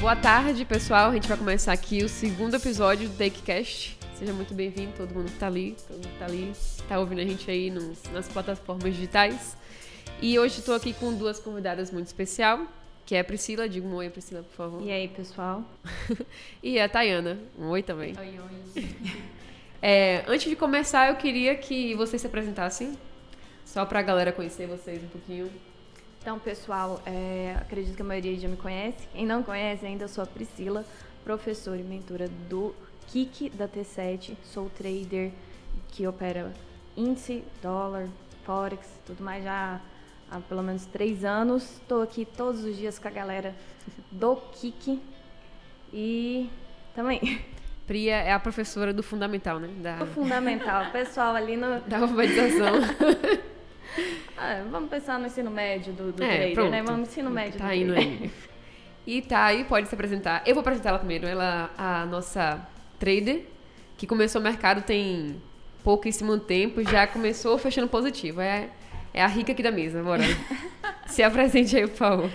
Boa 0.00 0.14
tarde, 0.14 0.64
pessoal. 0.64 1.10
A 1.10 1.14
gente 1.14 1.26
vai 1.26 1.36
começar 1.36 1.72
aqui 1.72 2.04
o 2.04 2.08
segundo 2.08 2.54
episódio 2.54 3.08
do 3.08 3.16
TakeCast. 3.16 3.98
Seja 4.14 4.32
muito 4.32 4.54
bem-vindo, 4.54 4.92
todo 4.96 5.12
mundo 5.12 5.28
que 5.28 5.38
tá 5.38 5.48
ali, 5.48 5.74
todo 5.88 5.96
mundo 5.96 6.08
que 6.08 6.18
tá 6.18 6.24
ali, 6.24 6.52
tá 6.88 7.00
ouvindo 7.00 7.20
a 7.20 7.24
gente 7.24 7.50
aí 7.50 7.68
nos, 7.68 8.04
nas 8.12 8.28
plataformas 8.28 8.94
digitais. 8.94 9.56
E 10.22 10.38
hoje 10.38 10.60
estou 10.60 10.76
aqui 10.76 10.92
com 10.92 11.12
duas 11.12 11.40
convidadas 11.40 11.90
muito 11.90 12.06
especial, 12.06 12.64
que 13.04 13.16
é 13.16 13.20
a 13.20 13.24
Priscila. 13.24 13.68
Diga 13.68 13.88
um 13.88 13.94
oi, 13.96 14.08
Priscila, 14.08 14.44
por 14.44 14.54
favor. 14.54 14.82
E 14.86 14.92
aí, 14.92 15.08
pessoal? 15.08 15.64
e 16.62 16.78
a 16.78 16.88
Tayana. 16.88 17.36
Um 17.58 17.66
oi 17.66 17.82
também. 17.82 18.14
Oi, 18.16 18.38
oi. 18.38 18.84
É, 19.80 20.24
antes 20.26 20.50
de 20.50 20.56
começar, 20.56 21.08
eu 21.08 21.14
queria 21.14 21.54
que 21.54 21.94
vocês 21.94 22.20
se 22.20 22.26
apresentassem, 22.26 22.98
só 23.64 23.86
pra 23.86 24.02
galera 24.02 24.32
conhecer 24.32 24.66
vocês 24.66 25.00
um 25.04 25.06
pouquinho. 25.06 25.48
Então, 26.28 26.38
pessoal, 26.38 27.00
é, 27.06 27.56
acredito 27.58 27.96
que 27.96 28.02
a 28.02 28.04
maioria 28.04 28.38
já 28.38 28.48
me 28.48 28.56
conhece. 28.58 29.08
Quem 29.14 29.24
não 29.24 29.42
conhece 29.42 29.86
ainda, 29.86 30.04
eu 30.04 30.08
sou 30.10 30.22
a 30.22 30.26
Priscila, 30.26 30.84
professora 31.24 31.78
e 31.78 31.82
mentora 31.82 32.28
do 32.50 32.74
Kik 33.06 33.48
da 33.48 33.66
T7. 33.66 34.36
Sou 34.44 34.68
trader 34.68 35.32
que 35.88 36.06
opera 36.06 36.52
índice, 36.94 37.42
dólar, 37.62 38.08
forex, 38.44 38.86
tudo 39.06 39.24
mais 39.24 39.42
já 39.42 39.80
há 40.30 40.38
pelo 40.40 40.62
menos 40.62 40.84
três 40.84 41.24
anos. 41.24 41.62
Estou 41.80 42.02
aqui 42.02 42.26
todos 42.26 42.62
os 42.62 42.76
dias 42.76 42.98
com 42.98 43.08
a 43.08 43.10
galera 43.10 43.56
do 44.12 44.36
Kik 44.36 45.00
e 45.94 46.50
também 46.94 47.40
Priya 47.86 48.16
é 48.16 48.32
a 48.34 48.38
professora 48.38 48.92
do 48.92 49.02
fundamental, 49.02 49.58
né? 49.58 49.68
Da... 49.78 50.04
O 50.04 50.06
fundamental, 50.08 50.92
pessoal 50.92 51.34
ali 51.34 51.56
no... 51.56 51.80
Da 51.80 52.00
alfabetização. 52.00 52.74
ah, 54.36 54.64
vamos 54.70 54.90
pensar 54.90 55.18
no 55.18 55.26
ensino 55.26 55.50
médio 55.50 55.92
do, 55.92 56.12
do 56.12 56.22
é, 56.22 56.36
trader, 56.36 56.54
pronto. 56.54 56.70
né? 56.70 56.82
Vamos 56.82 57.00
no 57.00 57.06
ensino 57.06 57.30
médio 57.30 57.58
tá 57.58 57.74
indo 57.74 57.94
aí. 57.94 58.30
E 59.06 59.22
tá 59.22 59.46
aí, 59.46 59.64
pode 59.64 59.88
se 59.88 59.94
apresentar. 59.94 60.42
Eu 60.46 60.54
vou 60.54 60.60
apresentar 60.60 60.90
ela 60.90 60.98
primeiro. 60.98 61.26
Ela 61.26 61.70
a 61.78 62.04
nossa 62.04 62.60
trader, 62.98 63.42
que 63.96 64.06
começou 64.06 64.40
o 64.40 64.44
mercado 64.44 64.82
tem 64.82 65.40
pouquíssimo 65.82 66.38
tempo, 66.38 66.82
já 66.82 67.06
começou 67.06 67.56
fechando 67.56 67.88
positivo. 67.88 68.40
É, 68.40 68.68
é 69.14 69.22
a 69.22 69.26
rica 69.26 69.52
aqui 69.52 69.62
da 69.62 69.70
mesa, 69.70 70.02
bora. 70.02 70.22
se 71.08 71.22
apresente 71.22 71.76
aí, 71.76 71.86
por 71.86 71.96
favor. 71.96 72.30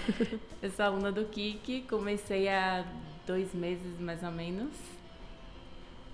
Eu 0.61 0.71
sou 0.71 0.85
aluna 0.85 1.11
do 1.11 1.25
Kik, 1.25 1.85
comecei 1.89 2.49
há 2.49 2.83
dois 3.27 3.53
meses 3.53 3.99
mais 3.99 4.23
ou 4.23 4.31
menos. 4.31 4.71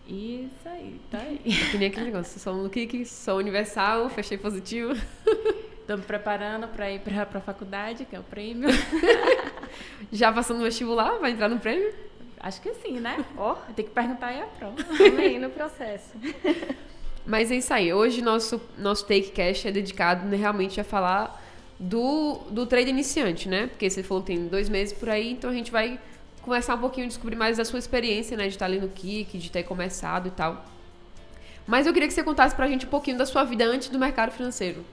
Isso 0.10 0.68
aí, 0.68 1.00
tá 1.12 1.20
aí. 1.20 1.40
É 1.46 1.72
que 1.72 1.78
nem 1.78 1.88
aquele 1.90 2.08
negócio, 2.08 2.40
sou 2.40 2.54
um 2.56 2.68
Kik, 2.68 3.06
sou 3.06 3.38
universal, 3.38 4.10
fechei 4.10 4.40
positivo. 4.40 4.94
Tô 5.86 5.98
me 5.98 6.04
preparando 6.04 6.68
para 6.68 6.90
ir 6.92 7.00
para 7.00 7.24
a 7.24 7.42
faculdade, 7.42 8.06
que 8.06 8.16
é 8.16 8.20
o 8.20 8.24
prêmio. 8.24 8.70
Já 10.12 10.32
passando 10.32 10.58
no 10.58 10.64
vestibular, 10.64 11.20
vai 11.20 11.32
entrar 11.32 11.48
no 11.48 11.60
prêmio? 11.60 11.94
Acho 12.40 12.60
que 12.62 12.74
sim, 12.76 13.00
né? 13.00 13.24
Ó, 13.38 13.54
oh. 13.54 13.74
tem 13.74 13.86
que 13.86 13.92
perguntar 13.92 14.28
aí 14.28 14.42
a 14.42 14.46
prova. 14.46 14.76
Também 14.98 15.40
no 15.40 15.50
processo. 15.50 16.14
Mas 17.26 17.52
é 17.52 17.58
isso 17.58 17.74
aí. 17.74 17.94
Hoje 17.94 18.22
nosso 18.22 18.62
nosso 18.78 19.06
take 19.06 19.32
cash 19.32 19.66
é 19.66 19.72
dedicado 19.72 20.26
né, 20.28 20.38
realmente 20.38 20.80
a 20.80 20.84
falar 20.84 21.44
do, 21.80 22.40
do 22.50 22.66
trade 22.66 22.90
iniciante, 22.90 23.50
né? 23.50 23.68
Porque 23.68 23.90
você 23.90 24.02
falou 24.04 24.24
que 24.24 24.28
tem 24.28 24.48
dois 24.48 24.70
meses 24.70 24.94
por 24.94 25.10
aí, 25.10 25.32
então 25.32 25.50
a 25.50 25.54
gente 25.54 25.72
vai 25.72 26.00
conversar 26.42 26.76
um 26.76 26.80
pouquinho, 26.80 27.08
descobrir 27.08 27.36
mais 27.36 27.58
da 27.58 27.66
sua 27.66 27.80
experiência, 27.80 28.36
né? 28.36 28.44
De 28.44 28.50
estar 28.50 28.66
ali 28.66 28.80
no 28.80 28.90
Kik, 28.90 29.38
de 29.38 29.52
ter 29.52 29.64
começado 29.64 30.28
e 30.28 30.32
tal. 30.32 30.66
Mas 31.68 31.86
eu 31.86 31.94
queria 31.94 32.08
que 32.08 32.14
você 32.14 32.24
contasse 32.24 32.56
pra 32.56 32.68
gente 32.68 32.86
um 32.86 32.90
pouquinho 32.90 33.18
da 33.18 33.26
sua 33.26 33.44
vida 33.44 33.64
antes 33.64 33.90
do 33.90 34.00
mercado 34.00 34.32
financeiro. 34.32 34.84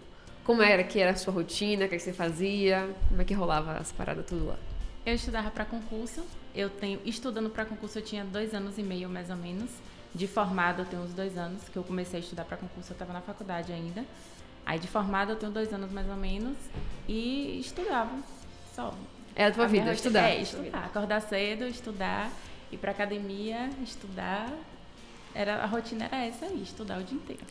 Como 0.45 0.63
era 0.63 0.85
que 0.85 1.01
era 1.01 1.13
a 1.13 1.17
sua 1.17 1.33
rotina, 1.33 1.87
o 1.87 1.89
que, 1.89 1.95
é 1.95 1.99
que 1.99 2.05
você 2.05 2.13
fazia, 2.13 2.89
como 3.09 3.23
é 3.23 3.25
que 3.25 3.35
rolava 3.35 3.73
as 3.79 3.91
paradas 3.91 4.27
tudo 4.27 4.47
lá? 4.47 4.57
Eu 5.05 5.15
estudava 5.15 5.51
para 5.51 5.65
concurso. 5.65 6.23
Eu 6.55 6.69
tenho 6.69 7.01
estudando 7.05 7.51
para 7.51 7.65
concurso 7.65 7.99
eu 7.99 8.03
tinha 8.03 8.25
dois 8.25 8.55
anos 8.55 8.77
e 8.79 8.83
meio 8.83 9.09
mais 9.09 9.31
ou 9.31 9.37
menos. 9.37 9.71
De 10.15 10.27
formada 10.27 10.83
eu 10.83 10.87
tenho 10.87 11.03
uns 11.03 11.13
dois 11.13 11.37
anos 11.37 11.63
que 11.69 11.77
eu 11.77 11.83
comecei 11.83 12.21
a 12.21 12.23
estudar 12.23 12.45
para 12.45 12.57
concurso. 12.57 12.93
Eu 12.93 12.95
estava 12.95 13.13
na 13.13 13.21
faculdade 13.21 13.73
ainda. 13.73 14.05
Aí 14.65 14.79
de 14.79 14.89
formada 14.89 15.33
eu 15.33 15.37
tenho 15.37 15.53
dois 15.53 15.73
anos 15.73 15.91
mais 15.91 16.09
ou 16.09 16.17
menos 16.17 16.57
e 17.09 17.59
estudava 17.61 18.19
só. 18.75 18.93
É 19.37 19.45
a 19.45 19.53
tua 19.53 19.67
a 19.67 19.69
vida, 19.69 19.93
estudar. 19.93 20.31
É, 20.31 20.41
estudar. 20.41 20.85
Acordar 20.87 21.21
cedo, 21.21 21.67
estudar, 21.67 22.33
ir 22.73 22.79
pra 22.79 22.91
academia, 22.91 23.69
estudar. 23.85 24.51
Era, 25.35 25.63
a 25.63 25.67
rotina 25.67 26.07
era 26.07 26.25
essa 26.25 26.47
aí, 26.47 26.63
estudar 26.63 26.99
o 26.99 27.05
dia 27.05 27.19
inteiro. 27.19 27.45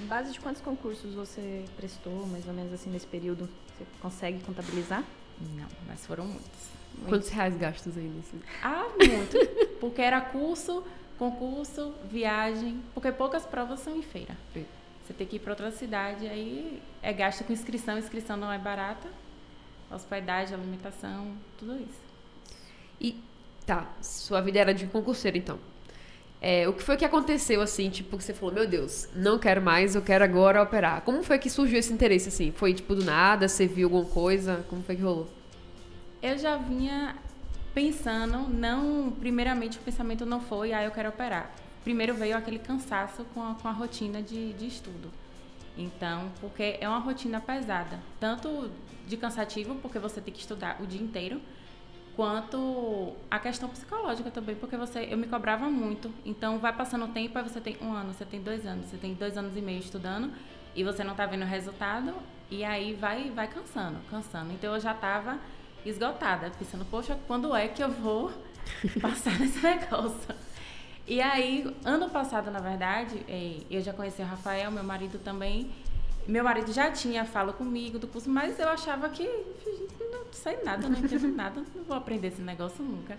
Em 0.00 0.06
base 0.06 0.30
de 0.32 0.38
quantos 0.38 0.62
concursos 0.62 1.14
você 1.14 1.64
prestou, 1.76 2.28
mais 2.28 2.46
ou 2.46 2.54
menos 2.54 2.72
assim, 2.72 2.90
nesse 2.90 3.08
período? 3.08 3.48
Você 3.76 3.84
consegue 4.00 4.38
contabilizar? 4.44 5.02
Não, 5.40 5.66
mas 5.88 6.06
foram 6.06 6.26
muitos. 6.26 6.46
muitos. 6.94 7.08
Quantos 7.08 7.28
reais 7.30 7.56
gastos 7.56 7.98
aí 7.98 8.04
nesse? 8.04 8.36
Ah, 8.62 8.86
muito. 8.96 9.36
porque 9.80 10.00
era 10.00 10.20
curso, 10.20 10.84
concurso, 11.18 11.92
viagem. 12.08 12.80
Porque 12.94 13.10
poucas 13.10 13.44
provas 13.44 13.80
são 13.80 13.96
em 13.96 14.02
feira. 14.02 14.36
Você 14.54 15.12
tem 15.12 15.26
que 15.26 15.36
ir 15.36 15.38
para 15.40 15.52
outra 15.52 15.72
cidade, 15.72 16.28
aí 16.28 16.80
é 17.02 17.12
gasto 17.12 17.42
com 17.42 17.52
inscrição, 17.52 17.98
inscrição 17.98 18.36
não 18.36 18.52
é 18.52 18.58
barata 18.58 19.08
hospedagem, 19.96 20.54
alimentação, 20.54 21.32
tudo 21.58 21.74
isso. 21.76 22.00
E 23.00 23.20
tá, 23.66 23.90
sua 24.00 24.40
vida 24.40 24.58
era 24.58 24.72
de 24.72 24.86
concurseiro 24.86 25.36
então. 25.36 25.58
É, 26.40 26.68
o 26.68 26.72
que 26.72 26.82
foi 26.82 26.96
que 26.96 27.04
aconteceu 27.04 27.60
assim, 27.60 27.88
tipo, 27.88 28.16
que 28.16 28.22
você 28.22 28.34
falou, 28.34 28.54
meu 28.54 28.66
Deus, 28.66 29.08
não 29.14 29.38
quero 29.38 29.62
mais, 29.62 29.94
eu 29.94 30.02
quero 30.02 30.22
agora 30.22 30.62
operar. 30.62 31.00
Como 31.02 31.22
foi 31.22 31.38
que 31.38 31.48
surgiu 31.48 31.78
esse 31.78 31.92
interesse 31.92 32.28
assim? 32.28 32.52
Foi 32.52 32.74
tipo 32.74 32.94
do 32.94 33.04
nada, 33.04 33.48
você 33.48 33.66
viu 33.66 33.86
alguma 33.86 34.04
coisa? 34.04 34.64
Como 34.68 34.82
foi 34.82 34.96
que 34.96 35.02
rolou? 35.02 35.28
Eu 36.22 36.36
já 36.38 36.56
vinha 36.56 37.16
pensando, 37.74 38.48
não, 38.48 39.10
primeiramente 39.18 39.78
o 39.78 39.80
pensamento 39.82 40.24
não 40.24 40.40
foi, 40.40 40.72
ah, 40.72 40.84
eu 40.84 40.90
quero 40.90 41.08
operar. 41.08 41.50
Primeiro 41.84 42.14
veio 42.14 42.36
aquele 42.36 42.58
cansaço 42.58 43.24
com 43.32 43.42
a, 43.42 43.54
com 43.54 43.68
a 43.68 43.72
rotina 43.72 44.22
de, 44.22 44.52
de 44.54 44.66
estudo. 44.66 45.10
Então, 45.76 46.30
porque 46.40 46.78
é 46.80 46.88
uma 46.88 46.98
rotina 46.98 47.40
pesada, 47.40 48.00
tanto 48.18 48.70
de 49.06 49.16
cansativo, 49.16 49.76
porque 49.76 49.98
você 49.98 50.20
tem 50.20 50.32
que 50.32 50.40
estudar 50.40 50.80
o 50.80 50.86
dia 50.86 51.00
inteiro, 51.00 51.40
quanto 52.14 53.14
a 53.30 53.38
questão 53.38 53.68
psicológica 53.68 54.30
também, 54.30 54.56
porque 54.56 54.76
você 54.76 55.06
eu 55.10 55.18
me 55.18 55.26
cobrava 55.26 55.68
muito. 55.68 56.10
Então, 56.24 56.58
vai 56.58 56.72
passando 56.72 57.04
o 57.04 57.08
tempo, 57.08 57.36
aí 57.38 57.44
você 57.44 57.60
tem 57.60 57.76
um 57.80 57.92
ano, 57.92 58.12
você 58.12 58.24
tem 58.24 58.40
dois 58.40 58.66
anos, 58.66 58.86
você 58.86 58.96
tem 58.96 59.14
dois 59.14 59.36
anos 59.36 59.56
e 59.56 59.60
meio 59.60 59.80
estudando 59.80 60.32
e 60.74 60.82
você 60.82 61.04
não 61.04 61.12
está 61.12 61.24
vendo 61.24 61.42
o 61.42 61.46
resultado, 61.46 62.12
e 62.50 62.62
aí 62.62 62.92
vai, 62.92 63.30
vai 63.30 63.48
cansando, 63.48 63.98
cansando. 64.10 64.52
Então, 64.52 64.74
eu 64.74 64.80
já 64.80 64.92
estava 64.92 65.38
esgotada, 65.84 66.50
pensando, 66.58 66.84
poxa, 66.84 67.18
quando 67.26 67.54
é 67.54 67.68
que 67.68 67.82
eu 67.82 67.90
vou 67.90 68.30
passar 69.00 69.38
nesse 69.38 69.62
negócio? 69.62 70.34
E 71.06 71.20
aí, 71.20 71.64
ano 71.84 72.10
passado, 72.10 72.50
na 72.50 72.58
verdade, 72.58 73.24
é, 73.28 73.58
eu 73.70 73.80
já 73.80 73.92
conheci 73.92 74.20
o 74.22 74.24
Rafael, 74.24 74.70
meu 74.70 74.82
marido 74.82 75.18
também. 75.18 75.70
Meu 76.26 76.42
marido 76.42 76.72
já 76.72 76.90
tinha 76.90 77.24
fala 77.24 77.52
comigo 77.52 77.98
do 77.98 78.08
curso, 78.08 78.28
mas 78.28 78.58
eu 78.58 78.68
achava 78.68 79.08
que 79.08 79.24
não 80.10 80.32
sei 80.32 80.62
nada, 80.64 80.88
não 80.88 80.98
entendo 80.98 81.28
nada, 81.34 81.62
não 81.74 81.84
vou 81.84 81.96
aprender 81.96 82.28
esse 82.28 82.42
negócio 82.42 82.84
nunca. 82.84 83.16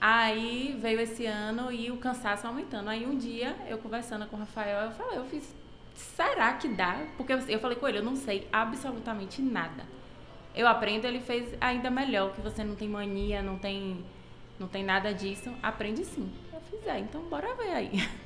Aí 0.00 0.76
veio 0.80 1.00
esse 1.00 1.24
ano 1.24 1.72
e 1.72 1.90
o 1.90 1.96
cansaço 1.96 2.46
aumentando. 2.46 2.88
Aí 2.90 3.06
um 3.06 3.16
dia, 3.16 3.56
eu 3.68 3.78
conversando 3.78 4.26
com 4.26 4.36
o 4.36 4.38
Rafael, 4.40 4.86
eu 4.86 4.90
falei, 4.92 5.18
eu 5.18 5.24
fiz, 5.24 5.54
será 5.94 6.52
que 6.54 6.68
dá? 6.68 7.06
Porque 7.16 7.32
eu 7.32 7.60
falei 7.60 7.76
com 7.76 7.88
ele, 7.88 7.98
eu 7.98 8.04
não 8.04 8.16
sei 8.16 8.46
absolutamente 8.52 9.40
nada. 9.40 9.84
Eu 10.54 10.66
aprendo, 10.66 11.06
ele 11.06 11.20
fez 11.20 11.54
ainda 11.60 11.90
melhor, 11.90 12.34
que 12.34 12.40
você 12.40 12.64
não 12.64 12.74
tem 12.74 12.88
mania, 12.88 13.42
não 13.42 13.58
tem, 13.58 14.04
não 14.58 14.66
tem 14.68 14.84
nada 14.84 15.14
disso. 15.14 15.52
Aprende 15.62 16.04
sim 16.04 16.30
fizer, 16.70 16.98
então 16.98 17.22
bora 17.22 17.54
ver 17.54 17.72
aí. 17.72 17.90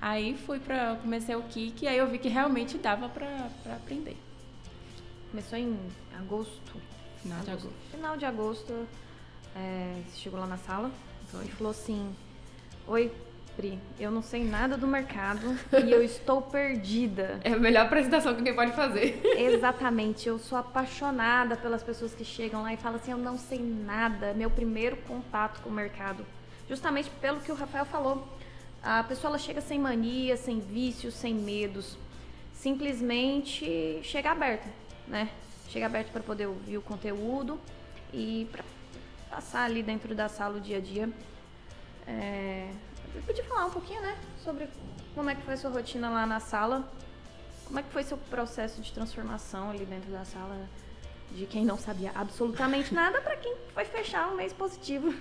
Aí 0.00 0.36
fui 0.36 0.58
pra. 0.58 0.96
Comecei 1.02 1.34
o 1.34 1.42
Kik 1.42 1.84
e 1.84 1.88
aí 1.88 1.98
eu 1.98 2.08
vi 2.08 2.18
que 2.18 2.28
realmente 2.28 2.78
dava 2.78 3.08
pra 3.08 3.48
aprender. 3.74 4.16
Começou 5.30 5.58
em 5.58 5.76
agosto. 6.18 6.80
Final 7.22 7.40
de 7.40 7.50
agosto. 7.50 7.72
Final 7.90 8.16
de 8.16 8.24
agosto. 8.24 8.88
É, 9.56 10.00
chegou 10.14 10.38
lá 10.38 10.46
na 10.46 10.56
sala 10.56 10.90
e 11.44 11.48
falou 11.48 11.72
assim: 11.72 12.14
Oi, 12.86 13.12
Pri, 13.56 13.76
eu 13.98 14.08
não 14.12 14.22
sei 14.22 14.44
nada 14.44 14.76
do 14.76 14.86
mercado 14.86 15.58
e 15.84 15.90
eu 15.90 16.00
estou 16.00 16.40
perdida. 16.40 17.40
É 17.42 17.54
a 17.54 17.58
melhor 17.58 17.86
apresentação 17.86 18.32
que 18.32 18.38
alguém 18.38 18.54
pode 18.54 18.70
fazer. 18.70 19.20
Exatamente. 19.36 20.28
Eu 20.28 20.38
sou 20.38 20.56
apaixonada 20.56 21.56
pelas 21.56 21.82
pessoas 21.82 22.14
que 22.14 22.24
chegam 22.24 22.62
lá 22.62 22.72
e 22.72 22.76
falam 22.76 23.00
assim: 23.00 23.10
Eu 23.10 23.18
não 23.18 23.36
sei 23.36 23.58
nada. 23.58 24.32
Meu 24.32 24.48
primeiro 24.48 24.96
contato 24.98 25.60
com 25.60 25.70
o 25.70 25.72
mercado 25.72 26.24
justamente 26.68 27.10
pelo 27.20 27.40
que 27.40 27.50
o 27.50 27.54
Rafael 27.54 27.84
falou. 27.84 28.37
A 28.82 29.02
pessoa 29.02 29.30
ela 29.30 29.38
chega 29.38 29.60
sem 29.60 29.78
mania, 29.78 30.36
sem 30.36 30.60
vícios, 30.60 31.14
sem 31.14 31.34
medos, 31.34 31.96
simplesmente 32.54 34.00
chega 34.02 34.30
aberta, 34.30 34.68
né? 35.06 35.30
Chega 35.68 35.86
aberta 35.86 36.10
para 36.12 36.22
poder 36.22 36.46
ouvir 36.46 36.78
o 36.78 36.82
conteúdo 36.82 37.60
e 38.12 38.48
para 38.50 38.64
passar 39.30 39.64
ali 39.64 39.82
dentro 39.82 40.14
da 40.14 40.28
sala 40.28 40.56
o 40.56 40.60
dia 40.60 40.78
a 40.78 40.80
dia. 40.80 41.10
É... 42.06 42.70
Eu 43.14 43.22
podia 43.22 43.44
falar 43.44 43.66
um 43.66 43.70
pouquinho, 43.70 44.00
né, 44.00 44.16
sobre 44.42 44.68
como 45.14 45.28
é 45.28 45.34
que 45.34 45.42
foi 45.42 45.54
a 45.54 45.56
sua 45.56 45.70
rotina 45.70 46.08
lá 46.10 46.26
na 46.26 46.40
sala, 46.40 46.88
como 47.64 47.78
é 47.78 47.82
que 47.82 47.90
foi 47.90 48.02
seu 48.02 48.16
processo 48.16 48.80
de 48.80 48.92
transformação 48.92 49.70
ali 49.70 49.84
dentro 49.84 50.10
da 50.10 50.24
sala. 50.24 50.68
de 51.30 51.44
quem 51.44 51.64
não 51.64 51.76
sabia 51.76 52.10
absolutamente 52.14 52.92
nada 52.94 53.20
para 53.20 53.36
quem 53.36 53.54
foi 53.74 53.84
fechar 53.84 54.28
um 54.28 54.36
mês 54.36 54.52
positivo. 54.52 55.14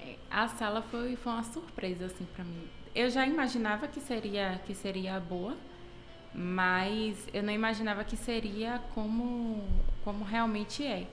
É, 0.00 0.16
a 0.30 0.48
sala 0.48 0.82
foi, 0.82 1.16
foi 1.16 1.32
uma 1.32 1.44
surpresa 1.44 2.06
assim 2.06 2.26
para 2.34 2.44
mim. 2.44 2.68
Eu 2.98 3.08
já 3.10 3.24
imaginava 3.24 3.86
que 3.86 4.00
seria 4.00 4.60
que 4.66 4.74
seria 4.74 5.20
boa, 5.20 5.56
mas 6.34 7.16
eu 7.32 7.44
não 7.44 7.52
imaginava 7.52 8.02
que 8.02 8.16
seria 8.16 8.82
como 8.92 9.62
como 10.02 10.24
realmente 10.24 10.84
é. 10.84 11.06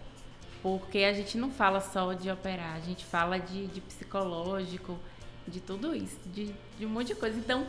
Porque 0.64 1.04
a 1.04 1.14
gente 1.14 1.38
não 1.38 1.52
fala 1.52 1.80
só 1.80 2.14
de 2.14 2.28
operar, 2.32 2.76
a 2.76 2.80
gente 2.80 3.06
fala 3.06 3.38
de, 3.38 3.68
de 3.68 3.82
psicológico, 3.82 4.98
de 5.48 5.60
tudo 5.60 5.96
isso, 5.96 6.18
de, 6.26 6.56
de 6.80 6.88
um 6.88 6.90
monte 6.90 7.10
de 7.10 7.16
coisa. 7.16 7.38
Então, 7.38 7.68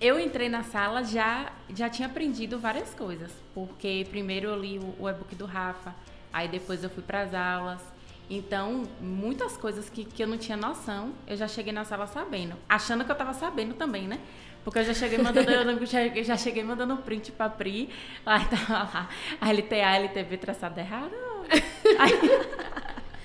eu 0.00 0.18
entrei 0.18 0.48
na 0.48 0.64
sala 0.64 1.04
já 1.04 1.52
já 1.72 1.88
tinha 1.88 2.08
aprendido 2.08 2.58
várias 2.58 2.92
coisas, 2.92 3.30
porque 3.54 4.04
primeiro 4.10 4.48
eu 4.48 4.60
li 4.60 4.80
o, 4.80 4.96
o 5.04 5.08
e-book 5.08 5.36
do 5.36 5.46
Rafa, 5.46 5.94
aí 6.32 6.48
depois 6.48 6.82
eu 6.82 6.90
fui 6.90 7.04
para 7.04 7.22
as 7.22 7.32
aulas. 7.32 7.97
Então, 8.30 8.84
muitas 9.00 9.56
coisas 9.56 9.88
que, 9.88 10.04
que 10.04 10.22
eu 10.22 10.26
não 10.26 10.36
tinha 10.36 10.56
noção, 10.56 11.12
eu 11.26 11.36
já 11.36 11.48
cheguei 11.48 11.72
na 11.72 11.84
sala 11.84 12.06
sabendo, 12.06 12.56
achando 12.68 13.04
que 13.04 13.10
eu 13.10 13.14
estava 13.14 13.32
sabendo 13.32 13.74
também, 13.74 14.06
né? 14.06 14.20
Porque 14.62 14.80
eu 14.80 14.84
já 14.84 14.92
cheguei 14.92 15.18
mandando, 15.18 15.50
eu 15.50 15.86
já, 15.86 16.08
já 16.08 16.36
cheguei 16.36 16.62
mandando 16.62 16.96
print 16.98 17.32
pra 17.32 17.48
Pri, 17.48 17.88
aí 18.26 18.44
tava 18.44 18.72
lá, 18.72 19.08
a 19.40 19.50
LTA, 19.50 19.96
LTV 19.96 20.36
traçada 20.36 20.80
errado. 20.80 21.12
Aí, 21.98 22.12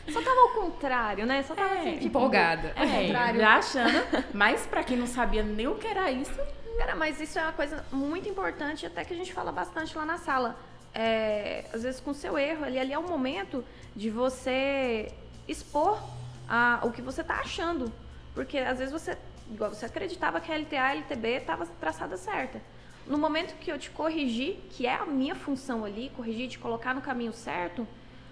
só 0.09 0.21
tava 0.21 0.39
ao 0.39 0.49
contrário, 0.49 1.25
né? 1.25 1.43
Só 1.43 1.53
tava 1.53 1.73
é, 1.73 1.79
assim, 1.79 1.91
tipo, 1.95 2.05
empolgada. 2.05 2.73
É, 2.77 3.07
já 3.37 3.57
achando. 3.57 4.27
Mas 4.33 4.65
pra 4.65 4.81
quem 4.81 4.95
não 4.95 5.05
sabia 5.05 5.43
nem 5.43 5.67
o 5.67 5.75
que 5.75 5.85
era 5.85 6.09
isso, 6.09 6.31
Cara, 6.77 6.95
mas 6.95 7.19
isso 7.21 7.37
é 7.37 7.43
uma 7.43 7.53
coisa 7.53 7.85
muito 7.91 8.27
importante, 8.27 8.85
até 8.85 9.05
que 9.05 9.13
a 9.13 9.17
gente 9.17 9.33
fala 9.33 9.51
bastante 9.51 9.95
lá 9.95 10.05
na 10.05 10.17
sala. 10.17 10.57
É, 10.93 11.65
às 11.73 11.83
vezes 11.83 11.99
com 11.99 12.13
seu 12.13 12.37
erro, 12.37 12.65
ali, 12.65 12.79
ali 12.79 12.93
é 12.93 12.99
o 12.99 13.07
momento 13.07 13.63
de 13.95 14.09
você 14.09 15.11
expor 15.47 15.99
a, 16.47 16.79
o 16.83 16.91
que 16.91 17.01
você 17.01 17.21
está 17.21 17.35
achando. 17.35 17.91
Porque 18.33 18.57
às 18.57 18.77
vezes 18.77 18.91
você, 18.91 19.17
igual 19.51 19.73
você 19.73 19.85
acreditava 19.85 20.39
que 20.39 20.51
a 20.51 20.57
LTA 20.57 20.81
a 20.81 20.95
LTB 20.95 21.27
estava 21.29 21.65
traçada 21.65 22.17
certa. 22.17 22.61
No 23.05 23.17
momento 23.17 23.55
que 23.59 23.71
eu 23.71 23.77
te 23.77 23.89
corrigi, 23.89 24.59
que 24.69 24.87
é 24.87 24.95
a 24.95 25.05
minha 25.05 25.35
função 25.35 25.83
ali, 25.83 26.11
corrigir, 26.15 26.49
te 26.49 26.57
colocar 26.57 26.95
no 26.95 27.01
caminho 27.01 27.33
certo, 27.33 27.85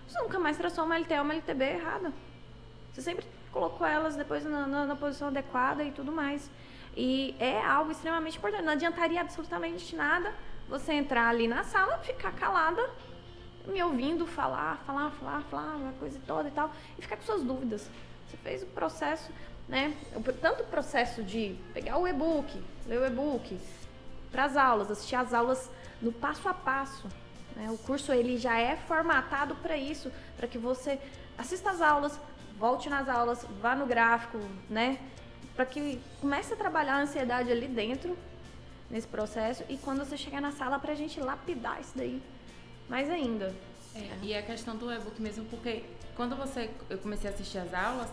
você 0.07 0.19
nunca 0.21 0.39
mais 0.39 0.57
traçou 0.57 0.85
uma 0.85 0.97
LTA 0.97 1.17
ou 1.17 1.23
uma 1.23 1.33
LTB 1.33 1.63
errada. 1.63 2.13
Você 2.93 3.01
sempre 3.01 3.25
colocou 3.51 3.85
elas 3.85 4.15
depois 4.15 4.43
na, 4.45 4.65
na, 4.67 4.85
na 4.85 4.95
posição 4.95 5.27
adequada 5.27 5.83
e 5.83 5.91
tudo 5.91 6.11
mais. 6.11 6.49
E 6.95 7.35
é 7.39 7.61
algo 7.65 7.91
extremamente 7.91 8.37
importante. 8.37 8.63
Não 8.63 8.73
adiantaria 8.73 9.21
absolutamente 9.21 9.95
nada 9.95 10.33
você 10.71 10.93
entrar 10.93 11.27
ali 11.27 11.49
na 11.49 11.65
sala, 11.65 11.97
ficar 11.97 12.31
calada, 12.31 12.89
me 13.67 13.83
ouvindo 13.83 14.25
falar, 14.25 14.81
falar, 14.87 15.11
falar, 15.11 15.41
falar, 15.51 15.75
uma 15.75 15.91
coisa 15.93 16.17
toda 16.25 16.47
e 16.47 16.51
tal, 16.51 16.71
e 16.97 17.01
ficar 17.01 17.17
com 17.17 17.23
suas 17.23 17.43
dúvidas. 17.43 17.89
Você 18.25 18.37
fez 18.37 18.63
o 18.63 18.67
processo, 18.67 19.29
né? 19.67 19.93
Tanto 20.41 20.63
o 20.63 20.65
processo 20.67 21.21
de 21.21 21.57
pegar 21.73 21.97
o 21.97 22.07
e-book, 22.07 22.63
ler 22.87 23.01
o 23.01 23.05
e-book, 23.05 23.59
para 24.31 24.45
as 24.45 24.55
aulas, 24.55 24.89
assistir 24.89 25.17
as 25.17 25.33
aulas 25.33 25.69
no 26.01 26.13
passo 26.13 26.47
a 26.47 26.53
passo. 26.53 27.05
Né? 27.53 27.69
O 27.69 27.77
curso 27.77 28.13
ele 28.13 28.37
já 28.37 28.57
é 28.57 28.77
formatado 28.77 29.55
para 29.55 29.75
isso, 29.75 30.09
para 30.37 30.47
que 30.47 30.57
você 30.57 30.97
assista 31.37 31.71
as 31.71 31.81
aulas, 31.81 32.17
volte 32.57 32.89
nas 32.89 33.09
aulas, 33.09 33.45
vá 33.61 33.75
no 33.75 33.85
gráfico, 33.85 34.39
né? 34.69 34.97
para 35.53 35.65
que 35.65 35.99
comece 36.21 36.53
a 36.53 36.55
trabalhar 36.55 36.95
a 36.95 37.01
ansiedade 37.01 37.51
ali 37.51 37.67
dentro, 37.67 38.17
nesse 38.91 39.07
processo, 39.07 39.63
e 39.69 39.77
quando 39.77 39.99
você 39.99 40.17
chegar 40.17 40.41
na 40.41 40.51
sala, 40.51 40.77
para 40.77 40.91
a 40.91 40.95
gente 40.95 41.19
lapidar 41.19 41.79
isso 41.79 41.93
daí 41.95 42.21
mais 42.89 43.09
ainda. 43.09 43.55
É, 43.95 44.17
e 44.21 44.35
a 44.35 44.41
questão 44.41 44.75
do 44.75 44.91
e-book 44.91 45.21
mesmo, 45.21 45.45
porque 45.45 45.83
quando 46.15 46.35
você 46.35 46.69
eu 46.89 46.97
comecei 46.97 47.29
a 47.29 47.33
assistir 47.33 47.57
as 47.57 47.73
aulas, 47.73 48.09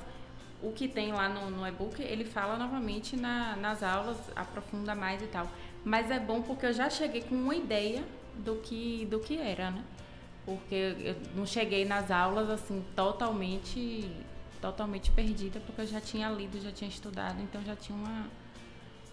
o 0.62 0.72
que 0.72 0.88
tem 0.88 1.12
lá 1.12 1.28
no, 1.28 1.50
no 1.50 1.66
e-book, 1.66 2.00
ele 2.00 2.24
fala 2.24 2.56
novamente 2.56 3.16
na, 3.16 3.56
nas 3.56 3.82
aulas, 3.82 4.16
aprofunda 4.34 4.94
mais 4.94 5.20
e 5.20 5.26
tal. 5.26 5.48
Mas 5.84 6.10
é 6.10 6.18
bom 6.18 6.42
porque 6.42 6.66
eu 6.66 6.72
já 6.72 6.88
cheguei 6.88 7.22
com 7.22 7.34
uma 7.34 7.54
ideia 7.54 8.04
do 8.36 8.56
que, 8.56 9.06
do 9.06 9.18
que 9.18 9.36
era, 9.36 9.70
né? 9.70 9.84
Porque 10.44 10.96
eu 11.00 11.16
não 11.34 11.44
cheguei 11.44 11.84
nas 11.84 12.10
aulas 12.10 12.48
assim 12.48 12.84
totalmente 12.94 14.10
totalmente 14.60 15.10
perdida, 15.12 15.60
porque 15.60 15.82
eu 15.82 15.86
já 15.86 16.00
tinha 16.00 16.28
lido, 16.30 16.60
já 16.60 16.72
tinha 16.72 16.90
estudado, 16.90 17.40
então 17.40 17.62
já 17.62 17.76
tinha 17.76 17.96
uma, 17.96 18.26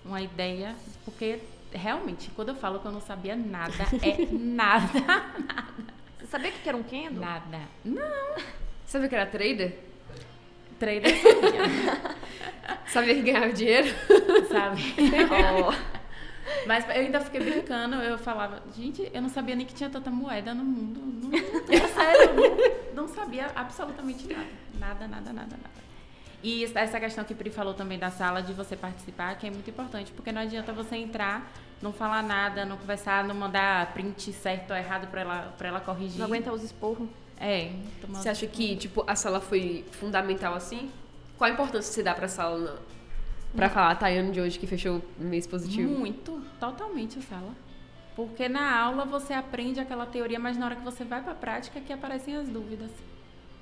uma 0.04 0.22
ideia. 0.22 0.76
Porque 1.04 1.40
realmente, 1.75 2.31
quando 2.36 2.50
eu 2.50 2.56
falo 2.56 2.80
que 2.80 2.86
eu 2.86 2.92
não 2.92 3.01
sabia 3.01 3.36
nada, 3.36 3.74
é 4.01 4.25
nada, 4.31 4.88
nada. 5.45 5.74
Você 6.19 6.27
sabia 6.27 6.51
que 6.51 6.68
era 6.68 6.77
um 6.77 6.83
candle? 6.83 7.19
Nada. 7.19 7.62
Não. 7.83 8.36
Sabia 8.86 9.10
que 9.10 9.16
era 9.16 9.25
trader? 9.25 9.80
Trader 10.80 11.16
sabia. 11.22 12.16
sabia 12.88 13.16
que 13.16 13.22
ganhava 13.22 13.54
dinheiro? 13.54 13.88
Sabe. 14.50 14.81
Oh. 15.31 16.06
Mas 16.68 16.86
eu 16.86 16.92
ainda 16.92 17.19
fiquei 17.19 17.39
brincando, 17.39 17.95
eu 17.95 18.18
falava, 18.18 18.62
gente, 18.75 19.10
eu 19.13 19.21
não 19.21 19.30
sabia 19.30 19.56
nem 19.56 19.66
que 19.66 19.74
tinha 19.74 19.89
tanta 19.89 20.10
moeda 20.10 20.54
no 20.54 20.63
mundo. 20.63 21.00
Não, 21.28 21.38
é 21.38 21.88
sério, 21.88 22.36
não, 22.94 23.04
não 23.04 23.07
sabia 23.07 23.51
absolutamente 23.56 24.28
nada. 24.28 24.48
Nada, 24.80 25.07
nada, 25.07 25.33
nada, 25.33 25.57
nada. 25.57 25.86
E 26.44 26.63
essa 26.63 27.00
questão 27.00 27.24
que 27.24 27.33
Pri 27.33 27.50
falou 27.50 27.74
também 27.74 27.98
da 27.98 28.12
sala 28.12 28.42
de 28.42 28.54
você 28.54 28.75
participar, 28.75 29.36
que 29.36 29.48
é 29.48 29.50
muito 29.50 29.68
importante, 29.68 30.12
porque 30.12 30.31
não 30.31 30.42
adianta 30.42 30.71
você 30.71 30.95
entrar, 30.95 31.51
não 31.81 31.94
falar 31.94 32.24
nada, 32.24 32.66
não 32.66 32.77
conversar, 32.77 33.24
não 33.24 33.36
mandar 33.36 33.94
print 33.94 34.31
certo 34.33 34.72
ou 34.72 34.77
errado 34.77 35.07
para 35.07 35.22
ela, 35.22 35.54
pra 35.57 35.68
ela 35.68 35.80
corrigir. 35.80 36.19
Não 36.19 36.25
aguentar 36.25 36.54
os 36.54 36.63
esporros. 36.63 37.07
É. 37.39 37.72
Você 38.10 38.30
acha 38.30 38.48
que, 38.48 38.75
tipo, 38.75 39.04
a 39.06 39.16
sala 39.16 39.42
foi 39.42 39.86
fundamental 39.92 40.54
assim? 40.54 40.89
Qual 41.38 41.50
a 41.50 41.54
importância 41.54 41.89
que 41.89 41.95
você 41.95 42.04
dá 42.04 42.13
pra 42.13 42.27
sala 42.27 42.81
Pra 43.56 43.69
falar 43.69 43.92
a 43.92 43.95
Tayane 43.95 44.31
de 44.31 44.42
hoje 44.42 44.60
que 44.60 44.68
fechou 44.68 45.01
o 45.18 45.24
mês 45.24 45.48
positivo. 45.48 45.89
Muito, 45.89 46.42
totalmente 46.60 47.19
a 47.19 47.22
sala. 47.22 47.54
Porque 48.13 48.50
na 48.50 48.78
aula 48.78 49.06
você 49.06 49.33
aprende 49.33 49.80
aquela 49.80 50.06
teoria, 50.06 50.38
mas 50.38 50.57
na 50.57 50.66
hora 50.66 50.75
que 50.75 50.83
você 50.83 51.06
vai 51.06 51.21
pra 51.21 51.33
prática 51.33 51.80
que 51.80 51.94
aparecem 51.94 52.36
as 52.36 52.50
dúvidas. 52.50 52.92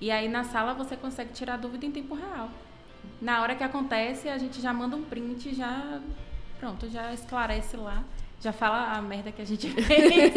E 0.02 0.10
aí 0.10 0.28
na 0.28 0.44
sala 0.44 0.74
você 0.74 0.98
consegue 0.98 1.32
tirar 1.34 1.56
a 1.56 1.58
dúvida 1.58 1.86
em 1.86 1.92
tempo 1.92 2.16
real. 2.16 2.50
Na 3.22 3.42
hora 3.42 3.56
que 3.56 3.64
acontece, 3.64 4.30
a 4.30 4.38
gente 4.38 4.62
já 4.62 4.74
manda 4.74 4.96
um 4.96 5.04
print, 5.04 5.54
já 5.54 6.02
pronto, 6.64 6.90
já 6.90 7.14
esclarece 7.14 7.76
lá, 7.76 8.02
já 8.40 8.54
fala 8.54 8.94
a 8.94 9.02
merda 9.02 9.34
que 9.34 9.42
a 9.42 9.46
gente 9.46 9.70
fez. 9.84 10.34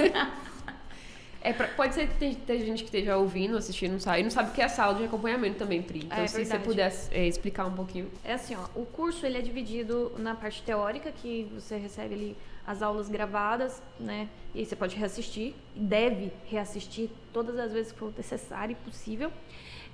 É 1.41 1.53
pra, 1.53 1.69
pode 1.69 1.95
ser 1.95 2.09
que 2.09 2.35
tem, 2.35 2.67
gente 2.67 2.79
que 2.83 2.87
esteja 2.87 3.17
ouvindo, 3.17 3.57
assistindo, 3.57 3.93
não 3.93 4.01
sabe, 4.01 4.19
e 4.19 4.23
não 4.25 4.31
sabe 4.31 4.51
o 4.51 4.53
que 4.53 4.61
é 4.61 4.65
a 4.65 4.69
sala 4.69 4.95
de 4.95 5.05
acompanhamento 5.05 5.57
também, 5.57 5.81
Pri. 5.81 6.01
Então, 6.05 6.19
é, 6.19 6.27
se 6.27 6.39
verdade. 6.39 6.65
você 6.65 6.69
puder 6.69 6.93
é, 7.13 7.29
explicar 7.29 7.67
um 7.67 7.75
pouquinho. 7.75 8.11
É 8.25 8.33
assim, 8.33 8.57
ó, 8.57 8.65
o 8.75 8.85
curso 8.85 9.25
ele 9.25 9.39
é 9.39 9.41
dividido 9.41 10.13
na 10.19 10.35
parte 10.35 10.61
teórica, 10.65 11.13
que 11.13 11.49
você 11.55 11.77
recebe 11.77 12.15
ali 12.17 12.37
as 12.67 12.83
aulas 12.83 13.09
gravadas, 13.09 13.81
né? 14.01 14.29
E 14.53 14.59
aí 14.59 14.67
você 14.67 14.75
pode 14.75 14.97
reassistir, 14.97 15.55
deve 15.77 16.33
reassistir 16.47 17.09
todas 17.33 17.57
as 17.57 17.73
vezes 17.73 17.93
que 17.93 17.99
for 18.01 18.13
necessário 18.17 18.73
e 18.73 18.85
possível. 18.85 19.31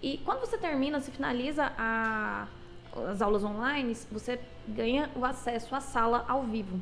E 0.03 0.17
quando 0.25 0.41
você 0.41 0.57
termina, 0.57 0.99
você 0.99 1.11
finaliza 1.11 1.71
a, 1.77 2.49
as 3.09 3.23
aulas 3.23 3.45
online, 3.45 3.95
você 4.11 4.39
ganha 4.67 5.11
o 5.17 5.25
acesso 5.25 5.75
à 5.75 5.81
sala 5.81 6.25
ao 6.29 6.43
vivo. 6.43 6.81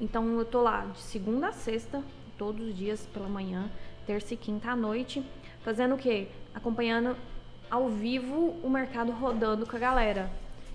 Então 0.00 0.38
eu 0.38 0.44
tô 0.44 0.62
lá 0.62 0.86
de 0.86 1.00
segunda 1.00 1.48
a 1.48 1.52
sexta, 1.52 2.02
todos 2.36 2.68
os 2.68 2.76
dias 2.76 3.06
pela 3.06 3.28
manhã, 3.28 3.70
terça 4.06 4.34
e 4.34 4.36
quinta 4.36 4.70
à 4.70 4.76
noite, 4.76 5.24
fazendo 5.62 5.94
o 5.94 5.98
quê? 5.98 6.28
Acompanhando 6.54 7.16
ao 7.70 7.88
vivo 7.88 8.56
o 8.62 8.68
mercado 8.68 9.12
rodando 9.12 9.66
com 9.66 9.76
a 9.76 9.78
galera. 9.78 10.30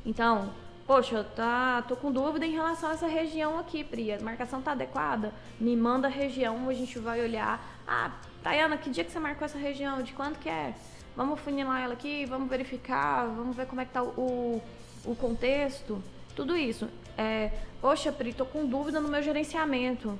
Então, 0.05 0.51
poxa, 0.85 1.23
tá, 1.23 1.83
tô 1.87 1.95
com 1.95 2.11
dúvida 2.11 2.45
em 2.45 2.51
relação 2.51 2.89
a 2.89 2.93
essa 2.93 3.07
região 3.07 3.59
aqui, 3.59 3.83
Pri. 3.83 4.13
A 4.13 4.19
marcação 4.21 4.61
tá 4.61 4.71
adequada? 4.71 5.33
Me 5.59 5.75
manda 5.75 6.07
a 6.07 6.11
região, 6.11 6.69
a 6.69 6.73
gente 6.73 6.97
vai 6.97 7.21
olhar. 7.21 7.61
Ah, 7.85 8.11
Tayana, 8.41 8.77
que 8.77 8.89
dia 8.89 9.03
que 9.03 9.11
você 9.11 9.19
marcou 9.19 9.45
essa 9.45 9.57
região? 9.57 10.01
De 10.01 10.13
quanto 10.13 10.39
que 10.39 10.47
é? 10.47 10.73
Vamos 11.15 11.39
funilar 11.39 11.81
ela 11.81 11.93
aqui, 11.93 12.25
vamos 12.25 12.49
verificar, 12.49 13.25
vamos 13.25 13.55
ver 13.55 13.65
como 13.65 13.81
é 13.81 13.85
que 13.85 13.91
tá 13.91 14.03
o, 14.03 14.61
o 15.07 15.15
contexto. 15.15 16.03
Tudo 16.35 16.55
isso. 16.55 16.87
É, 17.17 17.51
poxa, 17.81 18.11
Pri, 18.11 18.33
tô 18.33 18.45
com 18.45 18.65
dúvida 18.65 18.99
no 18.99 19.09
meu 19.09 19.23
gerenciamento 19.23 20.19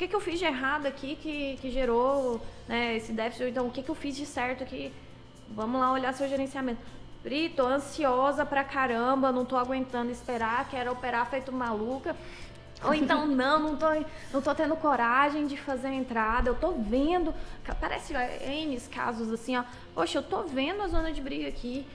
que, 0.00 0.08
que 0.08 0.16
eu 0.16 0.20
fiz 0.20 0.38
de 0.38 0.46
errado 0.46 0.86
aqui 0.86 1.14
que, 1.16 1.58
que 1.60 1.70
gerou 1.70 2.40
né, 2.66 2.96
esse 2.96 3.12
déficit? 3.12 3.50
Então, 3.50 3.66
o 3.66 3.70
que, 3.70 3.82
que 3.82 3.90
eu 3.90 3.94
fiz 3.94 4.16
de 4.16 4.24
certo 4.24 4.62
aqui? 4.62 4.90
Vamos 5.50 5.78
lá 5.78 5.92
olhar 5.92 6.14
seu 6.14 6.26
gerenciamento. 6.26 6.80
Pri, 7.22 7.50
tô 7.50 7.66
ansiosa 7.66 8.46
pra 8.46 8.64
caramba, 8.64 9.30
não 9.30 9.44
tô 9.44 9.58
aguentando 9.58 10.10
esperar, 10.10 10.66
quero 10.70 10.92
operar 10.92 11.28
feito 11.28 11.52
maluca. 11.52 12.16
Ou 12.82 12.94
então, 12.94 13.26
não, 13.28 13.60
não 13.60 13.76
tô, 13.76 13.86
não 14.32 14.40
tô 14.40 14.54
tendo 14.54 14.74
coragem 14.76 15.46
de 15.46 15.58
fazer 15.58 15.88
a 15.88 15.94
entrada. 15.94 16.48
Eu 16.48 16.54
tô 16.54 16.72
vendo, 16.72 17.34
parece 17.78 18.14
N 18.14 18.80
casos 18.90 19.30
assim, 19.30 19.58
ó. 19.58 19.64
Poxa, 19.94 20.16
eu 20.16 20.22
tô 20.22 20.44
vendo 20.44 20.82
a 20.82 20.88
zona 20.88 21.12
de 21.12 21.20
briga 21.20 21.46
aqui. 21.46 21.86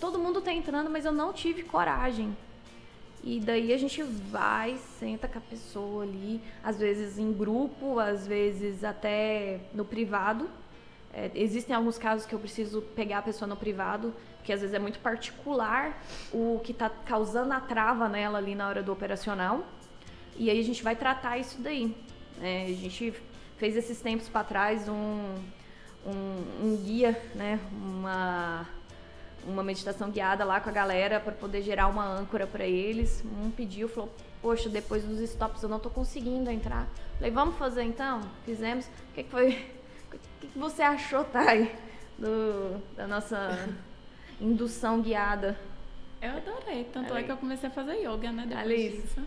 Todo 0.00 0.18
mundo 0.18 0.40
tá 0.40 0.52
entrando, 0.52 0.90
mas 0.90 1.04
eu 1.04 1.12
não 1.12 1.32
tive 1.32 1.62
coragem. 1.62 2.36
E 3.22 3.40
daí 3.40 3.72
a 3.72 3.78
gente 3.78 4.02
vai, 4.02 4.76
senta 4.98 5.26
com 5.26 5.38
a 5.38 5.40
pessoa 5.40 6.02
ali, 6.02 6.42
às 6.62 6.78
vezes 6.78 7.18
em 7.18 7.32
grupo, 7.32 7.98
às 7.98 8.26
vezes 8.26 8.84
até 8.84 9.60
no 9.72 9.84
privado. 9.84 10.50
É, 11.12 11.30
existem 11.34 11.74
alguns 11.74 11.96
casos 11.96 12.26
que 12.26 12.34
eu 12.34 12.38
preciso 12.38 12.82
pegar 12.82 13.18
a 13.18 13.22
pessoa 13.22 13.48
no 13.48 13.56
privado, 13.56 14.12
que 14.42 14.52
às 14.52 14.60
vezes 14.60 14.74
é 14.74 14.78
muito 14.78 14.98
particular 14.98 16.04
o 16.32 16.60
que 16.62 16.72
está 16.72 16.90
causando 16.90 17.52
a 17.54 17.60
trava 17.60 18.08
nela 18.08 18.38
ali 18.38 18.54
na 18.54 18.68
hora 18.68 18.82
do 18.82 18.92
operacional. 18.92 19.64
E 20.36 20.50
aí 20.50 20.58
a 20.58 20.64
gente 20.64 20.82
vai 20.82 20.96
tratar 20.96 21.38
isso 21.38 21.60
daí. 21.62 21.96
É, 22.42 22.64
a 22.64 22.72
gente 22.74 23.14
fez 23.56 23.76
esses 23.76 24.00
tempos 24.00 24.28
para 24.28 24.44
trás 24.44 24.88
um, 24.88 25.34
um, 26.04 26.44
um, 26.62 26.76
guia, 26.84 27.18
né? 27.34 27.60
Uma, 27.72 28.68
uma 29.46 29.62
meditação 29.62 30.10
guiada 30.10 30.44
lá 30.44 30.60
com 30.60 30.68
a 30.68 30.72
galera 30.72 31.20
para 31.20 31.32
poder 31.32 31.62
gerar 31.62 31.88
uma 31.88 32.04
âncora 32.04 32.46
para 32.46 32.64
eles. 32.64 33.22
Um 33.42 33.50
pediu, 33.50 33.88
falou: 33.88 34.10
Poxa, 34.42 34.68
depois 34.68 35.04
dos 35.04 35.20
stops 35.20 35.62
eu 35.62 35.68
não 35.68 35.76
estou 35.78 35.90
conseguindo 35.92 36.50
entrar. 36.50 36.86
Falei: 37.16 37.30
Vamos 37.30 37.56
fazer 37.56 37.82
então? 37.82 38.20
Fizemos. 38.44 38.86
O 38.86 39.14
que, 39.14 39.22
que 39.24 39.30
foi? 39.30 39.74
O 40.14 40.46
que, 40.46 40.46
que 40.52 40.58
você 40.58 40.82
achou, 40.82 41.24
Thay, 41.24 41.74
do, 42.18 42.80
da 42.94 43.06
nossa 43.06 43.68
indução 44.40 45.00
guiada? 45.00 45.58
Eu 46.22 46.36
adorei. 46.36 46.84
Tanto 46.92 47.14
é 47.16 47.22
que 47.22 47.32
eu 47.32 47.36
comecei 47.36 47.68
a 47.68 47.72
fazer 47.72 47.94
yoga, 47.96 48.30
né? 48.30 48.44
Depois 48.46 48.64
Alice. 48.64 49.02
disso. 49.02 49.20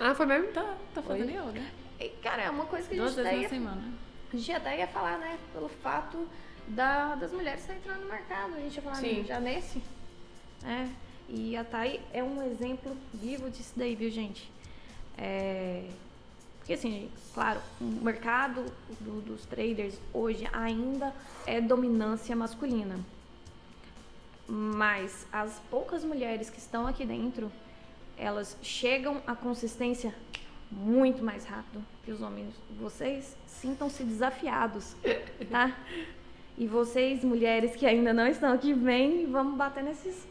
Ah, 0.00 0.14
foi 0.14 0.26
mesmo? 0.26 0.48
Tô, 0.52 0.62
tô 0.94 1.02
fazendo 1.02 1.30
yoga. 1.30 1.62
E, 2.00 2.08
cara, 2.22 2.42
é 2.42 2.50
uma 2.50 2.64
coisa 2.66 2.88
que 2.88 2.94
a 2.94 2.98
Duas 2.98 3.14
gente 3.14 3.22
vezes 3.24 3.28
até 3.30 3.36
na 3.36 3.42
ia, 3.42 3.48
semana. 3.48 3.82
a 4.32 4.36
gente 4.36 4.52
até 4.52 4.78
ia 4.78 4.86
falar, 4.88 5.18
né? 5.18 5.38
Pelo 5.52 5.68
fato 5.68 6.26
da, 6.68 7.14
das 7.14 7.32
mulheres 7.32 7.60
estarem 7.60 7.80
entrando 7.80 8.00
no 8.02 8.08
mercado. 8.08 8.54
A 8.54 8.60
gente 8.60 8.76
ia 8.76 8.82
falar 8.82 8.96
Sim. 8.96 9.24
já 9.24 9.40
nesse. 9.40 9.82
né? 10.62 10.92
E 11.28 11.56
a 11.56 11.64
Thay 11.64 12.00
é 12.12 12.22
um 12.22 12.42
exemplo 12.42 12.96
vivo 13.12 13.48
disso 13.50 13.72
daí, 13.76 13.94
viu, 13.94 14.10
gente? 14.10 14.50
É, 15.16 15.88
Porque 16.58 16.72
assim, 16.74 17.10
claro, 17.34 17.60
o 17.80 17.84
mercado 17.84 18.64
do- 19.00 19.20
dos 19.20 19.44
traders 19.46 19.94
hoje 20.12 20.48
ainda 20.52 21.14
é 21.46 21.60
dominância 21.60 22.34
masculina. 22.34 22.98
Mas 24.46 25.26
as 25.32 25.58
poucas 25.70 26.04
mulheres 26.04 26.50
que 26.50 26.58
estão 26.58 26.86
aqui 26.86 27.04
dentro, 27.06 27.50
elas 28.16 28.56
chegam 28.62 29.22
à 29.26 29.34
consistência 29.34 30.14
muito 30.70 31.22
mais 31.22 31.44
rápido 31.44 31.82
que 32.04 32.10
os 32.10 32.20
homens. 32.20 32.54
Vocês 32.78 33.36
sintam-se 33.46 34.02
desafiados, 34.04 34.94
tá? 35.50 35.74
E 36.56 36.66
vocês, 36.66 37.24
mulheres 37.24 37.74
que 37.74 37.84
ainda 37.86 38.12
não 38.12 38.26
estão 38.28 38.52
aqui, 38.52 38.72
vem 38.72 39.22
e 39.22 39.26
vamos 39.26 39.56
bater 39.56 39.82
nesses 39.82 40.26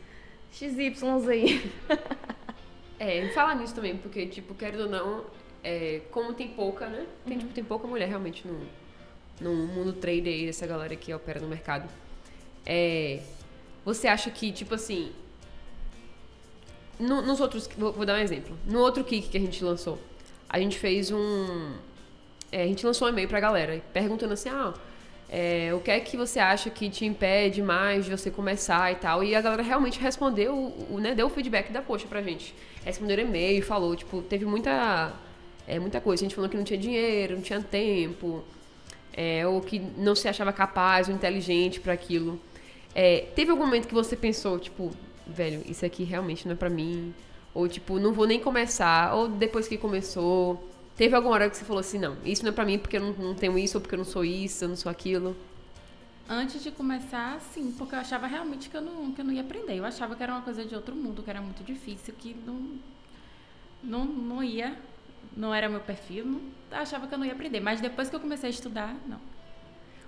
XYs 0.53 1.27
aí. 1.27 1.70
É, 3.00 3.27
falar 3.30 3.56
nisso 3.56 3.75
também, 3.75 3.98
porque, 3.98 4.25
tipo, 4.27 4.53
querendo 4.53 4.84
ou 4.84 4.89
não, 4.89 5.25
é, 5.63 6.01
como 6.12 6.34
tem 6.34 6.48
pouca, 6.50 6.88
né? 6.88 7.06
Tem, 7.25 7.38
tipo, 7.38 7.51
tem 7.53 7.63
pouca 7.63 7.86
mulher 7.88 8.08
realmente 8.08 8.48
no, 8.48 8.62
no 9.42 9.53
mundo 9.68 9.92
trader 9.94 10.27
aí, 10.32 10.46
dessa 10.46 10.65
galera 10.65 10.96
que 10.96 11.13
opera 11.13 11.39
no 11.42 11.48
mercado. 11.48 11.89
É, 12.65 13.20
você 13.84 14.08
acha 14.08 14.30
que, 14.32 14.51
tipo 14.53 14.74
assim. 14.75 15.12
no- 17.00 17.22
nos 17.22 17.42
outros. 17.42 17.68
Vou, 17.77 17.92
vou 17.92 18.06
dar 18.06 18.13
um 18.15 18.22
exemplo. 18.22 18.58
No 18.65 18.80
outro 18.80 19.03
kick 19.03 19.27
que 19.27 19.38
a 19.38 19.42
gente 19.42 19.62
lançou, 19.63 20.00
a 20.48 20.60
gente 20.60 20.77
fez 20.80 21.12
um. 21.12 21.74
é, 22.51 22.63
a 22.63 22.68
gente 22.68 22.86
lançou 22.86 23.08
um 23.08 23.12
e-mail 23.12 23.27
pra 23.27 23.39
galera 23.42 23.82
perguntando 23.92 24.34
assim: 24.34 24.50
ah, 24.50 24.74
é, 25.36 25.74
o 25.74 25.80
que 25.80 25.90
é 25.90 26.00
que 26.00 26.16
você 26.16 26.40
acha 26.40 26.70
que 26.70 26.88
te 26.92 27.06
impede 27.06 27.60
mais 27.60 28.06
de 28.06 28.12
você 28.12 28.30
começar 28.30 28.92
e 28.92 28.96
tal? 28.98 29.24
E 29.24 29.34
a 29.34 29.42
galera 29.42 29.63
realmente 29.63 30.00
respondeu, 30.00 30.54
o, 30.92 31.00
né, 31.00 31.16
deu 31.16 31.25
o 31.25 31.30
feedback 31.30 31.72
da 31.72 31.82
poxa 31.82 32.06
pra 32.06 32.22
gente. 32.22 32.54
Responderam 32.86 33.24
e-mail, 33.24 33.63
falou, 33.63 33.96
tipo, 33.96 34.22
teve 34.22 34.46
muita, 34.46 35.12
é, 35.68 35.80
muita 35.80 36.00
coisa. 36.00 36.22
A 36.22 36.25
gente 36.25 36.36
falou 36.36 36.48
que 36.48 36.56
não 36.56 36.63
tinha 36.63 36.78
dinheiro, 36.78 37.34
não 37.34 37.42
tinha 37.42 37.60
tempo, 37.60 38.44
é, 39.12 39.48
ou 39.48 39.60
que 39.60 39.80
não 39.80 40.13
se 40.13 40.28
achava 40.28 40.54
capaz 40.54 41.10
ou 41.10 41.16
inteligente 41.16 41.80
para 41.80 41.94
aquilo. 41.94 42.40
É, 42.94 43.25
teve 43.36 43.50
algum 43.50 43.66
momento 43.66 43.88
que 43.88 43.94
você 43.96 44.16
pensou, 44.16 44.60
tipo, 44.60 44.92
velho, 45.25 45.63
isso 45.68 45.84
aqui 45.84 46.04
realmente 46.04 46.46
não 46.46 46.54
é 46.54 46.56
pra 46.56 46.70
mim? 46.70 47.12
Ou, 47.56 47.68
tipo, 47.68 47.98
não 47.98 48.13
vou 48.13 48.28
nem 48.28 48.40
começar, 48.40 49.16
ou 49.16 49.28
depois 49.28 49.68
que 49.68 49.80
começou. 49.80 50.63
Teve 50.96 51.16
alguma 51.16 51.34
hora 51.34 51.50
que 51.50 51.58
você 51.58 51.66
falou 51.66 51.80
assim, 51.80 51.98
não, 51.98 52.18
isso 52.24 52.44
não 52.44 52.52
é 52.52 52.54
pra 52.54 52.66
mim 52.66 52.78
porque 52.78 52.98
eu 52.98 53.02
não, 53.02 53.14
não 53.14 53.36
tenho 53.36 53.58
isso, 53.58 53.78
ou 53.78 53.82
porque 53.82 53.96
eu 53.96 53.98
não 53.98 54.06
sou 54.06 54.24
isso, 54.24 54.64
eu 54.64 54.70
não 54.70 54.76
sou 54.76 54.92
aquilo. 54.92 55.36
Antes 56.30 56.64
de 56.64 56.72
começar, 56.72 57.40
sim, 57.54 57.74
porque 57.78 57.96
eu 57.96 58.00
achava 58.00 58.28
realmente 58.28 58.70
que 58.70 58.78
eu, 58.78 58.82
não, 58.82 59.12
que 59.12 59.20
eu 59.20 59.26
não 59.26 59.34
ia 59.34 59.42
aprender. 59.42 59.78
Eu 59.78 59.86
achava 59.86 60.16
que 60.16 60.24
era 60.24 60.32
uma 60.32 60.42
coisa 60.42 60.64
de 60.64 60.74
outro 60.76 60.96
mundo, 60.96 61.24
que 61.24 61.30
era 61.30 61.42
muito 61.42 61.64
difícil, 61.64 62.14
que 62.18 62.36
não, 62.46 62.78
não, 63.84 64.06
não 64.06 64.44
ia, 64.44 64.78
não 65.36 65.54
era 65.54 65.68
meu 65.68 65.82
perfil, 65.82 66.26
não, 66.26 66.42
achava 66.72 67.08
que 67.08 67.14
eu 67.14 67.18
não 67.18 67.26
ia 67.26 67.34
aprender. 67.34 67.60
Mas 67.60 67.82
depois 67.82 68.10
que 68.10 68.16
eu 68.16 68.20
comecei 68.20 68.48
a 68.48 68.52
estudar, 68.52 68.96
não. 69.08 69.20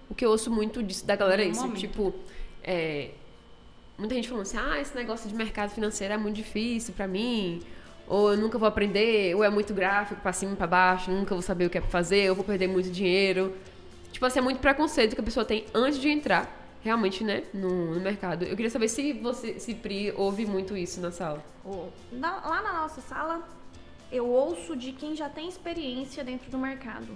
O 0.10 0.14
que 0.14 0.24
eu 0.24 0.30
ouço 0.30 0.52
muito 0.52 0.84
disso 0.84 1.06
da 1.06 1.16
galera 1.16 1.44
é 1.44 1.48
isso, 1.48 1.62
momento. 1.62 1.80
tipo, 1.80 2.14
é, 2.64 3.12
muita 3.98 4.16
gente 4.16 4.28
falando 4.28 4.44
assim, 4.44 4.58
ah, 4.58 4.80
esse 4.80 4.96
negócio 4.96 5.28
de 5.28 5.36
mercado 5.36 5.72
financeiro 5.72 6.14
é 6.14 6.18
muito 6.18 6.36
difícil 6.36 6.94
pra 6.94 7.08
mim, 7.08 7.62
ou 8.08 8.32
eu 8.34 8.38
nunca 8.38 8.58
vou 8.58 8.68
aprender, 8.68 9.36
ou 9.36 9.44
é 9.44 9.50
muito 9.50 9.74
gráfico 9.74 10.22
pra 10.22 10.32
cima 10.34 10.54
e 10.54 10.56
pra 10.56 10.68
baixo, 10.68 11.12
nunca 11.12 11.34
vou 11.34 11.42
saber 11.42 11.66
o 11.66 11.70
que 11.70 11.78
é 11.78 11.82
pra 11.82 11.90
fazer, 11.90 12.22
eu 12.24 12.36
vou 12.36 12.44
perder 12.44 12.68
muito 12.68 12.90
dinheiro. 12.90 13.56
Tipo 14.12 14.26
assim, 14.26 14.40
é 14.40 14.42
muito 14.42 14.60
preconceito 14.60 15.16
que 15.16 15.22
a 15.22 15.24
pessoa 15.24 15.46
tem 15.46 15.66
antes 15.74 16.00
de 16.00 16.10
entrar, 16.10 16.50
realmente, 16.84 17.24
né, 17.24 17.44
no, 17.54 17.96
no 17.96 18.00
mercado. 18.00 18.44
Eu 18.44 18.56
queria 18.56 18.70
saber 18.70 18.88
se 18.88 19.12
você, 19.14 19.60
se 19.60 19.74
Pri, 19.74 20.14
ouve 20.16 20.46
muito 20.46 20.78
isso 20.78 21.02
na 21.02 21.12
sala. 21.12 21.44
Na- 22.12 22.40
lá 22.46 22.62
na 22.62 22.74
nossa 22.82 23.02
sala, 23.02 23.42
eu 24.12 24.28
ouço 24.28 24.76
de 24.76 24.92
quem 24.94 25.16
já 25.16 25.28
tem 25.28 25.50
experiência 25.50 26.24
dentro 26.24 26.50
do 26.52 26.58
mercado. 26.58 27.08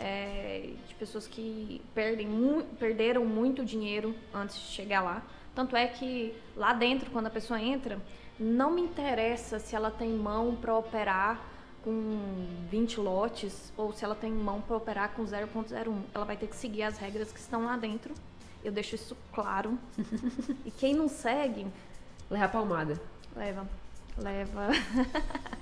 É, 0.00 0.70
de 0.86 0.94
pessoas 0.94 1.26
que 1.26 1.80
perdem 1.92 2.28
mu- 2.28 2.62
perderam 2.78 3.24
muito 3.24 3.64
dinheiro 3.64 4.14
antes 4.32 4.54
de 4.56 4.66
chegar 4.66 5.00
lá. 5.00 5.22
Tanto 5.56 5.74
é 5.74 5.88
que 5.88 6.32
lá 6.56 6.72
dentro, 6.72 7.10
quando 7.10 7.26
a 7.26 7.30
pessoa 7.30 7.60
entra, 7.60 7.98
não 8.38 8.70
me 8.70 8.82
interessa 8.82 9.58
se 9.58 9.74
ela 9.74 9.90
tem 9.90 10.10
mão 10.10 10.56
para 10.56 10.76
operar 10.76 11.40
com 11.82 12.46
20 12.70 13.00
lotes 13.00 13.72
ou 13.76 13.92
se 13.92 14.04
ela 14.04 14.14
tem 14.14 14.30
mão 14.30 14.60
para 14.60 14.76
operar 14.76 15.10
com 15.10 15.24
0.01. 15.24 16.02
Ela 16.14 16.24
vai 16.24 16.36
ter 16.36 16.46
que 16.46 16.56
seguir 16.56 16.82
as 16.82 16.98
regras 16.98 17.32
que 17.32 17.38
estão 17.38 17.64
lá 17.64 17.76
dentro. 17.76 18.14
Eu 18.64 18.72
deixo 18.72 18.94
isso 18.94 19.16
claro. 19.32 19.78
e 20.66 20.70
quem 20.70 20.94
não 20.94 21.08
segue, 21.08 21.66
Leva 22.30 22.44
a 22.44 22.48
palmada. 22.48 23.00
Leva, 23.34 23.66
leva. 24.18 24.68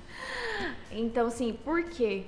então, 0.90 1.28
assim, 1.28 1.52
por 1.52 1.84
quê? 1.84 2.26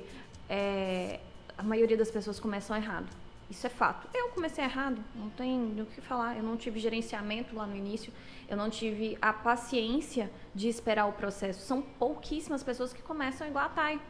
É, 0.48 1.18
a 1.56 1.62
maioria 1.64 1.96
das 1.96 2.08
pessoas 2.08 2.38
começam 2.38 2.76
errado. 2.76 3.08
Isso 3.50 3.66
é 3.66 3.70
fato. 3.70 4.06
Eu 4.12 4.28
comecei 4.28 4.62
errado, 4.62 5.02
não 5.14 5.30
tem 5.30 5.80
o 5.80 5.86
que 5.86 6.02
falar. 6.02 6.36
Eu 6.36 6.42
não 6.42 6.56
tive 6.56 6.78
gerenciamento 6.78 7.56
lá 7.56 7.66
no 7.66 7.74
início, 7.74 8.12
eu 8.48 8.56
não 8.56 8.68
tive 8.68 9.16
a 9.22 9.32
paciência 9.32 10.30
de 10.54 10.68
esperar 10.68 11.06
o 11.06 11.12
processo. 11.12 11.62
São 11.62 11.80
pouquíssimas 11.80 12.62
pessoas 12.62 12.92
que 12.92 13.02
começam 13.02 13.48
igual 13.48 13.64
a 13.64 13.68
Thay, 13.70 14.00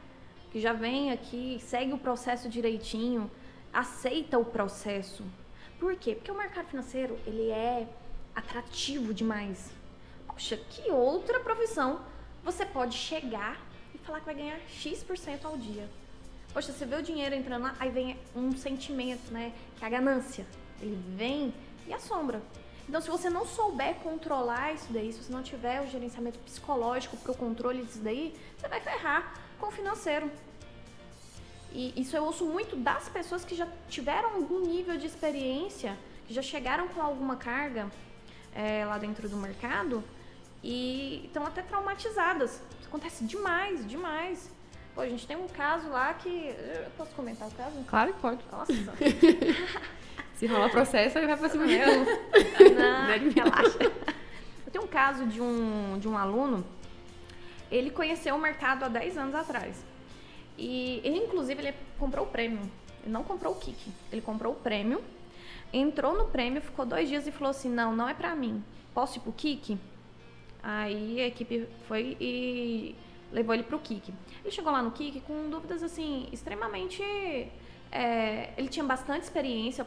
que 0.50 0.60
já 0.60 0.72
vem 0.72 1.12
aqui, 1.12 1.58
segue 1.60 1.92
o 1.92 1.98
processo 1.98 2.48
direitinho, 2.48 3.30
aceita 3.72 4.38
o 4.38 4.44
processo. 4.44 5.24
Por 5.78 5.94
quê? 5.94 6.16
Porque 6.16 6.32
o 6.32 6.36
mercado 6.36 6.66
financeiro, 6.66 7.16
ele 7.24 7.50
é 7.50 7.86
atrativo 8.34 9.14
demais. 9.14 9.70
Poxa, 10.26 10.56
que 10.56 10.90
outra 10.90 11.38
profissão 11.40 12.00
você 12.42 12.66
pode 12.66 12.96
chegar 12.96 13.60
e 13.94 13.98
falar 13.98 14.18
que 14.20 14.26
vai 14.26 14.34
ganhar 14.34 14.58
X% 14.68 15.44
ao 15.44 15.56
dia? 15.56 15.88
Poxa, 16.58 16.72
você 16.72 16.84
vê 16.84 16.96
o 16.96 17.02
dinheiro 17.04 17.36
entrando 17.36 17.62
lá, 17.62 17.76
aí 17.78 17.88
vem 17.88 18.18
um 18.34 18.50
sentimento, 18.56 19.32
né? 19.32 19.52
Que 19.76 19.84
é 19.84 19.86
a 19.86 19.90
ganância. 19.90 20.44
Ele 20.82 21.00
vem 21.14 21.54
e 21.86 21.94
assombra. 21.94 22.42
Então, 22.88 23.00
se 23.00 23.08
você 23.08 23.30
não 23.30 23.46
souber 23.46 23.94
controlar 24.02 24.72
isso 24.72 24.92
daí, 24.92 25.12
se 25.12 25.22
você 25.22 25.32
não 25.32 25.40
tiver 25.40 25.80
o 25.80 25.86
gerenciamento 25.86 26.36
psicológico 26.40 27.16
para 27.18 27.30
o 27.30 27.36
controle 27.36 27.84
disso 27.84 28.00
daí, 28.00 28.34
você 28.58 28.66
vai 28.66 28.80
ferrar 28.80 29.34
com 29.60 29.68
o 29.68 29.70
financeiro. 29.70 30.28
E 31.72 31.94
isso 31.96 32.16
eu 32.16 32.24
ouço 32.24 32.44
muito 32.44 32.74
das 32.74 33.08
pessoas 33.08 33.44
que 33.44 33.54
já 33.54 33.68
tiveram 33.88 34.34
algum 34.34 34.58
nível 34.58 34.96
de 34.96 35.06
experiência, 35.06 35.96
que 36.26 36.34
já 36.34 36.42
chegaram 36.42 36.88
com 36.88 37.00
alguma 37.00 37.36
carga 37.36 37.88
é, 38.52 38.84
lá 38.84 38.98
dentro 38.98 39.28
do 39.28 39.36
mercado 39.36 40.02
e 40.60 41.22
estão 41.26 41.46
até 41.46 41.62
traumatizadas. 41.62 42.60
Isso 42.80 42.88
acontece 42.88 43.24
demais, 43.24 43.88
demais. 43.88 44.57
Pô, 44.98 45.02
a 45.02 45.08
gente 45.08 45.28
tem 45.28 45.36
um 45.36 45.46
caso 45.46 45.88
lá 45.90 46.12
que. 46.12 46.28
Eu 46.28 46.90
posso 46.96 47.14
comentar 47.14 47.46
o 47.46 47.52
caso? 47.52 47.84
Claro 47.86 48.12
que 48.12 48.18
pode. 48.18 48.40
Nossa. 48.50 48.72
Se 50.34 50.46
rolar 50.48 50.70
processo, 50.70 51.16
aí 51.18 51.24
vai 51.24 51.36
pra 51.36 51.48
cima 51.48 51.68
de 51.68 51.78
tu. 51.78 51.84
Não, 52.74 53.30
relaxa. 53.30 53.78
Eu 54.66 54.72
tenho 54.72 54.84
um 54.84 54.88
caso 54.88 55.24
de 55.26 55.40
um, 55.40 56.00
de 56.00 56.08
um 56.08 56.18
aluno, 56.18 56.66
ele 57.70 57.90
conheceu 57.90 58.34
o 58.34 58.40
mercado 58.40 58.82
há 58.86 58.88
10 58.88 59.18
anos 59.18 59.36
atrás. 59.36 59.84
E 60.58 61.00
ele, 61.04 61.18
inclusive, 61.18 61.62
ele 61.62 61.76
comprou 61.96 62.26
o 62.26 62.28
prêmio. 62.28 62.68
Ele 63.04 63.12
não 63.12 63.22
comprou 63.22 63.52
o 63.52 63.56
kick. 63.56 63.78
Ele 64.10 64.20
comprou 64.20 64.54
o 64.54 64.56
prêmio, 64.56 65.00
entrou 65.72 66.18
no 66.18 66.24
prêmio, 66.24 66.60
ficou 66.60 66.84
dois 66.84 67.08
dias 67.08 67.24
e 67.24 67.30
falou 67.30 67.52
assim: 67.52 67.68
Não, 67.68 67.94
não 67.94 68.08
é 68.08 68.14
pra 68.14 68.34
mim. 68.34 68.64
Posso 68.92 69.18
ir 69.18 69.20
pro 69.20 69.30
kick? 69.30 69.78
Aí 70.60 71.20
a 71.20 71.28
equipe 71.28 71.68
foi 71.86 72.16
e 72.20 72.96
levou 73.32 73.54
ele 73.54 73.62
pro 73.62 73.78
kick. 73.78 74.12
Ele 74.42 74.50
chegou 74.50 74.72
lá 74.72 74.82
no 74.82 74.90
kick 74.90 75.20
com 75.20 75.48
dúvidas 75.50 75.82
assim, 75.82 76.28
extremamente. 76.32 77.02
é, 77.90 78.50
ele 78.56 78.68
tinha 78.68 78.84
bastante 78.84 79.22
experiência, 79.22 79.86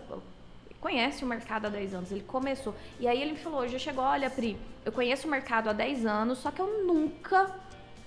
conhece 0.79 1.23
o 1.23 1.27
mercado 1.27 1.67
há 1.67 1.69
10 1.69 1.93
anos, 1.93 2.11
ele 2.11 2.23
começou. 2.23 2.73
E 2.99 3.07
aí 3.07 3.21
ele 3.21 3.33
me 3.33 3.37
falou, 3.37 3.67
já 3.67 3.77
chegou, 3.77 4.03
olha, 4.03 4.29
Pri, 4.29 4.57
eu 4.83 4.91
conheço 4.91 5.27
o 5.27 5.29
mercado 5.29 5.69
há 5.69 5.73
10 5.73 6.05
anos, 6.05 6.39
só 6.39 6.49
que 6.49 6.59
eu 6.59 6.85
nunca 6.85 7.55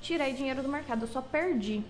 tirei 0.01 0.35
dinheiro 0.35 0.63
do 0.63 0.69
mercado, 0.69 1.03
eu 1.03 1.09
só 1.09 1.23
perdi. 1.23 1.83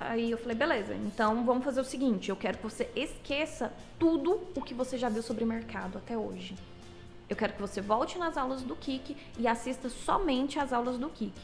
Aí 0.00 0.30
eu 0.30 0.38
falei, 0.38 0.56
beleza, 0.56 0.94
então 0.94 1.44
vamos 1.44 1.64
fazer 1.64 1.80
o 1.80 1.84
seguinte, 1.84 2.30
eu 2.30 2.36
quero 2.36 2.58
que 2.58 2.62
você 2.62 2.88
esqueça 2.94 3.72
tudo 3.98 4.40
o 4.54 4.62
que 4.62 4.72
você 4.72 4.96
já 4.96 5.08
viu 5.08 5.22
sobre 5.22 5.44
mercado 5.44 5.98
até 5.98 6.16
hoje. 6.16 6.54
Eu 7.28 7.34
quero 7.36 7.52
que 7.52 7.60
você 7.60 7.80
volte 7.80 8.16
nas 8.16 8.36
aulas 8.36 8.62
do 8.62 8.76
Kik 8.76 9.16
e 9.38 9.46
assista 9.46 9.88
somente 9.88 10.58
às 10.58 10.72
aulas 10.72 10.96
do 10.98 11.10
Kik. 11.10 11.38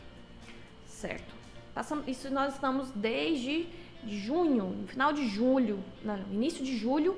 Certo. 1.04 1.34
Passando, 1.74 2.08
isso 2.08 2.30
nós 2.30 2.54
estamos 2.54 2.90
desde 2.92 3.68
junho, 4.06 4.64
no 4.64 4.86
final 4.88 5.12
de 5.12 5.28
julho, 5.28 5.84
não, 6.02 6.16
início 6.32 6.64
de 6.64 6.78
julho, 6.78 7.14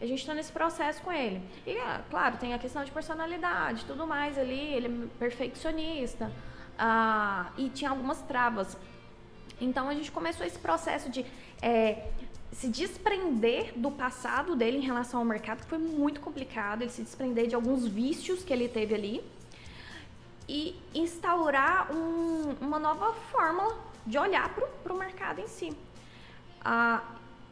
a 0.00 0.04
gente 0.04 0.18
está 0.18 0.34
nesse 0.34 0.50
processo 0.50 1.00
com 1.00 1.12
ele. 1.12 1.40
E, 1.64 1.76
ah, 1.78 2.02
claro, 2.10 2.38
tem 2.38 2.54
a 2.54 2.58
questão 2.58 2.82
de 2.82 2.90
personalidade, 2.90 3.84
tudo 3.84 4.04
mais 4.04 4.36
ali, 4.36 4.74
ele 4.74 4.86
é 4.88 5.06
perfeccionista, 5.16 6.32
ah, 6.76 7.52
e 7.56 7.68
tinha 7.68 7.90
algumas 7.90 8.20
travas. 8.22 8.76
Então, 9.60 9.88
a 9.88 9.94
gente 9.94 10.10
começou 10.10 10.44
esse 10.44 10.58
processo 10.58 11.08
de 11.08 11.24
é, 11.62 12.08
se 12.50 12.66
desprender 12.66 13.74
do 13.76 13.92
passado 13.92 14.56
dele 14.56 14.78
em 14.78 14.86
relação 14.92 15.20
ao 15.20 15.24
mercado, 15.24 15.62
que 15.62 15.68
foi 15.68 15.78
muito 15.78 16.20
complicado, 16.20 16.82
ele 16.82 16.90
se 16.90 17.02
desprender 17.02 17.46
de 17.46 17.54
alguns 17.54 17.86
vícios 17.86 18.42
que 18.42 18.52
ele 18.52 18.66
teve 18.66 18.92
ali, 18.92 19.22
e 20.50 20.74
instaurar 20.92 21.92
um, 21.94 22.56
uma 22.60 22.76
nova 22.80 23.12
fórmula 23.30 23.78
de 24.04 24.18
olhar 24.18 24.52
para 24.52 24.92
o 24.92 24.98
mercado 24.98 25.40
em 25.40 25.46
si. 25.46 25.72
Ah, 26.64 27.04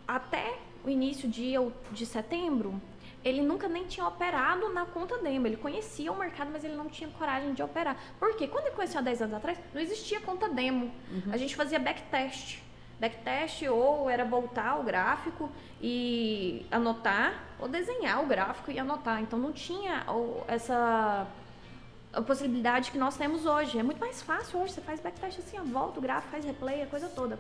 até 0.07 0.59
o 0.85 0.91
início 0.91 1.29
de, 1.29 1.53
de 1.93 2.05
setembro, 2.05 2.83
ele 3.25 3.41
nunca 3.41 3.69
nem 3.69 3.87
tinha 3.87 4.05
operado 4.05 4.69
na 4.71 4.85
conta 4.85 5.17
demo. 5.19 5.47
Ele 5.47 5.57
conhecia 5.57 6.11
o 6.11 6.19
mercado, 6.19 6.51
mas 6.53 6.65
ele 6.65 6.75
não 6.75 6.89
tinha 6.89 7.09
coragem 7.11 7.55
de 7.55 7.63
operar. 7.63 7.97
Por 8.19 8.35
quê? 8.37 8.49
Quando 8.49 8.67
ele 8.67 8.75
conheceu 8.75 8.99
há 8.99 9.03
10 9.03 9.23
anos 9.23 9.35
atrás, 9.35 9.61
não 9.73 9.81
existia 9.81 10.21
conta 10.21 10.49
demo. 10.49 10.91
Uhum. 11.09 11.33
A 11.33 11.37
gente 11.37 11.55
fazia 11.55 11.79
backtest. 11.79 12.59
Backtest 12.99 13.63
ou 13.69 14.11
era 14.11 14.25
voltar 14.25 14.81
o 14.81 14.83
gráfico 14.83 15.49
e 15.81 16.67
anotar, 16.69 17.45
ou 17.61 17.69
desenhar 17.69 18.25
o 18.25 18.27
gráfico 18.27 18.73
e 18.73 18.79
anotar. 18.81 19.23
Então 19.23 19.39
não 19.39 19.53
tinha 19.53 20.05
essa 20.49 21.29
a 22.19 22.23
possibilidade 22.23 22.91
que 22.91 22.99
nós 22.99 23.17
temos 23.17 23.47
hoje. 23.47 23.79
É 23.79 23.83
muito 23.83 24.01
mais 24.01 24.21
fácil 24.21 24.61
hoje. 24.61 24.73
Você 24.73 24.81
faz 24.81 25.01
backtest 25.01 25.39
assim, 25.39 25.59
ó, 25.59 25.63
volta 25.63 25.99
o 25.99 26.03
gráfico, 26.03 26.33
faz 26.33 26.45
replay, 26.45 26.83
a 26.83 26.87
coisa 26.87 27.09
toda. 27.09 27.39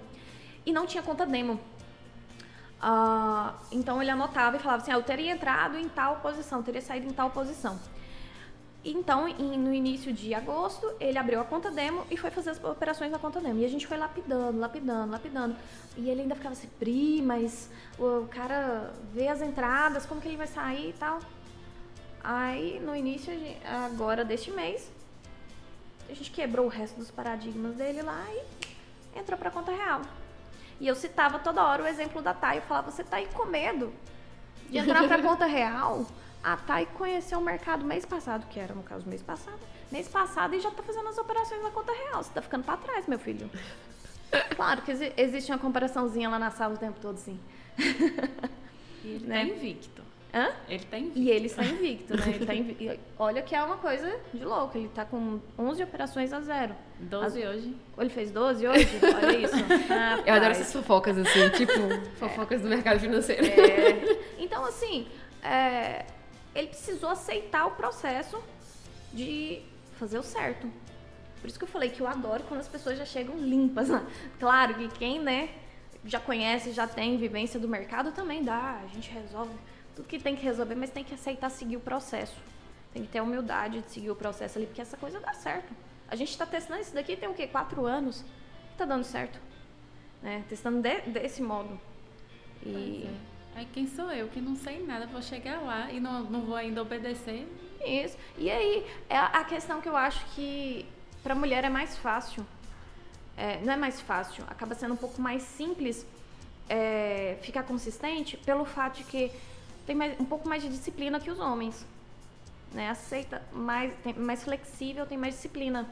E 0.64 0.72
não 0.72 0.86
tinha 0.86 1.02
conta 1.02 1.26
demo. 1.26 1.60
Uh, 2.80 3.52
então 3.72 4.00
ele 4.00 4.10
anotava 4.10 4.56
e 4.56 4.60
falava 4.60 4.82
assim: 4.82 4.92
ah, 4.92 4.94
eu 4.94 5.02
teria 5.02 5.32
entrado 5.32 5.76
em 5.76 5.88
tal 5.88 6.16
posição, 6.16 6.62
teria 6.62 6.80
saído 6.80 7.06
em 7.06 7.12
tal 7.12 7.30
posição. 7.30 7.78
Então, 8.84 9.26
em, 9.26 9.58
no 9.58 9.74
início 9.74 10.12
de 10.12 10.32
agosto, 10.32 10.88
ele 11.00 11.18
abriu 11.18 11.40
a 11.40 11.44
conta 11.44 11.70
demo 11.70 12.06
e 12.08 12.16
foi 12.16 12.30
fazer 12.30 12.50
as 12.50 12.62
operações 12.62 13.10
na 13.10 13.18
conta 13.18 13.40
demo. 13.40 13.58
E 13.58 13.64
a 13.64 13.68
gente 13.68 13.86
foi 13.86 13.98
lapidando, 13.98 14.58
lapidando, 14.58 15.10
lapidando. 15.10 15.56
E 15.96 16.08
ele 16.08 16.22
ainda 16.22 16.36
ficava 16.36 16.52
assim: 16.52 16.68
Pri, 16.78 17.20
mas 17.20 17.68
o 17.98 18.28
cara 18.28 18.92
vê 19.12 19.26
as 19.26 19.42
entradas, 19.42 20.06
como 20.06 20.20
que 20.20 20.28
ele 20.28 20.36
vai 20.36 20.46
sair 20.46 20.90
e 20.90 20.92
tal. 20.92 21.18
Aí, 22.22 22.80
no 22.80 22.94
início, 22.94 23.32
agora 23.64 24.24
deste 24.24 24.50
mês, 24.50 24.90
a 26.08 26.14
gente 26.14 26.30
quebrou 26.30 26.66
o 26.66 26.68
resto 26.68 26.98
dos 26.98 27.10
paradigmas 27.10 27.74
dele 27.74 28.02
lá 28.02 28.24
e 28.30 29.18
entrou 29.18 29.38
para 29.38 29.50
conta 29.50 29.72
real. 29.72 30.02
E 30.80 30.86
eu 30.86 30.94
citava 30.94 31.38
toda 31.38 31.64
hora 31.64 31.82
o 31.82 31.86
exemplo 31.86 32.22
da 32.22 32.32
Thay. 32.32 32.58
Eu 32.58 32.62
falava, 32.62 32.90
você 32.90 33.02
tá 33.02 33.16
aí 33.16 33.26
com 33.28 33.44
medo 33.46 33.92
de 34.70 34.78
entrar 34.78 35.06
para 35.06 35.20
conta 35.22 35.46
real? 35.46 36.06
A 36.42 36.56
Thay 36.56 36.86
conheceu 36.86 37.38
o 37.38 37.42
mercado 37.42 37.84
mês 37.84 38.04
passado, 38.04 38.46
que 38.48 38.60
era 38.60 38.74
no 38.74 38.82
caso 38.82 39.08
mês 39.08 39.22
passado. 39.22 39.58
Mês 39.90 40.06
passado 40.08 40.54
e 40.54 40.60
já 40.60 40.70
tá 40.70 40.82
fazendo 40.82 41.08
as 41.08 41.18
operações 41.18 41.62
na 41.62 41.70
conta 41.70 41.92
real. 41.92 42.22
Você 42.22 42.30
tá 42.32 42.40
ficando 42.40 42.64
para 42.64 42.76
trás, 42.76 43.06
meu 43.06 43.18
filho. 43.18 43.50
Claro 44.54 44.82
que 44.82 44.92
existe 45.16 45.50
uma 45.50 45.58
comparaçãozinha 45.58 46.28
lá 46.28 46.38
na 46.38 46.50
sala 46.50 46.74
o 46.74 46.78
tempo 46.78 47.00
todo, 47.00 47.16
sim. 47.16 47.40
E 49.02 49.08
ele 49.08 49.26
né? 49.26 49.46
tá 49.46 49.50
invicto. 49.50 50.02
Hã? 50.32 50.50
Ele 50.68 50.84
tá 50.84 50.98
invicto. 50.98 51.18
E 51.18 51.30
ele 51.30 51.46
está 51.46 51.64
invicto, 51.64 52.16
né? 52.16 52.22
Ele 52.26 52.46
tá 52.46 52.54
invicto. 52.54 53.00
Olha 53.18 53.40
que 53.42 53.54
é 53.54 53.62
uma 53.62 53.78
coisa 53.78 54.20
de 54.32 54.44
louco. 54.44 54.76
Ele 54.76 54.88
tá 54.88 55.04
com 55.04 55.40
11 55.58 55.82
operações 55.82 56.32
a 56.32 56.40
zero. 56.40 56.74
12 57.00 57.42
As... 57.42 57.54
hoje. 57.54 57.76
Ele 57.96 58.10
fez 58.10 58.30
12 58.30 58.66
hoje? 58.66 58.88
Olha 59.02 59.38
isso. 59.38 59.56
Ah, 59.90 60.22
Eu 60.26 60.34
adoro 60.34 60.50
essas 60.50 60.72
fofocas, 60.72 61.16
assim, 61.16 61.48
tipo, 61.56 61.72
fofocas 62.18 62.60
é. 62.60 62.62
do 62.62 62.68
mercado 62.68 63.00
financeiro. 63.00 63.46
É. 63.46 64.18
Então, 64.38 64.64
assim, 64.64 65.06
é... 65.42 66.04
ele 66.54 66.68
precisou 66.68 67.10
aceitar 67.10 67.66
o 67.66 67.70
processo 67.70 68.38
de 69.12 69.62
fazer 69.98 70.18
o 70.18 70.22
certo. 70.22 70.70
Por 71.40 71.48
isso 71.48 71.58
que 71.58 71.64
eu 71.64 71.68
falei 71.68 71.88
que 71.88 72.00
eu 72.00 72.06
adoro 72.06 72.44
quando 72.48 72.60
as 72.60 72.68
pessoas 72.68 72.98
já 72.98 73.04
chegam 73.04 73.36
limpas. 73.38 73.88
Né? 73.88 74.04
Claro 74.38 74.74
que 74.74 74.88
quem, 74.88 75.20
né, 75.20 75.50
já 76.04 76.20
conhece, 76.20 76.72
já 76.72 76.86
tem 76.86 77.16
vivência 77.16 77.58
do 77.58 77.68
mercado 77.68 78.12
também 78.12 78.42
dá. 78.42 78.80
A 78.82 78.86
gente 78.88 79.10
resolve 79.10 79.52
tudo 79.98 80.06
que 80.06 80.18
tem 80.18 80.36
que 80.36 80.44
resolver, 80.44 80.76
mas 80.76 80.90
tem 80.90 81.02
que 81.02 81.12
aceitar 81.14 81.50
seguir 81.50 81.76
o 81.76 81.80
processo. 81.80 82.36
Tem 82.92 83.02
que 83.02 83.08
ter 83.08 83.20
humildade 83.20 83.80
de 83.80 83.90
seguir 83.90 84.10
o 84.10 84.14
processo 84.14 84.56
ali, 84.56 84.66
porque 84.66 84.80
essa 84.80 84.96
coisa 84.96 85.18
dá 85.18 85.32
certo. 85.32 85.74
A 86.08 86.14
gente 86.14 86.30
está 86.30 86.46
testando 86.46 86.80
isso 86.80 86.94
daqui 86.94 87.16
tem 87.16 87.28
o 87.28 87.34
quê? 87.34 87.46
Quatro 87.46 87.84
anos. 87.84 88.24
Está 88.72 88.84
dando 88.84 89.04
certo. 89.04 89.40
Né? 90.22 90.44
Testando 90.48 90.80
de, 90.80 91.00
desse 91.10 91.42
modo. 91.42 91.78
E... 92.64 93.08
É. 93.54 93.58
Aí 93.58 93.68
quem 93.72 93.88
sou 93.88 94.10
eu 94.12 94.28
que 94.28 94.40
não 94.40 94.54
sei 94.54 94.86
nada, 94.86 95.06
vou 95.08 95.20
chegar 95.20 95.60
lá 95.60 95.90
e 95.90 95.98
não, 95.98 96.22
não 96.22 96.42
vou 96.42 96.54
ainda 96.54 96.80
obedecer? 96.80 97.44
Isso. 97.84 98.16
E 98.36 98.48
aí, 98.48 98.86
é 99.08 99.18
a 99.18 99.42
questão 99.42 99.80
que 99.80 99.88
eu 99.88 99.96
acho 99.96 100.24
que 100.26 100.86
para 101.24 101.34
mulher 101.34 101.64
é 101.64 101.68
mais 101.68 101.96
fácil. 101.98 102.46
É, 103.36 103.60
não 103.64 103.72
é 103.72 103.76
mais 103.76 104.00
fácil, 104.00 104.44
acaba 104.48 104.74
sendo 104.74 104.94
um 104.94 104.96
pouco 104.96 105.20
mais 105.20 105.42
simples 105.42 106.06
é, 106.68 107.36
ficar 107.42 107.62
consistente 107.62 108.36
pelo 108.36 108.64
fato 108.64 108.98
de 108.98 109.04
que 109.04 109.32
tem 109.88 109.96
mais, 109.96 110.20
um 110.20 110.24
pouco 110.26 110.46
mais 110.46 110.62
de 110.62 110.68
disciplina 110.68 111.18
que 111.18 111.30
os 111.30 111.40
homens. 111.40 111.86
Né? 112.74 112.90
Aceita 112.90 113.42
mais, 113.50 113.90
tem, 114.04 114.12
mais 114.12 114.44
flexível, 114.44 115.06
tem 115.06 115.16
mais 115.16 115.34
disciplina. 115.34 115.88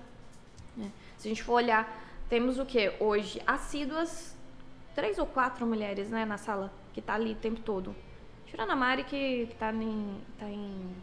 Né? 0.76 0.92
Se 1.16 1.26
a 1.26 1.30
gente 1.30 1.42
for 1.42 1.54
olhar, 1.54 1.90
temos 2.28 2.58
o 2.58 2.66
que 2.66 2.92
hoje? 3.00 3.40
Assíduas, 3.46 4.36
três 4.94 5.18
ou 5.18 5.24
quatro 5.24 5.66
mulheres 5.66 6.10
né, 6.10 6.26
na 6.26 6.36
sala, 6.36 6.70
que 6.92 7.00
tá 7.00 7.14
ali 7.14 7.32
o 7.32 7.36
tempo 7.36 7.58
todo. 7.60 7.96
Tirando 8.44 8.70
a 8.70 8.76
Mari, 8.76 9.04
que 9.04 9.48
tá 9.58 9.72
em, 9.72 10.20
tá 10.38 10.44
em 10.44 10.94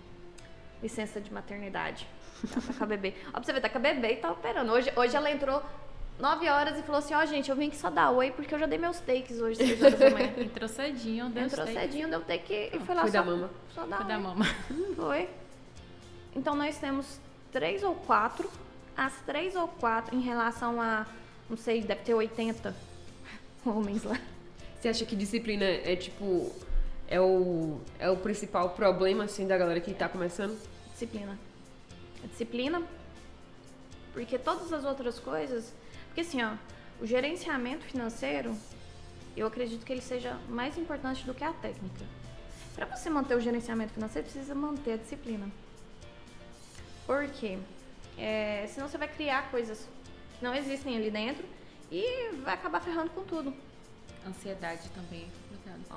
licença 0.81 1.19
de 1.19 1.33
maternidade. 1.33 2.07
Tá, 2.53 2.59
tá 2.59 2.73
com 2.73 2.83
a 2.83 2.87
bebê. 2.87 3.15
Ó, 3.29 3.31
pra 3.31 3.43
você 3.43 3.53
ver, 3.53 3.61
tá 3.61 3.69
com 3.69 3.77
a 3.77 3.81
bebê 3.81 4.13
e 4.13 4.15
tá 4.17 4.29
operando. 4.29 4.71
Hoje, 4.71 4.91
hoje 4.95 5.15
ela 5.15 5.31
entrou 5.31 5.63
9 6.19 6.47
horas 6.49 6.77
e 6.77 6.83
falou 6.83 6.99
assim, 6.99 7.13
ó, 7.13 7.21
oh, 7.21 7.25
gente, 7.25 7.49
eu 7.49 7.55
vim 7.55 7.67
aqui 7.67 7.75
só 7.75 7.89
dar 7.89 8.11
oi 8.11 8.31
porque 8.31 8.53
eu 8.53 8.59
já 8.59 8.65
dei 8.65 8.77
meus 8.77 8.99
takes 8.99 9.41
hoje, 9.41 9.57
6 9.57 9.81
horas 9.81 9.99
da 9.99 10.09
manhã. 10.11 10.33
Entrou 10.37 10.69
cedinho, 10.69 11.29
deu 11.29 11.43
Entrou 11.43 11.67
cedinho, 11.67 12.09
deu 12.09 12.21
take 12.21 12.71
e 12.73 12.79
foi 12.79 12.95
lá 12.95 13.01
foi 13.01 13.11
só, 13.11 13.17
da 13.17 13.25
mama. 13.25 13.49
só 13.73 13.85
dar 13.85 13.97
Foi 13.97 14.05
oi. 14.05 14.11
da 14.11 14.19
mama. 14.19 14.45
Foi. 14.95 15.29
Então 16.35 16.55
nós 16.55 16.77
temos 16.77 17.19
três 17.51 17.83
ou 17.83 17.95
quatro, 17.95 18.49
as 18.95 19.13
três 19.25 19.55
ou 19.55 19.67
quatro 19.67 20.15
em 20.15 20.21
relação 20.21 20.81
a, 20.81 21.05
não 21.49 21.57
sei, 21.57 21.81
deve 21.81 22.01
ter 22.01 22.13
80 22.13 22.75
homens 23.65 24.03
lá. 24.03 24.19
Você 24.79 24.89
acha 24.89 25.05
que 25.05 25.15
disciplina 25.15 25.65
é 25.65 25.95
tipo 25.95 26.51
é 27.07 27.19
o 27.19 27.79
é 27.99 28.09
o 28.09 28.17
principal 28.17 28.71
problema 28.71 29.25
assim 29.25 29.47
da 29.47 29.57
galera 29.57 29.79
que 29.79 29.93
tá 29.93 30.07
começando? 30.07 30.59
Disciplina. 30.91 31.37
A 32.23 32.27
disciplina. 32.27 32.83
Porque 34.13 34.37
todas 34.37 34.71
as 34.71 34.85
outras 34.85 35.19
coisas 35.19 35.73
porque 36.13 36.21
assim, 36.21 36.43
ó, 36.43 36.53
o 37.01 37.07
gerenciamento 37.07 37.83
financeiro, 37.85 38.55
eu 39.35 39.47
acredito 39.47 39.83
que 39.83 39.91
ele 39.91 40.01
seja 40.01 40.37
mais 40.47 40.77
importante 40.77 41.25
do 41.25 41.33
que 41.33 41.43
a 41.43 41.51
técnica. 41.51 42.05
Para 42.75 42.85
você 42.85 43.09
manter 43.09 43.35
o 43.35 43.41
gerenciamento 43.41 43.93
financeiro, 43.93 44.27
precisa 44.27 44.53
manter 44.53 44.93
a 44.93 44.97
disciplina. 44.97 45.49
Por 47.07 47.27
quê? 47.29 47.57
É, 48.15 48.67
senão 48.67 48.87
você 48.87 48.95
vai 48.95 49.07
criar 49.07 49.49
coisas 49.49 49.89
que 50.37 50.45
não 50.45 50.53
existem 50.53 50.95
ali 50.95 51.09
dentro 51.09 51.43
e 51.91 52.31
vai 52.43 52.53
acabar 52.53 52.79
ferrando 52.79 53.09
com 53.09 53.23
tudo. 53.23 53.51
Ansiedade 54.27 54.87
também. 54.89 55.27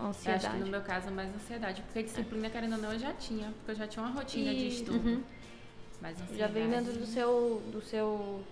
Ansiedade. 0.03 0.45
Eu 0.45 0.51
acho 0.51 0.51
que 0.51 0.65
no 0.65 0.71
meu 0.71 0.81
caso 0.81 1.09
é 1.09 1.11
mais 1.11 1.35
ansiedade, 1.35 1.83
porque 1.83 2.05
disciplina, 2.05 2.49
querendo 2.49 2.73
ou 2.73 2.79
não, 2.79 2.95
eu 2.95 2.99
já 2.99 3.13
tinha, 3.13 3.53
porque 3.59 3.73
eu 3.73 3.75
já 3.75 3.87
tinha 3.87 4.03
uma 4.03 4.13
rotina 4.13 4.51
e... 4.51 4.57
de 4.57 4.69
estudo. 4.69 5.07
Uhum. 5.07 5.23
Mas 6.01 6.15
ansiedade... 6.23 6.39
Já 6.39 6.47
vem 6.47 6.71
dentro 6.71 6.95
do 6.95 7.05
seu, 7.05 7.63
do 7.71 7.83
seu 7.83 8.43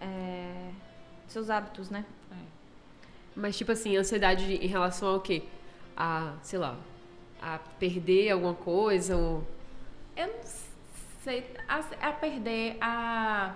é, 0.00 0.70
seus 1.26 1.50
hábitos, 1.50 1.90
né? 1.90 2.04
É. 2.30 2.34
Mas, 3.34 3.56
tipo 3.56 3.72
assim, 3.72 3.96
ansiedade 3.96 4.54
em 4.54 4.66
relação 4.66 5.08
ao 5.08 5.20
quê? 5.20 5.42
A, 5.96 6.34
sei 6.42 6.58
lá, 6.58 6.76
a 7.40 7.58
perder 7.78 8.30
alguma 8.30 8.54
coisa 8.54 9.16
ou... 9.16 9.46
Eu 10.16 10.26
não 10.26 10.40
sei. 11.22 11.54
A, 11.68 11.78
a 12.08 12.12
perder, 12.12 12.76
a 12.80 13.54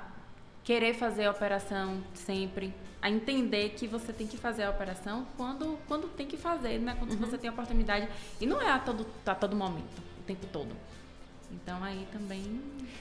querer 0.63 0.95
fazer 0.95 1.25
a 1.25 1.31
operação 1.31 2.03
sempre, 2.15 2.73
a 3.01 3.11
entender 3.11 3.71
que 3.71 3.89
você 3.89 4.13
tem 4.13 4.27
que 4.27 4.37
fazer 4.37 4.63
a 4.63 4.71
operação 4.71 5.27
quando, 5.37 5.79
quando 5.89 6.09
tem 6.09 6.27
que 6.27 6.37
fazer, 6.37 6.79
né? 6.79 6.95
Quando 6.99 7.13
uhum. 7.13 7.19
você 7.19 7.37
tem 7.37 7.51
a 7.51 7.53
oportunidade. 7.53 8.09
E 8.41 8.47
não 8.47 8.61
é 8.61 8.71
a 8.71 8.79
todo, 8.79 9.07
a 9.27 9.35
todo 9.35 9.57
momento, 9.57 10.01
o 10.21 10.23
tempo 10.23 10.47
todo. 10.53 10.75
Então 11.53 11.83
aí 11.83 12.07
também. 12.11 12.61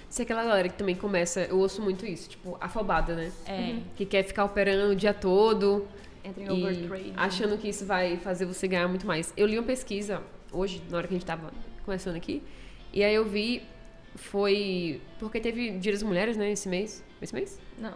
Se 0.10 0.22
é 0.22 0.24
aquela 0.24 0.44
galera 0.44 0.68
que 0.68 0.78
também 0.78 0.96
começa, 0.96 1.42
eu 1.42 1.58
ouço 1.58 1.82
muito 1.82 2.06
isso, 2.06 2.30
tipo, 2.30 2.58
afobada, 2.60 3.16
né? 3.16 3.32
É. 3.46 3.60
Uhum. 3.60 3.84
Que 3.96 4.06
quer 4.06 4.24
ficar 4.24 4.44
operando 4.44 4.92
o 4.92 4.96
dia 4.96 5.14
todo. 5.14 5.88
Entra 6.24 6.44
em 6.44 6.50
overtrade. 6.50 7.14
Achando 7.16 7.58
que 7.58 7.70
isso 7.70 7.86
vai 7.86 8.18
fazer 8.18 8.46
você 8.46 8.68
ganhar 8.68 8.88
muito 8.88 9.08
mais. 9.08 9.34
Eu 9.36 9.48
li 9.48 9.58
uma 9.58 9.66
pesquisa 9.66 10.22
hoje, 10.52 10.82
na 10.90 10.98
hora 10.98 11.08
que 11.08 11.14
a 11.14 11.18
gente 11.18 11.26
tava 11.26 11.52
conversando 11.86 12.16
aqui, 12.18 12.44
e 12.94 13.04
aí 13.04 13.16
eu 13.16 13.26
vi, 13.26 13.64
foi. 14.16 15.02
Porque 15.20 15.40
teve 15.40 15.72
Dia 15.72 15.94
das 15.94 16.04
Mulheres, 16.04 16.36
né, 16.38 16.52
esse 16.52 16.68
mês. 16.68 17.04
Esse 17.22 17.34
mês? 17.34 17.60
Não. 17.78 17.94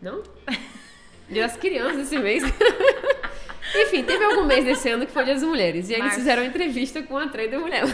Não? 0.00 0.22
Dia 1.30 1.42
das 1.42 1.56
Crianças 1.56 2.02
esse 2.02 2.18
mês. 2.18 2.44
Enfim, 3.74 4.04
teve 4.04 4.22
algum 4.22 4.44
mês 4.44 4.64
desse 4.64 4.88
ano 4.90 5.06
que 5.06 5.12
foi 5.12 5.24
Dia 5.24 5.34
das 5.34 5.42
Mulheres. 5.42 5.88
E 5.88 5.94
aí 5.94 6.00
Março. 6.00 6.16
eles 6.16 6.24
fizeram 6.24 6.42
uma 6.42 6.48
entrevista 6.48 7.02
com 7.02 7.16
a 7.16 7.26
trader 7.28 7.58
mulher. 7.58 7.84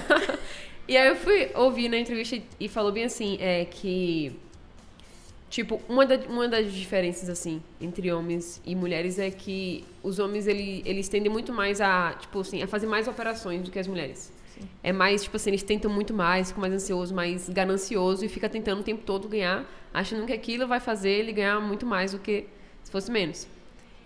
E 0.91 0.97
aí 0.97 1.09
eu 1.09 1.17
fui 1.17 1.51
ouvir 1.55 1.89
na 1.89 1.97
entrevista 1.97 2.37
e 2.59 2.69
falou 2.69 2.93
bem 2.93 3.05
assim, 3.05 3.39
é 3.41 3.65
que 3.65 4.37
Tipo, 5.51 5.83
uma, 5.89 6.07
da, 6.07 6.15
uma 6.29 6.47
das 6.47 6.73
diferenças, 6.73 7.29
assim, 7.29 7.61
entre 7.81 8.13
homens 8.13 8.63
e 8.65 8.77
mulheres 8.77 9.19
é 9.19 9.33
que 9.33 9.85
os 10.01 10.21
homens, 10.21 10.47
ele, 10.47 10.81
eles 10.87 11.09
tendem 11.09 11.31
muito 11.31 11.53
mais 11.53 11.81
a, 11.81 12.13
tipo 12.13 12.39
assim, 12.39 12.63
a 12.63 12.69
fazer 12.69 12.87
mais 12.87 13.09
operações 13.09 13.61
do 13.61 13.69
que 13.69 13.79
as 13.81 13.89
mulheres. 13.89 14.33
Sim. 14.55 14.61
É 14.81 14.93
mais, 14.93 15.25
tipo 15.25 15.35
assim, 15.37 15.51
eles 15.51 15.65
tentam 15.65 15.91
muito 15.91 16.15
mais, 16.15 16.49
ficam 16.49 16.61
mais 16.61 16.73
ansioso, 16.73 17.13
mais 17.13 17.49
ganancioso 17.49 18.25
e 18.25 18.29
fica 18.29 18.49
tentando 18.49 18.81
o 18.81 18.85
tempo 18.85 19.03
todo 19.05 19.29
ganhar, 19.29 19.69
achando 19.93 20.25
que 20.25 20.33
aquilo 20.33 20.69
vai 20.69 20.79
fazer 20.79 21.11
ele 21.11 21.33
ganhar 21.33 21.61
muito 21.61 21.85
mais 21.85 22.13
do 22.13 22.21
que 22.21 22.47
se 22.85 22.93
fosse 22.93 23.11
menos. 23.11 23.49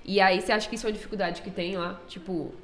E 0.03 0.23
aí, 0.23 0.41
você 0.41 0.51
acha 0.51 0.67
que 0.67 0.77
isso 0.77 0.87
é 0.87 0.89
uma 0.89 0.95
dificuldade 0.95 1.43
que 1.43 1.51
tem 1.51 1.77
lá? 1.77 2.01
Tipo, 2.09 2.55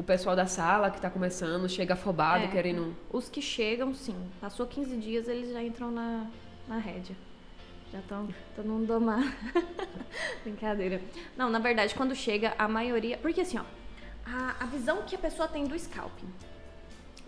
o 0.00 0.02
pessoal 0.02 0.34
da 0.34 0.46
sala 0.46 0.90
que 0.90 0.98
tá 0.98 1.10
começando, 1.10 1.68
chega 1.68 1.92
afobado, 1.92 2.44
é, 2.44 2.48
querendo... 2.48 2.96
Os 3.12 3.28
que 3.28 3.42
chegam, 3.42 3.94
sim. 3.94 4.16
Passou 4.40 4.66
15 4.66 4.96
dias, 4.96 5.28
eles 5.28 5.52
já 5.52 5.62
entram 5.62 5.90
na, 5.90 6.26
na 6.66 6.78
rédea. 6.78 7.14
Já 7.92 7.98
estão 7.98 8.26
todo 8.56 8.66
mundo 8.66 8.86
domar. 8.86 9.22
Brincadeira. 10.42 11.02
Não, 11.36 11.50
na 11.50 11.58
verdade, 11.58 11.94
quando 11.94 12.14
chega, 12.14 12.54
a 12.56 12.66
maioria. 12.66 13.18
Porque 13.18 13.42
assim, 13.42 13.58
ó, 13.58 13.64
a, 14.24 14.56
a 14.60 14.66
visão 14.66 15.02
que 15.02 15.16
a 15.16 15.18
pessoa 15.18 15.46
tem 15.46 15.64
do 15.64 15.78
scalping. 15.78 16.32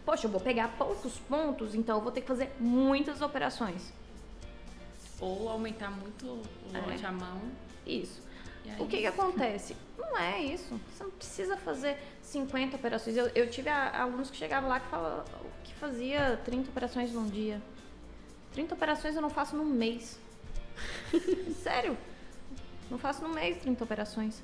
Poxa, 0.03 0.27
eu 0.27 0.31
vou 0.31 0.41
pegar 0.41 0.69
poucos 0.79 1.19
pontos, 1.19 1.75
então 1.75 1.99
eu 1.99 2.03
vou 2.03 2.11
ter 2.11 2.23
que 2.23 2.27
fazer 2.27 2.57
muitas 2.59 3.21
operações. 3.21 3.93
Ou 5.21 5.51
aumentar 5.51 5.91
muito 5.91 6.25
o 6.25 6.43
lote 6.73 7.05
é. 7.05 7.07
à 7.07 7.13
mão. 7.13 7.43
Isso. 7.87 8.23
O 8.79 8.87
que, 8.87 8.99
que 8.99 9.07
acontece? 9.07 9.77
Não 10.03 10.19
é 10.19 10.43
isso. 10.43 10.79
Você 10.93 11.05
não 11.05 11.11
precisa 11.11 11.57
fazer 11.57 11.97
50 12.23 12.77
operações. 12.77 13.17
Eu, 13.17 13.29
eu 13.35 13.49
tive 13.49 13.69
a, 13.69 14.03
alunos 14.03 14.31
que 14.31 14.37
chegavam 14.37 14.69
lá 14.69 14.81
que, 14.81 14.89
fala, 14.89 15.25
que 15.65 15.73
fazia 15.75 16.41
30 16.45 16.71
operações 16.71 17.13
num 17.13 17.27
dia. 17.27 17.63
30 18.53 18.75
operações 18.75 19.15
eu 19.17 19.23
não 19.23 19.31
faço 19.31 19.57
num 19.57 19.65
mês. 19.65 20.19
Sério. 21.63 21.97
Não 22.91 22.99
faço 22.99 23.23
no 23.23 23.31
mês 23.31 23.57
30 23.59 23.85
operações. 23.85 24.43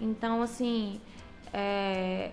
Então, 0.00 0.42
assim, 0.42 1.00
é, 1.52 2.32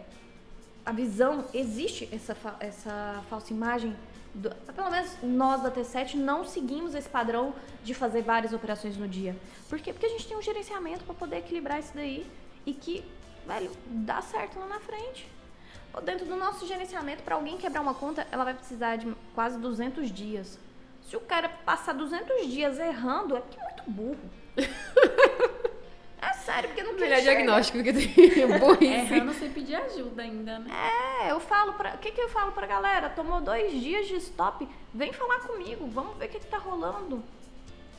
a 0.85 0.91
visão, 0.91 1.45
existe 1.53 2.07
essa, 2.13 2.35
essa 2.59 3.23
falsa 3.29 3.53
imagem. 3.53 3.95
Do, 4.37 4.53
pelo 4.73 4.91
menos 4.91 5.17
nós 5.23 5.63
da 5.63 5.71
T7 5.71 6.13
não 6.13 6.45
seguimos 6.45 6.93
esse 6.93 7.09
padrão 7.09 7.55
de 7.83 7.95
fazer 7.95 8.21
várias 8.21 8.53
operações 8.53 8.95
no 8.95 9.07
dia. 9.07 9.35
Por 9.67 9.79
quê? 9.79 9.91
Porque 9.91 10.05
a 10.05 10.09
gente 10.09 10.27
tem 10.27 10.37
um 10.37 10.41
gerenciamento 10.41 11.03
para 11.03 11.15
poder 11.15 11.37
equilibrar 11.37 11.79
isso 11.79 11.91
daí 11.95 12.23
e 12.63 12.71
que, 12.71 13.03
velho, 13.47 13.71
dá 13.87 14.21
certo 14.21 14.59
lá 14.59 14.67
na 14.67 14.79
frente. 14.79 15.27
Dentro 16.03 16.27
do 16.27 16.35
nosso 16.35 16.67
gerenciamento, 16.67 17.23
para 17.23 17.33
alguém 17.33 17.57
quebrar 17.57 17.81
uma 17.81 17.95
conta, 17.95 18.27
ela 18.31 18.43
vai 18.43 18.53
precisar 18.53 18.97
de 18.97 19.11
quase 19.33 19.57
200 19.57 20.11
dias. 20.11 20.59
Se 21.09 21.15
o 21.15 21.19
cara 21.21 21.49
passar 21.49 21.93
200 21.93 22.47
dias 22.47 22.77
errando, 22.77 23.35
é 23.35 23.39
porque 23.39 23.59
é 23.59 23.63
muito 23.63 23.83
burro. 23.89 24.29
é 26.49 26.53
sério, 26.53 26.69
porque 26.69 26.83
não 26.83 26.95
quer 26.95 27.09
Melhor 27.09 27.21
diagnóstico 27.21 27.83
que 27.83 27.93
tem. 27.93 28.59
Burrice. 28.59 29.13
Errando 29.13 29.33
sem 29.33 29.51
pedir 29.51 29.75
ajuda 29.75 30.21
ainda, 30.21 30.59
né? 30.59 30.71
É, 31.25 31.31
eu 31.31 31.39
falo 31.39 31.73
pra... 31.73 31.95
O 31.95 31.97
que 31.97 32.11
que 32.11 32.21
eu 32.21 32.29
falo 32.29 32.51
pra 32.51 32.65
galera? 32.65 33.09
Tomou 33.09 33.41
dois 33.41 33.71
dias 33.71 34.07
de 34.07 34.15
stop, 34.15 34.67
vem 34.93 35.11
falar 35.11 35.39
comigo, 35.39 35.87
vamos 35.87 36.17
ver 36.17 36.25
o 36.25 36.29
que 36.29 36.39
que 36.39 36.47
tá 36.47 36.57
rolando. 36.57 37.23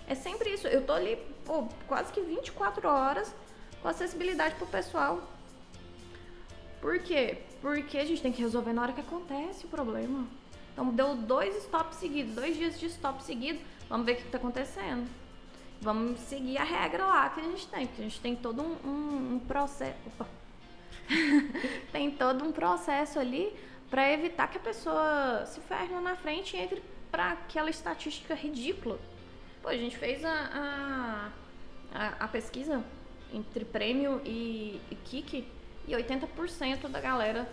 É 0.07 0.15
sempre 0.15 0.51
isso. 0.51 0.67
Eu 0.67 0.85
tô 0.85 0.93
ali, 0.93 1.17
pô, 1.45 1.69
quase 1.87 2.13
que 2.13 2.21
24 2.21 2.89
horas 2.89 3.35
com 3.83 3.89
acessibilidade 3.89 4.55
pro 4.55 4.67
pessoal. 4.67 5.23
Por 6.81 6.99
quê? 7.01 7.39
Porque 7.61 7.99
a 7.99 8.05
gente 8.05 8.23
tem 8.23 8.33
que 8.33 8.41
resolver 8.41 8.73
na 8.73 8.83
hora 8.83 8.93
que 8.93 9.01
acontece 9.01 9.67
o 9.67 9.69
problema. 9.69 10.27
Então 10.73 10.89
deu 10.91 11.15
dois 11.15 11.57
stops 11.65 11.97
seguidos, 11.97 12.35
dois 12.35 12.57
dias 12.57 12.79
de 12.79 12.87
stop 12.87 13.23
seguido. 13.23 13.59
Vamos 13.89 14.07
ver 14.07 14.13
o 14.13 14.17
que 14.17 14.23
está 14.23 14.39
acontecendo. 14.39 15.09
Vamos 15.81 16.19
seguir 16.21 16.59
a 16.59 16.65
regra 16.65 17.07
lá 17.07 17.31
que 17.31 17.41
a 17.41 17.45
gente 17.45 17.67
tem, 17.69 17.87
porque 17.87 18.03
a 18.03 18.05
gente 18.05 18.21
tem 18.21 18.35
todo 18.35 18.63
um, 18.63 18.77
um, 18.85 19.35
um 19.35 19.39
processo. 19.39 19.97
tem 21.93 22.11
todo 22.11 22.45
um 22.45 22.53
processo 22.53 23.19
ali 23.19 23.55
para 23.89 24.13
evitar 24.13 24.49
que 24.49 24.59
a 24.59 24.61
pessoa 24.61 25.45
se 25.47 25.61
ferre 25.61 25.93
lá 25.95 26.01
na 26.01 26.17
frente 26.17 26.57
e 26.57 26.61
entre 26.61 26.83
para 27.11 27.33
aquela 27.33 27.71
estatística 27.71 28.35
ridícula. 28.35 28.99
Pô, 29.63 29.69
a 29.69 29.77
gente 29.77 29.97
fez 29.97 30.25
a, 30.25 31.31
a, 31.95 32.25
a 32.25 32.29
pesquisa 32.29 32.85
entre 33.33 33.65
prêmio 33.65 34.21
e, 34.25 34.81
e 34.91 34.95
kick 35.05 35.47
e 35.87 35.93
80% 35.93 36.89
da 36.89 37.01
galera 37.01 37.49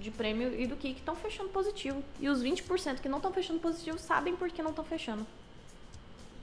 de 0.00 0.10
prêmio 0.10 0.58
e 0.58 0.66
do 0.66 0.76
que 0.76 0.88
estão 0.88 1.14
fechando 1.14 1.50
positivo. 1.50 2.02
E 2.20 2.28
os 2.28 2.42
20% 2.42 3.00
que 3.00 3.08
não 3.08 3.18
estão 3.18 3.32
fechando 3.32 3.60
positivo 3.60 3.98
sabem 3.98 4.34
por 4.34 4.48
que 4.50 4.62
não 4.62 4.70
estão 4.70 4.84
fechando. 4.84 5.26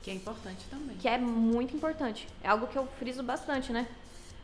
Que 0.04 0.12
é 0.12 0.14
importante 0.14 0.66
também. 0.70 0.98
Que 0.98 1.08
é 1.08 1.18
muito 1.18 1.76
importante. 1.76 2.28
É 2.44 2.50
algo 2.50 2.68
que 2.68 2.78
eu 2.78 2.86
friso 3.00 3.24
bastante, 3.24 3.72
né? 3.72 3.88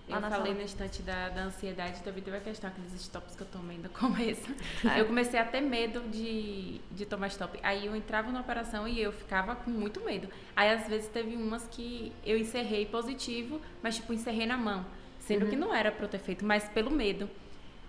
eu 0.10 0.22
falei 0.22 0.30
sala. 0.30 0.54
na 0.56 0.64
estante 0.64 1.02
da, 1.04 1.30
da 1.30 1.42
ansiedade, 1.44 2.02
também 2.02 2.24
teve 2.24 2.38
a 2.38 2.40
questão, 2.40 2.70
aqueles 2.70 2.94
stops 2.96 3.36
que 3.36 3.42
eu 3.44 3.48
tomei 3.48 3.78
no 3.78 3.90
começo. 3.94 4.50
É. 4.84 5.00
Eu 5.00 5.06
comecei 5.06 5.40
a 5.40 5.46
ter 5.46 5.62
medo 5.62 6.02
de, 6.10 6.82
de 6.92 7.06
tomar 7.06 7.28
stop. 7.28 7.60
Aí 7.62 7.86
eu 7.86 7.96
entrava 7.96 8.32
na 8.32 8.42
operação 8.42 8.88
e 8.88 9.00
eu 9.00 9.12
ficava 9.12 9.56
com 9.56 9.70
muito 9.70 10.02
medo. 10.02 10.28
Aí 10.56 10.72
às 10.72 10.88
vezes 10.88 11.08
teve 11.10 11.36
umas 11.36 11.68
que 11.68 12.12
eu 12.26 12.38
encerrei 12.38 12.86
positivo, 12.86 13.62
mas 13.84 13.98
tipo, 13.98 14.12
encerrei 14.12 14.48
na 14.48 14.58
mão. 14.58 14.86
Sendo 15.20 15.44
uhum. 15.44 15.50
que 15.52 15.56
não 15.56 15.76
era 15.76 15.92
pra 15.92 16.06
eu 16.06 16.10
ter 16.10 16.20
feito, 16.20 16.44
mas 16.44 16.68
pelo 16.70 16.90
medo. 16.90 17.30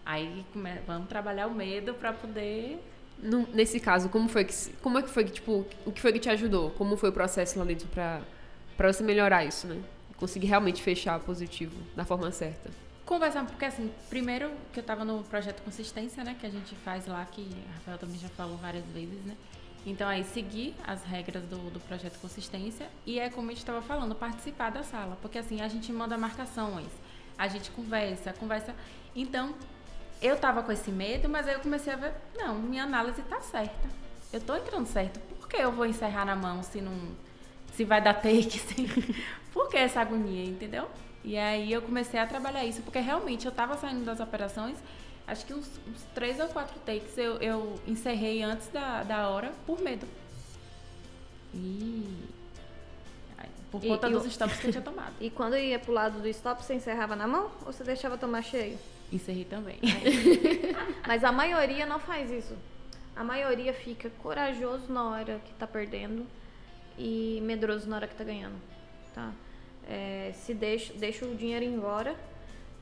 Aí 0.04 0.44
vamos 0.86 1.08
trabalhar 1.08 1.46
o 1.46 1.54
medo 1.54 1.94
para 1.94 2.12
poder. 2.12 2.78
No, 3.22 3.46
nesse 3.52 3.78
caso, 3.78 4.08
como 4.08 4.28
foi 4.28 4.44
que 4.44 4.54
como 4.82 4.98
é 4.98 5.02
que 5.02 5.10
foi 5.10 5.24
que 5.24 5.32
tipo 5.32 5.66
o 5.84 5.92
que 5.92 6.00
foi 6.00 6.12
que 6.12 6.18
te 6.18 6.30
ajudou? 6.30 6.70
Como 6.70 6.96
foi 6.96 7.10
o 7.10 7.12
processo 7.12 7.58
lá 7.58 7.64
dentro 7.64 7.86
para 7.88 8.22
para 8.76 8.90
você 8.90 9.02
melhorar 9.02 9.44
isso, 9.44 9.66
né? 9.66 9.82
Conseguir 10.16 10.46
realmente 10.46 10.82
fechar 10.82 11.20
positivo 11.20 11.76
da 11.94 12.02
forma 12.04 12.32
certa. 12.32 12.70
Conversar, 13.04 13.44
porque 13.44 13.64
assim, 13.64 13.90
primeiro 14.08 14.50
que 14.72 14.78
eu 14.78 14.82
estava 14.82 15.04
no 15.04 15.22
projeto 15.24 15.62
Consistência, 15.62 16.24
né, 16.24 16.36
que 16.40 16.46
a 16.46 16.50
gente 16.50 16.74
faz 16.76 17.06
lá, 17.06 17.22
que 17.24 17.46
a 17.68 17.74
Rafael 17.74 17.98
também 17.98 18.18
já 18.18 18.28
falou 18.30 18.56
várias 18.56 18.84
vezes, 18.86 19.22
né? 19.24 19.36
Então 19.84 20.08
aí 20.08 20.24
seguir 20.24 20.74
as 20.86 21.02
regras 21.04 21.42
do, 21.44 21.70
do 21.70 21.80
projeto 21.80 22.18
Consistência 22.20 22.86
e 23.04 23.18
é 23.18 23.28
como 23.28 23.48
a 23.48 23.50
gente 23.50 23.58
estava 23.60 23.82
falando, 23.82 24.14
participar 24.14 24.70
da 24.70 24.82
sala, 24.82 25.18
porque 25.20 25.38
assim 25.38 25.60
a 25.60 25.68
gente 25.68 25.92
manda 25.92 26.16
marcações, 26.16 26.88
a 27.36 27.48
gente 27.48 27.70
conversa, 27.70 28.32
conversa. 28.32 28.74
Então 29.14 29.54
eu 30.20 30.36
tava 30.36 30.62
com 30.62 30.70
esse 30.70 30.90
medo, 30.90 31.28
mas 31.28 31.48
aí 31.48 31.54
eu 31.54 31.60
comecei 31.60 31.92
a 31.92 31.96
ver, 31.96 32.12
não, 32.36 32.54
minha 32.54 32.84
análise 32.84 33.22
tá 33.22 33.40
certa. 33.40 33.88
Eu 34.32 34.40
tô 34.40 34.54
entrando 34.54 34.86
certo. 34.86 35.18
Por 35.38 35.48
que 35.48 35.56
eu 35.56 35.72
vou 35.72 35.86
encerrar 35.86 36.24
na 36.24 36.36
mão 36.36 36.62
se 36.62 36.80
não. 36.80 36.94
Se 37.74 37.84
vai 37.84 38.00
dar 38.00 38.14
take? 38.14 38.58
Se... 38.58 39.14
Por 39.52 39.68
que 39.68 39.76
essa 39.76 40.00
agonia, 40.00 40.44
entendeu? 40.44 40.88
E 41.24 41.36
aí 41.36 41.72
eu 41.72 41.82
comecei 41.82 42.20
a 42.20 42.26
trabalhar 42.26 42.64
isso, 42.64 42.82
porque 42.82 42.98
realmente 42.98 43.46
eu 43.46 43.52
tava 43.52 43.76
saindo 43.76 44.04
das 44.04 44.20
operações, 44.20 44.76
acho 45.26 45.44
que 45.44 45.52
uns, 45.52 45.68
uns 45.88 46.02
três 46.14 46.38
ou 46.40 46.48
quatro 46.48 46.78
takes 46.80 47.16
eu, 47.18 47.36
eu 47.36 47.74
encerrei 47.86 48.42
antes 48.42 48.68
da, 48.68 49.02
da 49.02 49.28
hora 49.28 49.52
por 49.66 49.80
medo. 49.80 50.06
E. 51.54 52.28
Por 53.70 53.80
conta 53.80 54.08
e, 54.08 54.12
dos 54.12 54.26
stops 54.26 54.58
que 54.58 54.66
eu 54.66 54.70
tinha 54.72 54.82
tomado. 54.82 55.14
E 55.20 55.30
quando 55.30 55.56
ia 55.56 55.78
pro 55.78 55.92
lado 55.92 56.20
do 56.20 56.28
stop, 56.28 56.62
você 56.62 56.74
encerrava 56.74 57.14
na 57.14 57.26
mão 57.26 57.50
ou 57.64 57.72
você 57.72 57.84
deixava 57.84 58.18
tomar 58.18 58.42
cheio? 58.42 58.78
Encerrei 59.12 59.44
também. 59.44 59.78
Mas 61.06 61.24
a 61.24 61.32
maioria 61.32 61.84
não 61.84 61.98
faz 61.98 62.30
isso. 62.30 62.56
A 63.16 63.24
maioria 63.24 63.72
fica 63.72 64.08
corajoso 64.22 64.92
na 64.92 65.04
hora 65.10 65.40
que 65.44 65.52
tá 65.54 65.66
perdendo 65.66 66.26
e 66.96 67.40
medroso 67.42 67.88
na 67.88 67.96
hora 67.96 68.06
que 68.06 68.14
tá 68.14 68.24
ganhando. 68.24 68.56
Tá? 69.14 69.32
É, 69.88 70.32
se 70.34 70.54
deixa, 70.54 70.92
deixa 70.94 71.24
o 71.24 71.34
dinheiro 71.34 71.64
embora 71.64 72.14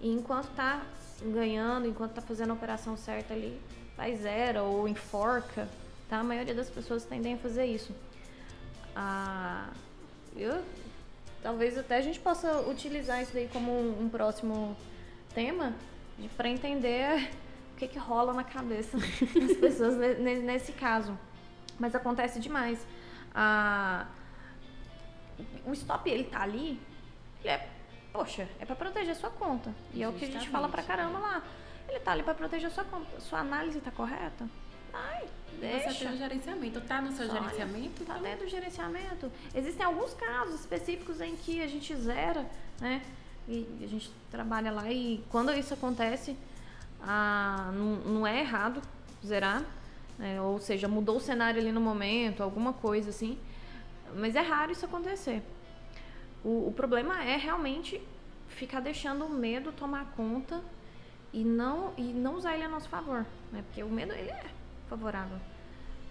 e 0.00 0.08
enquanto 0.08 0.48
tá 0.54 0.84
ganhando, 1.22 1.88
enquanto 1.88 2.12
tá 2.12 2.20
fazendo 2.20 2.50
a 2.50 2.54
operação 2.54 2.96
certa 2.96 3.34
ali, 3.34 3.58
faz 3.96 4.20
zero 4.20 4.62
ou 4.64 4.86
enforca. 4.86 5.68
Tá? 6.08 6.18
A 6.18 6.24
maioria 6.24 6.54
das 6.54 6.68
pessoas 6.68 7.04
tendem 7.04 7.34
a 7.34 7.38
fazer 7.38 7.64
isso. 7.64 7.92
Ah, 8.94 9.70
eu 10.36 10.62
talvez 11.42 11.78
até 11.78 11.96
a 11.96 12.00
gente 12.00 12.20
possa 12.20 12.60
utilizar 12.68 13.22
isso 13.22 13.32
daí 13.32 13.48
como 13.52 13.72
um, 13.72 14.04
um 14.04 14.08
próximo 14.08 14.76
tema 15.34 15.72
para 16.36 16.48
entender 16.48 17.30
o 17.72 17.76
que, 17.76 17.86
que 17.88 17.98
rola 17.98 18.32
na 18.32 18.44
cabeça 18.44 18.96
das 18.98 19.56
pessoas 19.58 19.96
ne- 19.96 20.38
nesse 20.40 20.72
caso. 20.72 21.16
Mas 21.78 21.94
acontece 21.94 22.40
demais. 22.40 22.84
Ah, 23.34 24.06
o 25.64 25.72
stop, 25.72 26.08
ele 26.10 26.24
tá 26.24 26.42
ali, 26.42 26.80
ele 27.40 27.48
é, 27.48 27.68
poxa, 28.12 28.48
é 28.58 28.64
para 28.64 28.74
proteger 28.74 29.14
sua 29.14 29.30
conta. 29.30 29.72
E 29.94 30.02
é 30.02 30.08
o 30.08 30.12
que 30.12 30.24
a 30.24 30.28
gente 30.30 30.48
fala 30.48 30.68
pra 30.68 30.82
caramba 30.82 31.18
lá. 31.18 31.42
Ele 31.88 32.00
tá 32.00 32.12
ali 32.12 32.22
para 32.22 32.34
proteger 32.34 32.70
sua 32.70 32.84
conta. 32.84 33.20
Sua 33.20 33.38
análise 33.40 33.80
tá 33.80 33.90
correta? 33.90 34.48
Ai, 34.92 35.26
deixa. 35.60 35.92
Você 35.92 36.04
tem 36.04 36.14
o 36.14 36.16
gerenciamento. 36.18 36.80
Tá 36.82 37.00
no 37.00 37.12
seu 37.12 37.28
Olha, 37.28 37.40
gerenciamento? 37.40 38.04
Tá 38.04 38.14
então- 38.14 38.22
dentro 38.22 38.44
do 38.46 38.50
gerenciamento. 38.50 39.32
Existem 39.54 39.86
alguns 39.86 40.12
casos 40.14 40.60
específicos 40.60 41.20
em 41.20 41.36
que 41.36 41.62
a 41.62 41.66
gente 41.66 41.94
zera, 41.96 42.44
né? 42.80 43.02
E 43.48 43.66
a 43.82 43.86
gente 43.86 44.12
trabalha 44.30 44.70
lá 44.70 44.92
e 44.92 45.24
quando 45.30 45.50
isso 45.52 45.72
acontece, 45.72 46.36
ah, 47.00 47.70
não, 47.72 47.96
não 48.12 48.26
é 48.26 48.40
errado 48.40 48.82
zerar. 49.24 49.64
né? 50.18 50.40
Ou 50.40 50.58
seja, 50.58 50.86
mudou 50.86 51.16
o 51.16 51.20
cenário 51.20 51.58
ali 51.60 51.72
no 51.72 51.80
momento, 51.80 52.42
alguma 52.42 52.74
coisa 52.74 53.08
assim. 53.08 53.38
Mas 54.14 54.36
é 54.36 54.40
raro 54.40 54.72
isso 54.72 54.84
acontecer. 54.84 55.42
O, 56.44 56.68
o 56.68 56.72
problema 56.72 57.24
é 57.24 57.36
realmente 57.36 58.00
ficar 58.48 58.80
deixando 58.80 59.24
o 59.24 59.30
medo 59.30 59.72
tomar 59.72 60.12
conta 60.16 60.62
e 61.32 61.44
não, 61.44 61.92
e 61.96 62.02
não 62.02 62.34
usar 62.34 62.54
ele 62.54 62.64
a 62.64 62.68
nosso 62.68 62.88
favor. 62.88 63.24
Né? 63.50 63.62
Porque 63.66 63.82
o 63.82 63.88
medo 63.88 64.12
ele 64.12 64.30
é 64.30 64.44
favorável 64.88 65.38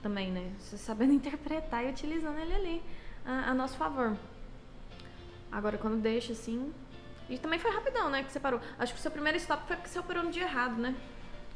também, 0.01 0.31
né? 0.31 0.51
Você 0.59 0.77
sabendo 0.77 1.13
interpretar 1.13 1.85
e 1.85 1.89
utilizando 1.89 2.39
ele 2.39 2.53
ali 2.53 2.83
a, 3.25 3.51
a 3.51 3.53
nosso 3.53 3.77
favor. 3.77 4.17
Agora, 5.51 5.77
quando 5.77 6.01
deixa 6.01 6.33
assim. 6.33 6.73
E 7.29 7.37
também 7.37 7.59
foi 7.59 7.71
rapidão, 7.71 8.09
né? 8.09 8.23
Que 8.23 8.31
você 8.31 8.39
parou. 8.39 8.59
Acho 8.79 8.93
que 8.93 8.99
o 8.99 9.01
seu 9.01 9.11
primeiro 9.11 9.37
stop 9.37 9.67
foi 9.67 9.75
porque 9.75 9.89
você 9.89 9.99
operou 9.99 10.23
no 10.23 10.31
dia 10.31 10.43
errado, 10.43 10.77
né? 10.77 10.95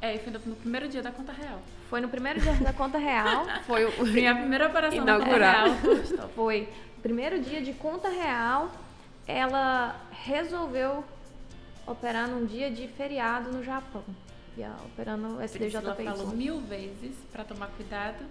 É, 0.00 0.16
e 0.16 0.18
foi 0.18 0.32
no, 0.32 0.38
no 0.40 0.56
primeiro 0.56 0.88
dia 0.88 1.00
da 1.00 1.12
conta 1.12 1.32
real. 1.32 1.60
Foi 1.88 2.00
no 2.00 2.08
primeiro 2.08 2.40
dia 2.40 2.54
da 2.54 2.72
conta 2.72 2.98
real. 2.98 3.44
Foi 3.66 3.84
o. 3.84 4.06
Minha 4.06 4.34
primeira 4.34 4.66
operação 4.66 4.98
conta 4.98 5.24
real 5.24 5.66
foi 6.34 6.68
primeiro 7.02 7.40
dia 7.40 7.60
de 7.60 7.72
conta 7.74 8.08
real. 8.08 8.72
Ela 9.26 10.00
resolveu 10.10 11.04
operar 11.86 12.28
num 12.28 12.44
dia 12.46 12.70
de 12.70 12.88
feriado 12.88 13.52
no 13.52 13.62
Japão. 13.62 14.02
E 14.56 14.64
a, 14.64 14.74
operando 14.86 15.36
Priscila 15.36 15.80
SDJPY. 15.80 16.04
falou 16.04 16.28
mil 16.28 16.60
vezes 16.62 17.14
pra 17.30 17.44
tomar 17.44 17.68
cuidado. 17.68 18.24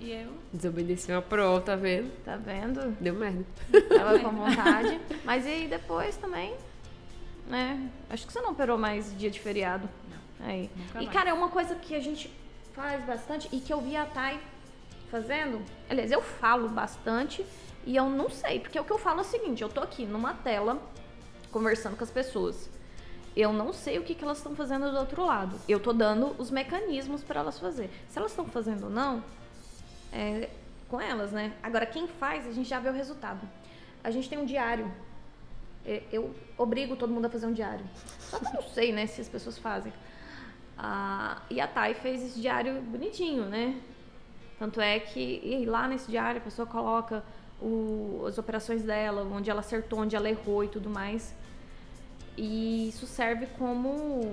E 0.00 0.10
eu 0.10 0.32
Desobedeceu 0.52 1.16
a 1.16 1.22
prova, 1.22 1.60
tá 1.60 1.76
vendo? 1.76 2.10
Tá 2.24 2.36
vendo? 2.36 2.96
Deu 3.00 3.14
merda. 3.14 3.44
Tava 3.88 4.18
com 4.18 4.30
vontade. 4.30 5.00
Mas 5.24 5.46
e 5.46 5.48
aí 5.48 5.68
depois 5.68 6.16
também, 6.16 6.54
né? 7.46 7.90
Acho 8.08 8.26
que 8.26 8.32
você 8.32 8.40
não 8.40 8.52
operou 8.52 8.78
mais 8.78 9.16
dia 9.18 9.30
de 9.30 9.40
feriado. 9.40 9.88
Não. 10.10 10.46
Aí. 10.46 10.70
Nunca 10.76 11.00
e 11.00 11.04
mais. 11.04 11.10
cara, 11.10 11.30
é 11.30 11.32
uma 11.32 11.48
coisa 11.48 11.74
que 11.74 11.94
a 11.94 12.00
gente 12.00 12.30
faz 12.72 13.04
bastante 13.04 13.48
e 13.52 13.60
que 13.60 13.72
eu 13.72 13.80
vi 13.80 13.96
a 13.96 14.06
Thay 14.06 14.40
fazendo. 15.10 15.62
Aliás, 15.88 16.10
eu 16.10 16.20
falo 16.20 16.68
bastante 16.68 17.44
e 17.86 17.94
eu 17.94 18.08
não 18.08 18.28
sei, 18.30 18.60
porque 18.60 18.78
o 18.78 18.84
que 18.84 18.92
eu 18.92 18.98
falo 18.98 19.18
é 19.18 19.22
o 19.22 19.24
seguinte, 19.24 19.62
eu 19.62 19.68
tô 19.68 19.80
aqui 19.80 20.06
numa 20.06 20.34
tela 20.34 20.80
conversando 21.52 21.96
com 21.96 22.02
as 22.02 22.10
pessoas. 22.10 22.68
Eu 23.36 23.52
não 23.52 23.72
sei 23.72 23.98
o 23.98 24.02
que, 24.02 24.14
que 24.14 24.24
elas 24.24 24.38
estão 24.38 24.54
fazendo 24.54 24.90
do 24.90 24.96
outro 24.96 25.24
lado. 25.24 25.56
Eu 25.68 25.80
tô 25.80 25.92
dando 25.92 26.34
os 26.38 26.50
mecanismos 26.50 27.22
para 27.22 27.40
elas 27.40 27.58
fazer. 27.58 27.90
Se 28.08 28.18
elas 28.18 28.30
estão 28.30 28.46
fazendo 28.46 28.84
ou 28.84 28.90
não, 28.90 29.22
é 30.12 30.48
com 30.88 31.00
elas, 31.00 31.32
né? 31.32 31.52
Agora, 31.62 31.84
quem 31.86 32.06
faz, 32.06 32.46
a 32.46 32.52
gente 32.52 32.68
já 32.68 32.78
vê 32.78 32.88
o 32.88 32.92
resultado. 32.92 33.40
A 34.02 34.10
gente 34.10 34.28
tem 34.28 34.38
um 34.38 34.44
diário. 34.44 34.90
Eu 35.84 36.34
obrigo 36.56 36.96
todo 36.96 37.12
mundo 37.12 37.26
a 37.26 37.30
fazer 37.30 37.46
um 37.46 37.52
diário. 37.52 37.84
Só 38.18 38.38
que 38.38 38.46
eu 38.46 38.52
não 38.54 38.62
sei, 38.70 38.92
né, 38.92 39.06
se 39.06 39.20
as 39.20 39.28
pessoas 39.28 39.58
fazem. 39.58 39.92
Ah, 40.78 41.42
e 41.50 41.60
a 41.60 41.68
Thay 41.68 41.94
fez 41.94 42.22
esse 42.22 42.40
diário 42.40 42.80
bonitinho, 42.82 43.44
né? 43.44 43.78
Tanto 44.58 44.80
é 44.80 44.98
que 44.98 45.64
lá 45.66 45.86
nesse 45.86 46.10
diário 46.10 46.40
a 46.40 46.44
pessoa 46.44 46.66
coloca 46.66 47.22
o- 47.60 48.24
as 48.26 48.38
operações 48.38 48.82
dela, 48.82 49.22
onde 49.30 49.50
ela 49.50 49.60
acertou, 49.60 50.00
onde 50.00 50.16
ela 50.16 50.28
errou 50.28 50.64
e 50.64 50.68
tudo 50.68 50.88
mais. 50.88 51.34
E 52.36 52.88
isso 52.88 53.06
serve 53.06 53.46
como 53.58 54.24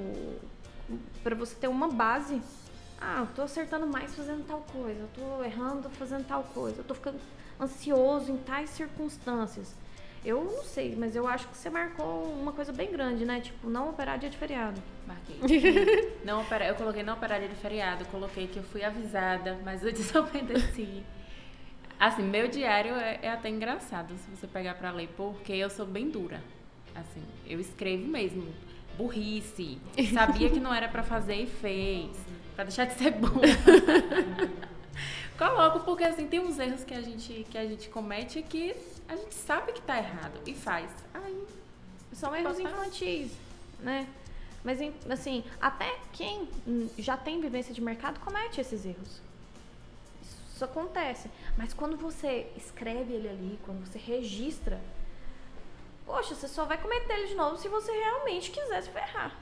para 1.24 1.36
você 1.36 1.54
ter 1.56 1.68
uma 1.68 1.90
base. 1.90 2.42
Ah, 3.00 3.20
eu 3.22 3.28
tô 3.36 3.42
acertando 3.44 3.86
mais 3.88 4.16
fazendo 4.16 4.46
tal 4.48 4.64
coisa, 4.72 5.00
eu 5.02 5.10
tô 5.16 5.44
errando 5.44 5.90
fazendo 5.92 6.26
tal 6.28 6.44
coisa, 6.44 6.78
eu 6.80 6.84
tô 6.84 6.94
ficando 6.94 7.20
ansioso 7.60 8.32
em 8.32 8.38
tais 8.38 8.70
circunstâncias. 8.72 9.74
Eu 10.24 10.44
não 10.44 10.64
sei, 10.64 10.96
mas 10.96 11.16
eu 11.16 11.28
acho 11.28 11.48
que 11.48 11.58
você 11.58 11.70
marcou 11.70 12.32
uma 12.40 12.52
coisa 12.52 12.72
bem 12.72 12.92
grande, 12.92 13.26
né? 13.26 13.42
Tipo, 13.42 13.68
não 13.68 13.90
operar 13.90 14.20
dia 14.20 14.30
de 14.30 14.38
feriado. 14.38 14.82
Marquei. 15.08 16.16
não 16.24 16.42
opera... 16.42 16.68
Eu 16.68 16.76
coloquei 16.76 17.02
não 17.02 17.16
operar 17.16 17.40
dia 17.40 17.50
de 17.50 17.56
feriado, 17.56 18.06
coloquei 18.06 18.48
que 18.48 18.58
eu 18.58 18.64
fui 18.64 18.84
avisada, 18.84 19.60
mas 19.66 19.84
eu 19.84 19.92
desobedeci. 19.94 21.04
Assim, 22.00 22.22
meu 22.24 22.48
diário 22.48 22.94
é, 22.96 23.20
é 23.24 23.32
até 23.32 23.50
engraçado 23.50 24.16
se 24.16 24.30
você 24.30 24.46
pegar 24.46 24.76
pra 24.76 24.92
ler, 24.92 25.10
porque 25.18 25.54
eu 25.54 25.72
sou 25.72 25.88
bem 25.88 26.10
dura. 26.10 26.42
Assim, 26.94 27.24
eu 27.48 27.60
escrevo 27.60 28.08
mesmo. 28.08 28.48
Burrice. 28.96 29.80
Sabia 30.14 30.52
que 30.52 30.60
não 30.60 30.74
era 30.74 30.88
pra 30.88 31.02
fazer 31.02 31.36
e 31.36 31.48
fez. 31.48 32.12
Pra 32.56 32.64
deixar 32.64 32.86
de 32.86 32.94
ser 32.94 33.12
bom. 33.12 33.42
Coloco, 35.38 35.80
porque 35.80 36.04
assim, 36.04 36.28
tem 36.28 36.40
uns 36.40 36.60
erros 36.60 36.84
que 36.84 36.94
a 36.94 37.02
gente, 37.02 37.46
que 37.50 37.58
a 37.58 37.66
gente 37.66 37.90
comete 37.90 38.44
que 38.44 38.76
a 39.12 39.16
gente 39.16 39.36
sabe 39.36 39.74
que 39.74 39.82
tá 39.82 39.98
errado 39.98 40.40
e 40.46 40.54
faz. 40.56 40.90
Aí, 41.14 41.46
São 42.14 42.34
erros 42.34 42.58
Total. 42.58 42.72
infantis, 42.72 43.32
né? 43.80 44.08
Mas, 44.64 44.80
assim, 45.10 45.44
até 45.60 46.00
quem 46.14 46.48
hum, 46.66 46.88
já 46.98 47.18
tem 47.18 47.42
vivência 47.42 47.74
de 47.74 47.82
mercado 47.82 48.20
comete 48.22 48.62
esses 48.62 48.86
erros. 48.86 49.22
Isso 50.54 50.64
acontece. 50.64 51.30
Mas 51.58 51.74
quando 51.74 51.98
você 51.98 52.50
escreve 52.56 53.14
ele 53.14 53.28
ali, 53.28 53.60
quando 53.66 53.86
você 53.86 53.98
registra, 53.98 54.80
poxa, 56.06 56.34
você 56.36 56.48
só 56.48 56.64
vai 56.66 56.78
cometer 56.78 57.14
ele 57.14 57.28
de 57.28 57.36
novo 57.36 57.58
se 57.58 57.68
você 57.68 57.92
realmente 57.92 58.52
quiser 58.52 58.82
se 58.84 58.92
ferrar. 58.92 59.36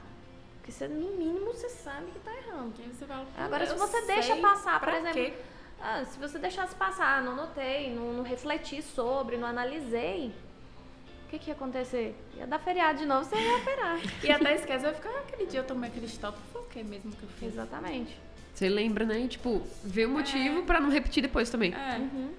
Porque 0.56 0.72
você, 0.72 0.88
no 0.88 1.16
mínimo, 1.16 1.52
você 1.52 1.68
sabe 1.68 2.10
que 2.10 2.18
tá 2.20 2.34
errando. 2.34 2.72
fala, 3.06 3.26
Agora, 3.36 3.66
se 3.66 3.72
eu 3.72 3.78
você 3.78 4.00
deixa 4.02 4.36
passar, 4.36 4.80
por 4.80 4.88
exemplo, 4.88 5.12
quê? 5.12 5.34
Ah, 5.82 6.04
se 6.04 6.18
você 6.18 6.38
deixasse 6.38 6.74
passar, 6.74 7.22
não 7.22 7.34
notei, 7.34 7.94
não, 7.94 8.12
não 8.12 8.22
refleti 8.22 8.82
sobre, 8.82 9.36
não 9.36 9.48
analisei, 9.48 10.32
o 11.26 11.28
que, 11.30 11.38
que 11.38 11.48
ia 11.50 11.54
acontecer? 11.54 12.14
Ia 12.36 12.46
dar 12.46 12.58
feriado 12.58 12.98
de 12.98 13.06
novo, 13.06 13.24
você 13.24 13.36
ia 13.36 13.56
operar. 13.56 13.98
E 14.22 14.30
até 14.30 14.54
esquece, 14.54 14.84
vai 14.84 14.94
ficar, 14.94 15.08
ah, 15.10 15.20
aquele 15.20 15.46
dia 15.46 15.60
eu 15.60 15.64
tomei 15.64 15.88
aquele 15.88 16.06
stop, 16.06 16.36
foi 16.52 16.60
o 16.60 16.64
que 16.66 16.82
mesmo 16.82 17.12
que 17.12 17.22
eu 17.22 17.28
fiz? 17.38 17.48
Exatamente. 17.54 18.14
Você 18.54 18.68
lembra, 18.68 19.06
né? 19.06 19.20
E, 19.20 19.28
tipo, 19.28 19.62
vê 19.82 20.04
o 20.04 20.10
motivo 20.10 20.64
pra 20.64 20.80
não 20.80 20.90
repetir 20.90 21.22
depois 21.22 21.48
também. 21.48 21.72
É. 21.72 21.96
Uhum. 21.98 22.30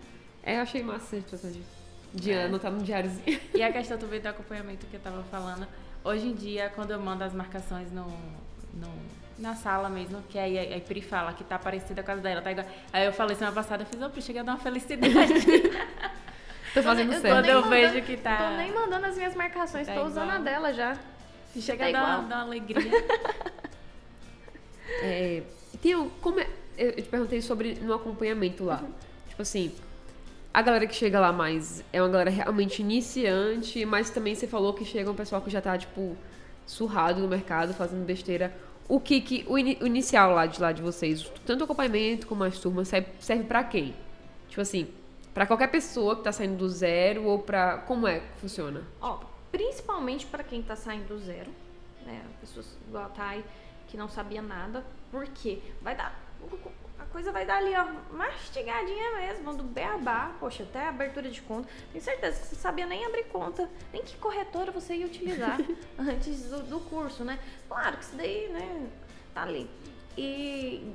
É, 0.44 0.58
eu 0.58 0.62
achei 0.62 0.84
massa 0.84 1.16
essa 1.16 1.18
estratégia. 1.18 1.62
De 2.14 2.32
É. 2.32 2.44
anotar 2.46 2.70
no 2.72 2.84
diáriozinho. 2.84 3.40
E 3.56 3.64
a 3.64 3.72
questão 3.72 3.98
também 3.98 4.20
do 4.20 4.28
acompanhamento 4.28 4.86
que 4.86 4.96
eu 4.96 5.00
tava 5.00 5.24
falando, 5.24 5.66
hoje 6.04 6.28
em 6.28 6.34
dia, 6.36 6.70
quando 6.76 6.92
eu 6.92 7.00
mando 7.00 7.24
as 7.24 7.34
marcações 7.34 7.90
no, 7.92 8.06
no- 8.74 9.12
na 9.40 9.56
sala 9.56 9.90
mesmo, 9.90 10.22
que 10.30 10.38
aí 10.38 10.76
a, 10.76 10.80
Pri 10.82 11.02
fala 11.02 11.34
que 11.34 11.44
tá 11.44 11.58
parecida 11.58 12.04
com 12.04 12.12
a 12.12 12.16
dela, 12.16 12.42
tá 12.42 12.52
igual. 12.52 12.66
Aí 12.94 13.06
eu 13.06 13.14
falei 13.14 13.36
semana 13.36 13.56
passada, 13.56 13.84
eu 13.84 13.88
fiz, 13.88 14.02
opa, 14.02 14.22
chega 14.22 14.42
a 14.42 14.44
dar 14.44 14.52
uma 14.54 14.60
felicidade. 14.60 15.14
Tô 16.74 16.82
fazendo 16.82 17.12
certo. 17.12 17.24
Quando 17.36 17.46
eu 17.48 17.62
mandando- 17.62 17.70
vejo 17.70 18.02
que 18.06 18.16
tá- 18.18 18.38
Tô 18.52 18.58
nem 18.58 18.72
mandando 18.74 19.06
as 19.08 19.16
minhas 19.18 19.36
marcações, 19.36 19.88
Tá 19.88 19.94
tô 19.96 20.06
usando 20.06 20.24
igual. 20.26 20.38
a 20.38 20.40
dela 20.40 20.74
já. 20.74 20.98
chega 21.62 21.92
Tá 21.92 22.00
a 22.00 22.18
dar, 22.18 22.22
dar 22.28 22.36
uma 22.38 22.44
alegria. 22.44 22.78
É, 25.04 25.44
um- 25.96 26.10
como 26.22 26.40
é- 26.40 26.48
eu 26.78 26.96
te 26.96 27.04
perguntei 27.04 27.42
sobre 27.42 27.76
no 27.76 27.94
acompanhamento 27.94 28.64
lá. 28.64 28.84
Tipo 29.30 29.42
assim, 29.42 29.72
a 30.54 30.62
galera 30.62 30.86
que 30.86 30.94
chega 30.96 31.20
lá 31.20 31.32
mais 31.32 31.84
é 31.94 32.02
uma 32.02 32.10
galera 32.10 32.30
realmente 32.30 32.82
iniciante, 32.82 33.86
mas 33.86 34.10
também 34.10 34.36
você 34.36 34.48
falou 34.48 34.74
que 34.74 34.84
chega 34.86 35.10
um 35.10 35.16
pessoal 35.16 35.42
que 35.42 35.50
já 35.50 35.62
tá, 35.62 35.78
tipo, 35.78 36.18
surrado 36.72 37.20
no 37.22 37.28
mercado, 37.28 37.74
fazendo 37.74 38.06
besteira. 38.06 38.56
O 38.88 39.00
que 39.00 39.46
o, 39.48 39.58
ini- 39.58 39.78
o 39.82 39.86
inicial 39.88 40.34
lá 40.34 40.46
de 40.46 40.60
lá 40.62 40.72
de 40.72 40.82
vocês, 40.82 41.32
tanto 41.46 41.62
o 41.62 41.64
acompanhamento 41.66 42.26
como 42.28 42.44
as 42.44 42.58
turmas, 42.60 42.88
serve, 42.88 43.08
serve 43.20 43.44
para 43.44 43.64
quem? 43.64 43.94
Tipo 44.50 44.62
assim, 44.62 44.88
pra 45.34 45.46
qualquer 45.46 45.68
pessoa 45.68 46.16
que 46.16 46.24
tá 46.24 46.32
saindo 46.32 46.58
do 46.58 46.70
zero 46.70 47.24
ou 47.26 47.40
pra 47.40 47.78
como 47.80 48.08
é 48.08 48.20
que 48.20 48.40
funciona? 48.42 48.82
Ó, 49.02 49.20
principalmente 49.52 50.26
para 50.26 50.44
quem 50.44 50.62
tá 50.62 50.76
saindo 50.76 51.08
do 51.08 51.20
zero, 51.20 51.52
né? 52.06 52.22
Pessoas 52.42 52.78
igual 52.88 53.06
a 53.06 53.10
Thay, 53.10 53.44
que 53.88 53.96
não 53.98 54.10
sabia 54.10 54.42
nada. 54.42 54.84
Por 55.12 55.26
quê? 55.28 55.60
Vai 55.82 55.96
dar. 55.96 56.20
Coisa 57.12 57.32
vai 57.32 57.46
dar 57.46 57.58
ali, 57.58 57.74
ó, 57.76 58.16
mastigadinha 58.16 59.18
mesmo, 59.18 59.54
do 59.54 59.64
beabá. 59.64 60.34
Poxa, 60.40 60.64
até 60.64 60.86
a 60.86 60.90
abertura 60.90 61.30
de 61.30 61.42
conta. 61.42 61.68
Tenho 61.92 62.04
certeza 62.04 62.40
que 62.40 62.48
você 62.48 62.56
sabia 62.56 62.86
nem 62.86 63.06
abrir 63.06 63.26
conta, 63.26 63.70
nem 63.92 64.02
que 64.02 64.16
corretora 64.18 64.72
você 64.72 64.96
ia 64.96 65.06
utilizar 65.06 65.58
antes 66.00 66.50
do, 66.50 66.64
do 66.64 66.80
curso, 66.80 67.26
né? 67.26 67.38
Claro 67.68 67.98
que 67.98 68.06
isso 68.06 68.16
daí, 68.16 68.48
né, 68.50 68.90
tá 69.34 69.44
ali. 69.44 69.70
E 70.18 70.94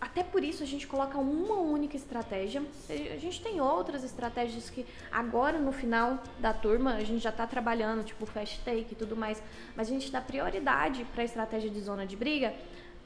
até 0.00 0.22
por 0.22 0.44
isso 0.44 0.62
a 0.62 0.66
gente 0.66 0.86
coloca 0.86 1.16
uma 1.18 1.56
única 1.56 1.96
estratégia. 1.96 2.62
A 2.90 3.18
gente 3.18 3.42
tem 3.42 3.60
outras 3.60 4.04
estratégias 4.04 4.68
que 4.68 4.86
agora 5.10 5.58
no 5.58 5.72
final 5.72 6.22
da 6.38 6.52
turma 6.52 6.94
a 6.94 7.04
gente 7.04 7.22
já 7.22 7.30
está 7.30 7.46
trabalhando, 7.46 8.04
tipo 8.04 8.26
fast 8.26 8.60
take 8.64 8.88
e 8.92 8.94
tudo 8.94 9.16
mais, 9.16 9.42
mas 9.74 9.88
a 9.88 9.90
gente 9.90 10.10
dá 10.10 10.20
prioridade 10.20 11.04
para 11.12 11.22
a 11.22 11.24
estratégia 11.24 11.70
de 11.70 11.80
zona 11.80 12.06
de 12.06 12.16
briga. 12.16 12.54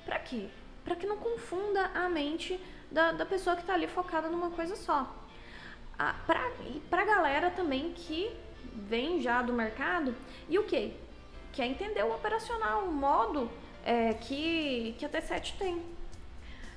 Para 0.04 0.18
quê? 0.18 0.48
Para 0.88 0.96
que 0.96 1.06
não 1.06 1.18
confunda 1.18 1.90
a 1.94 2.08
mente 2.08 2.58
da, 2.90 3.12
da 3.12 3.26
pessoa 3.26 3.54
que 3.54 3.60
está 3.60 3.74
ali 3.74 3.86
focada 3.86 4.30
numa 4.30 4.48
coisa 4.48 4.74
só. 4.74 5.14
Ah, 5.98 6.14
pra, 6.26 6.50
para 6.88 7.02
a 7.02 7.04
galera 7.04 7.50
também 7.50 7.92
que 7.92 8.34
vem 8.72 9.20
já 9.20 9.42
do 9.42 9.52
mercado 9.52 10.14
e 10.48 10.58
o 10.58 10.64
que? 10.64 10.96
Quer 11.52 11.66
entender 11.66 12.02
o 12.04 12.14
operacional, 12.14 12.84
o 12.84 12.90
modo 12.90 13.50
é, 13.84 14.14
que, 14.14 14.94
que 14.98 15.04
a 15.04 15.10
T7 15.10 15.58
tem. 15.58 15.82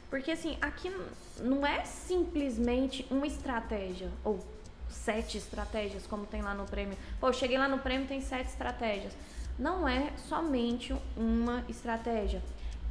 Porque 0.09 0.31
assim, 0.31 0.57
aqui 0.61 0.93
não 1.39 1.65
é 1.65 1.85
simplesmente 1.85 3.07
uma 3.09 3.25
estratégia, 3.25 4.11
ou 4.25 4.45
sete 4.89 5.37
estratégias, 5.37 6.05
como 6.05 6.25
tem 6.25 6.41
lá 6.41 6.53
no 6.53 6.65
prêmio. 6.65 6.97
Pô, 7.17 7.29
eu 7.29 7.33
cheguei 7.33 7.57
lá 7.57 7.69
no 7.69 7.79
prêmio 7.79 8.09
tem 8.09 8.19
sete 8.19 8.49
estratégias. 8.49 9.15
Não 9.57 9.87
é 9.87 10.11
somente 10.17 10.93
uma 11.15 11.63
estratégia. 11.69 12.41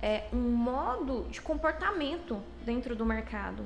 É 0.02 0.24
um 0.32 0.36
modo 0.36 1.26
de 1.30 1.40
comportamento 1.40 2.42
dentro 2.64 2.96
do 2.96 3.04
mercado. 3.04 3.64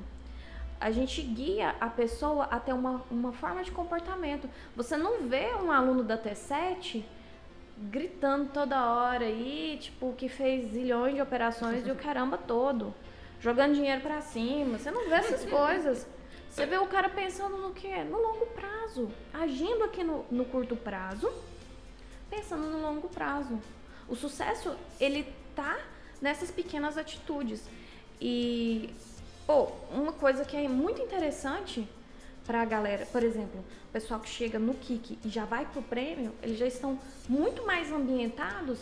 A 0.80 0.90
gente 0.90 1.22
guia 1.22 1.74
a 1.80 1.88
pessoa 1.88 2.44
até 2.44 2.74
uma, 2.74 3.02
uma 3.10 3.32
forma 3.32 3.62
de 3.62 3.70
comportamento. 3.70 4.48
Você 4.74 4.96
não 4.96 5.28
vê 5.28 5.54
um 5.54 5.70
aluno 5.70 6.02
da 6.02 6.18
T7 6.18 7.04
gritando 7.76 8.50
toda 8.52 8.92
hora 8.92 9.24
aí, 9.24 9.78
tipo, 9.80 10.12
que 10.14 10.28
fez 10.28 10.72
zilhões 10.72 11.14
de 11.14 11.22
operações 11.22 11.86
e 11.86 11.90
o 11.90 11.96
caramba 11.96 12.36
todo 12.36 12.94
jogando 13.44 13.74
dinheiro 13.74 14.00
para 14.00 14.22
cima. 14.22 14.78
Você 14.78 14.90
não 14.90 15.08
vê 15.08 15.16
essas 15.16 15.44
coisas. 15.50 16.06
Você 16.48 16.64
vê 16.66 16.78
o 16.78 16.86
cara 16.86 17.08
pensando 17.10 17.58
no 17.58 17.72
quê? 17.72 18.02
No 18.04 18.18
longo 18.18 18.46
prazo. 18.46 19.10
Agindo 19.32 19.84
aqui 19.84 20.02
no, 20.02 20.24
no 20.30 20.44
curto 20.46 20.74
prazo, 20.76 21.30
pensando 22.30 22.70
no 22.70 22.80
longo 22.80 23.08
prazo. 23.08 23.60
O 24.08 24.16
sucesso, 24.16 24.74
ele 24.98 25.30
tá 25.54 25.76
nessas 26.20 26.50
pequenas 26.50 26.96
atitudes. 26.96 27.62
E, 28.20 28.90
pô, 29.46 29.68
uma 29.90 30.12
coisa 30.12 30.44
que 30.44 30.56
é 30.56 30.68
muito 30.68 31.00
interessante 31.00 31.86
pra 32.46 32.64
galera, 32.64 33.06
por 33.06 33.22
exemplo, 33.22 33.64
o 33.88 33.92
pessoal 33.92 34.20
que 34.20 34.28
chega 34.28 34.58
no 34.58 34.74
Kik 34.74 35.18
e 35.24 35.28
já 35.28 35.44
vai 35.44 35.66
pro 35.66 35.82
prêmio, 35.82 36.32
eles 36.42 36.58
já 36.58 36.66
estão 36.66 36.98
muito 37.28 37.64
mais 37.64 37.90
ambientados 37.90 38.78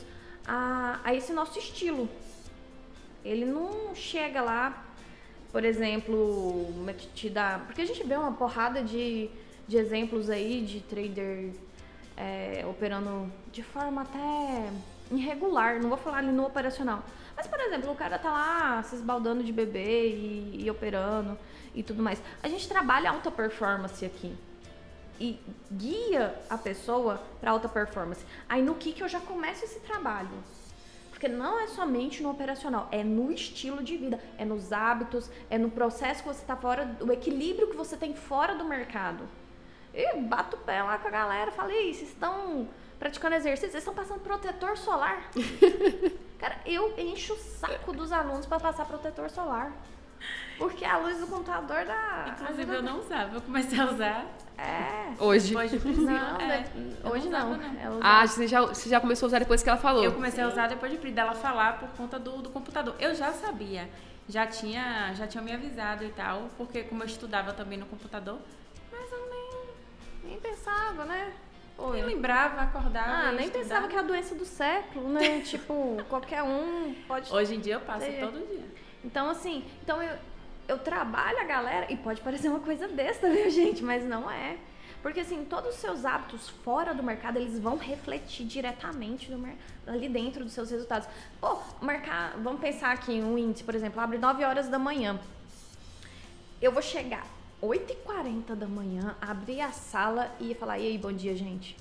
a, 0.47 1.01
a 1.05 1.15
esse 1.15 1.33
nosso 1.33 1.59
estilo. 1.59 2.09
Ele 3.25 3.45
não 3.45 3.95
chega 3.95 4.43
lá, 4.43 4.85
por 5.53 5.65
exemplo, 5.65 6.67
te 7.15 7.31
dá. 7.31 7.63
Porque 7.67 7.83
a 7.83 7.87
gente 7.87 8.05
vê 8.05 8.17
uma 8.17 8.33
porrada 8.33 8.83
de, 8.83 9.31
de 9.69 9.77
exemplos 9.77 10.29
aí 10.29 10.63
de 10.63 10.81
trader 10.81 11.53
é, 12.17 12.65
operando 12.69 13.31
de 13.53 13.63
forma 13.63 14.03
até 14.03 14.71
irregular, 15.11 15.81
não 15.81 15.89
vou 15.89 15.99
falar 15.99 16.19
ali 16.19 16.33
no 16.33 16.47
operacional. 16.47 17.05
Mas, 17.43 17.49
por 17.49 17.59
exemplo, 17.59 17.91
o 17.91 17.97
cara 17.97 18.21
tá 18.21 18.31
lá 18.31 18.83
se 18.85 18.95
esbaldando 18.95 19.43
de 19.43 19.53
bebê 19.53 20.11
e, 20.11 20.63
e 20.63 20.71
operando 20.71 21.37
e 21.75 21.83
tudo 21.83 22.01
mais. 22.01 22.23
A 22.41 22.47
gente 22.47 22.69
trabalha 22.69 23.11
alta 23.11 23.33
performance 23.33 24.05
aqui 24.05 24.33
e 25.19 25.41
guia 25.73 26.37
a 26.49 26.57
pessoa 26.57 27.21
para 27.41 27.51
alta 27.51 27.69
performance. 27.69 28.25
Aí 28.49 28.63
no 28.63 28.77
que 28.77 28.93
que 28.93 29.03
eu 29.03 29.09
já 29.09 29.19
começo 29.19 29.65
esse 29.65 29.81
trabalho? 29.81 30.31
Porque 31.11 31.27
não 31.27 31.59
é 31.59 31.67
somente 31.67 32.23
no 32.23 32.31
operacional, 32.31 32.89
é 32.93 33.03
no 33.03 33.33
estilo 33.33 33.83
de 33.83 33.97
vida, 33.97 34.21
é 34.39 34.45
nos 34.45 34.73
hábitos, 34.73 35.29
é 35.51 35.59
no 35.59 35.69
processo 35.69 36.23
que 36.23 36.29
você 36.29 36.43
está 36.43 36.55
fora, 36.55 36.97
o 37.01 37.11
equilíbrio 37.11 37.69
que 37.69 37.77
você 37.77 37.97
tem 37.97 38.15
fora 38.15 38.55
do 38.55 38.65
mercado. 38.65 39.25
E 39.93 40.17
bato 40.21 40.57
o 40.57 40.61
pé 40.61 40.81
lá 40.81 40.97
com 40.97 41.09
a 41.09 41.11
galera, 41.11 41.51
falei, 41.51 41.93
vocês 41.93 42.11
estão 42.11 42.69
praticando 43.03 43.35
exercício, 43.35 43.73
vocês 43.73 43.83
estão 43.83 43.93
passando 43.93 44.21
protetor 44.21 44.79
solar. 44.79 45.29
Cara, 46.39 46.57
eu 46.65 46.95
encho 46.97 47.35
o 47.35 47.37
saco 47.37 47.93
dos 47.93 48.13
alunos 48.13 48.47
para 48.47 48.61
passar 48.61 48.85
protetor 48.85 49.29
solar. 49.29 49.73
Porque 50.57 50.85
a 50.85 50.99
luz 50.99 51.19
do 51.19 51.27
computador 51.27 51.85
dá. 51.85 52.27
Inclusive, 52.29 52.75
eu 52.77 52.83
não 52.83 53.01
usava, 53.01 53.35
eu 53.35 53.41
comecei 53.41 53.81
a 53.81 53.91
usar. 53.91 54.27
É. 54.57 55.15
Hoje. 55.19 55.57
Hoje 55.57 55.81
não, 56.01 56.41
é, 56.41 56.65
hoje 57.03 57.29
não. 57.29 57.57
não. 57.57 57.99
Ah, 58.01 58.25
você 58.25 58.47
já, 58.47 58.61
você 58.61 58.89
já 58.89 59.01
começou 59.01 59.27
a 59.27 59.29
usar 59.29 59.41
depois 59.41 59.65
que 59.65 59.69
ela 59.69 59.79
falou? 59.79 60.05
Eu 60.05 60.13
comecei 60.13 60.45
a 60.45 60.47
usar 60.47 60.69
depois 60.69 60.93
de 60.93 61.11
dela 61.11 61.35
falar 61.35 61.81
por 61.81 61.89
conta 61.97 62.21
do, 62.21 62.41
do 62.41 62.51
computador. 62.51 62.95
Eu 63.01 63.17
já 63.17 63.33
sabia, 63.33 63.91
já 64.29 64.47
tinha, 64.47 65.13
já 65.15 65.27
tinha 65.27 65.43
me 65.43 65.53
avisado 65.53 66.05
e 66.05 66.11
tal, 66.11 66.49
porque 66.57 66.85
como 66.85 67.03
eu 67.03 67.07
estudava 67.07 67.53
também 67.53 67.79
no 67.79 67.87
computador, 67.87 68.39
mas 68.93 69.11
eu 69.11 69.29
nem, 69.29 70.31
nem 70.31 70.41
pensava, 70.41 71.05
né? 71.05 71.33
Oi. 71.79 71.97
Nem 71.97 72.05
lembrava, 72.05 72.63
acordava. 72.63 73.11
Ah, 73.11 73.33
nem 73.33 73.47
estudava. 73.47 73.65
pensava 73.65 73.89
que 73.89 73.97
é 73.97 73.99
a 73.99 74.03
doença 74.03 74.35
do 74.35 74.45
século, 74.45 75.09
né? 75.09 75.41
tipo, 75.45 75.97
qualquer 76.09 76.43
um 76.43 76.95
pode. 77.09 77.33
Hoje 77.33 77.55
em 77.55 77.61
dia 77.61 77.75
eu 77.75 77.81
passo 77.81 78.07
ter. 78.07 78.21
todo 78.21 78.47
dia. 78.47 78.65
Então, 79.05 79.29
assim, 79.29 79.65
então 79.83 80.03
eu, 80.03 80.17
eu 80.69 80.79
trabalho 80.79 81.39
a 81.39 81.45
galera, 81.45 81.87
e 81.91 81.97
pode 81.97 82.21
parecer 82.21 82.49
uma 82.49 82.61
coisa 82.61 82.87
besta, 82.87 83.29
viu, 83.29 83.51
gente? 83.51 83.83
Mas 83.83 84.05
não 84.05 84.31
é. 84.31 84.57
Porque, 85.03 85.19
assim, 85.19 85.45
todos 85.45 85.75
os 85.75 85.81
seus 85.81 86.05
hábitos 86.05 86.49
fora 86.49 86.95
do 86.95 87.03
mercado, 87.03 87.37
eles 87.37 87.59
vão 87.59 87.77
refletir 87.77 88.47
diretamente 88.47 89.33
no, 89.33 89.49
ali 89.85 90.09
dentro 90.09 90.45
dos 90.45 90.53
seus 90.53 90.71
resultados. 90.71 91.09
Pô, 91.41 91.59
marcar, 91.81 92.35
vamos 92.39 92.61
pensar 92.61 92.93
aqui 92.93 93.21
um 93.21 93.37
índice, 93.37 93.65
por 93.65 93.75
exemplo, 93.75 94.01
abre 94.01 94.19
9 94.19 94.45
horas 94.45 94.69
da 94.69 94.79
manhã. 94.79 95.19
Eu 96.61 96.71
vou 96.71 96.81
chegar 96.81 97.27
8h40 97.63 98.57
da 98.57 98.67
manhã, 98.67 99.17
abrir 99.21 99.61
a 99.61 99.71
sala 99.71 100.35
e 100.41 100.53
falar, 100.55 100.79
e 100.81 100.89
aí, 100.89 100.99
bom 100.99 101.13
dia, 101.13 101.37
gente. 101.37 101.77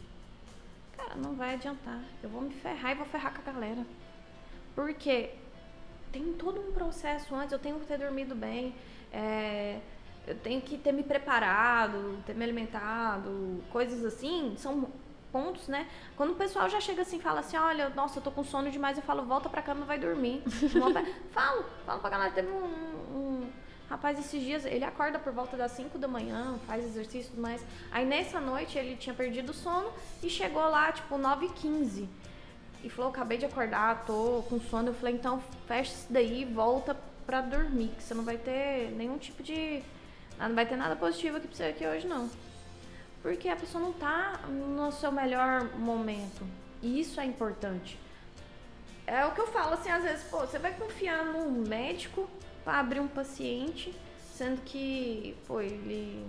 Cara, 0.96 1.16
não 1.16 1.34
vai 1.34 1.56
adiantar. 1.56 2.00
Eu 2.22 2.30
vou 2.30 2.42
me 2.42 2.54
ferrar 2.54 2.92
e 2.92 2.96
vou 2.96 3.06
ferrar 3.08 3.34
com 3.34 3.50
a 3.50 3.54
galera. 3.54 3.84
Porque 4.76 5.32
tem 6.12 6.34
todo 6.34 6.62
um 6.62 6.72
processo 6.72 7.34
antes, 7.34 7.52
eu 7.52 7.60
tenho 7.60 7.80
que 7.80 7.88
ter 7.88 7.98
dormido 7.98 8.36
bem, 8.36 8.76
é, 9.12 9.80
eu 10.28 10.36
tenho 10.36 10.62
que 10.62 10.78
ter 10.78 10.92
me 10.92 11.04
preparado, 11.04 12.22
ter 12.26 12.36
me 12.36 12.44
alimentado, 12.44 13.64
coisas 13.72 14.06
assim, 14.06 14.54
são 14.58 14.88
pontos, 15.32 15.68
né? 15.68 15.88
Quando 16.16 16.32
o 16.32 16.36
pessoal 16.36 16.70
já 16.70 16.80
chega 16.80 17.02
assim 17.02 17.20
fala 17.20 17.40
assim, 17.40 17.58
olha, 17.58 17.90
nossa, 17.90 18.20
eu 18.20 18.24
tô 18.24 18.30
com 18.30 18.44
sono 18.44 18.70
demais, 18.70 18.98
eu 18.98 19.04
falo, 19.04 19.24
volta 19.24 19.50
pra 19.50 19.62
cama, 19.62 19.86
vai 19.86 19.98
dormir. 19.98 20.44
falo, 21.32 21.66
falo 21.86 22.00
pra 22.00 22.10
galera, 22.10 22.32
teve 22.32 22.52
um, 22.52 22.66
um, 22.66 23.50
rapaz 23.92 24.18
esses 24.18 24.42
dias, 24.42 24.66
ele 24.66 24.86
acorda 24.86 25.20
por 25.20 25.34
volta 25.34 25.58
das 25.58 25.74
5 25.74 25.98
da 25.98 26.08
manhã, 26.08 26.58
faz 26.66 26.86
exercício 26.86 27.28
e 27.28 27.32
tudo 27.32 27.42
mais. 27.42 27.62
Aí 27.92 28.06
nessa 28.06 28.40
noite 28.40 28.78
ele 28.78 28.96
tinha 28.96 29.14
perdido 29.14 29.50
o 29.50 29.54
sono 29.54 29.92
e 30.24 30.30
chegou 30.30 30.64
lá, 30.70 30.94
tipo, 30.94 31.18
9 31.18 31.48
h 31.48 31.56
15 31.56 32.10
e 32.86 32.90
falou, 32.90 33.12
acabei 33.12 33.38
de 33.38 33.46
acordar, 33.46 34.06
tô 34.06 34.44
com 34.48 34.62
sono. 34.62 34.88
Eu 34.88 34.94
falei, 34.94 35.16
então 35.16 35.44
fecha 35.68 35.92
isso 35.92 36.08
daí 36.10 36.44
e 36.44 36.46
volta 36.46 36.96
pra 37.26 37.42
dormir, 37.42 37.90
que 37.90 38.02
você 38.02 38.14
não 38.14 38.24
vai 38.24 38.38
ter 38.38 38.92
nenhum 38.92 39.18
tipo 39.18 39.44
de. 39.44 39.84
Não 40.40 40.56
vai 40.56 40.66
ter 40.66 40.78
nada 40.78 40.96
positivo 40.96 41.38
aqui 41.38 41.48
pra 41.48 41.58
você 41.58 41.64
aqui 41.66 41.86
hoje, 41.86 42.08
não. 42.08 42.30
Porque 43.22 43.50
a 43.50 43.58
pessoa 43.58 43.84
não 43.84 43.92
tá 43.92 44.40
no 44.48 44.90
seu 44.94 45.12
melhor 45.12 45.66
momento. 45.78 46.48
E 46.82 47.00
isso 47.00 47.20
é 47.20 47.26
importante. 47.26 48.00
É 49.12 49.26
o 49.26 49.32
que 49.34 49.42
eu 49.42 49.48
falo, 49.48 49.74
assim, 49.74 49.90
às 49.90 50.04
vezes, 50.04 50.24
pô, 50.24 50.40
você 50.40 50.58
vai 50.58 50.74
confiar 50.74 51.26
num 51.26 51.68
médico 51.68 52.30
pra 52.64 52.80
abrir 52.80 53.02
um 53.02 53.10
paciente, 53.10 53.94
sendo 54.34 54.62
que, 54.62 55.36
pô, 55.46 55.60
ele, 55.60 56.26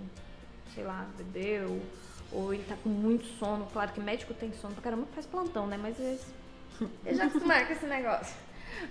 sei 0.75 0.83
lá, 0.83 1.07
bebeu, 1.17 1.81
ou 2.29 2.53
ele 2.53 2.65
tá 2.65 2.75
com 2.83 2.89
muito 2.89 3.25
sono. 3.39 3.65
Claro 3.71 3.93
que 3.93 4.01
médico 4.01 4.33
tem 4.33 4.51
sono 4.51 4.73
pra 4.73 4.83
caramba, 4.83 5.07
faz 5.15 5.25
plantão, 5.25 5.65
né? 5.65 5.79
Mas 5.81 5.97
às 5.97 6.05
vezes 6.05 6.25
eu 7.05 7.15
já 7.15 7.23
acostumar 7.27 7.65
com 7.65 7.71
esse 7.71 7.85
negócio. 7.85 8.35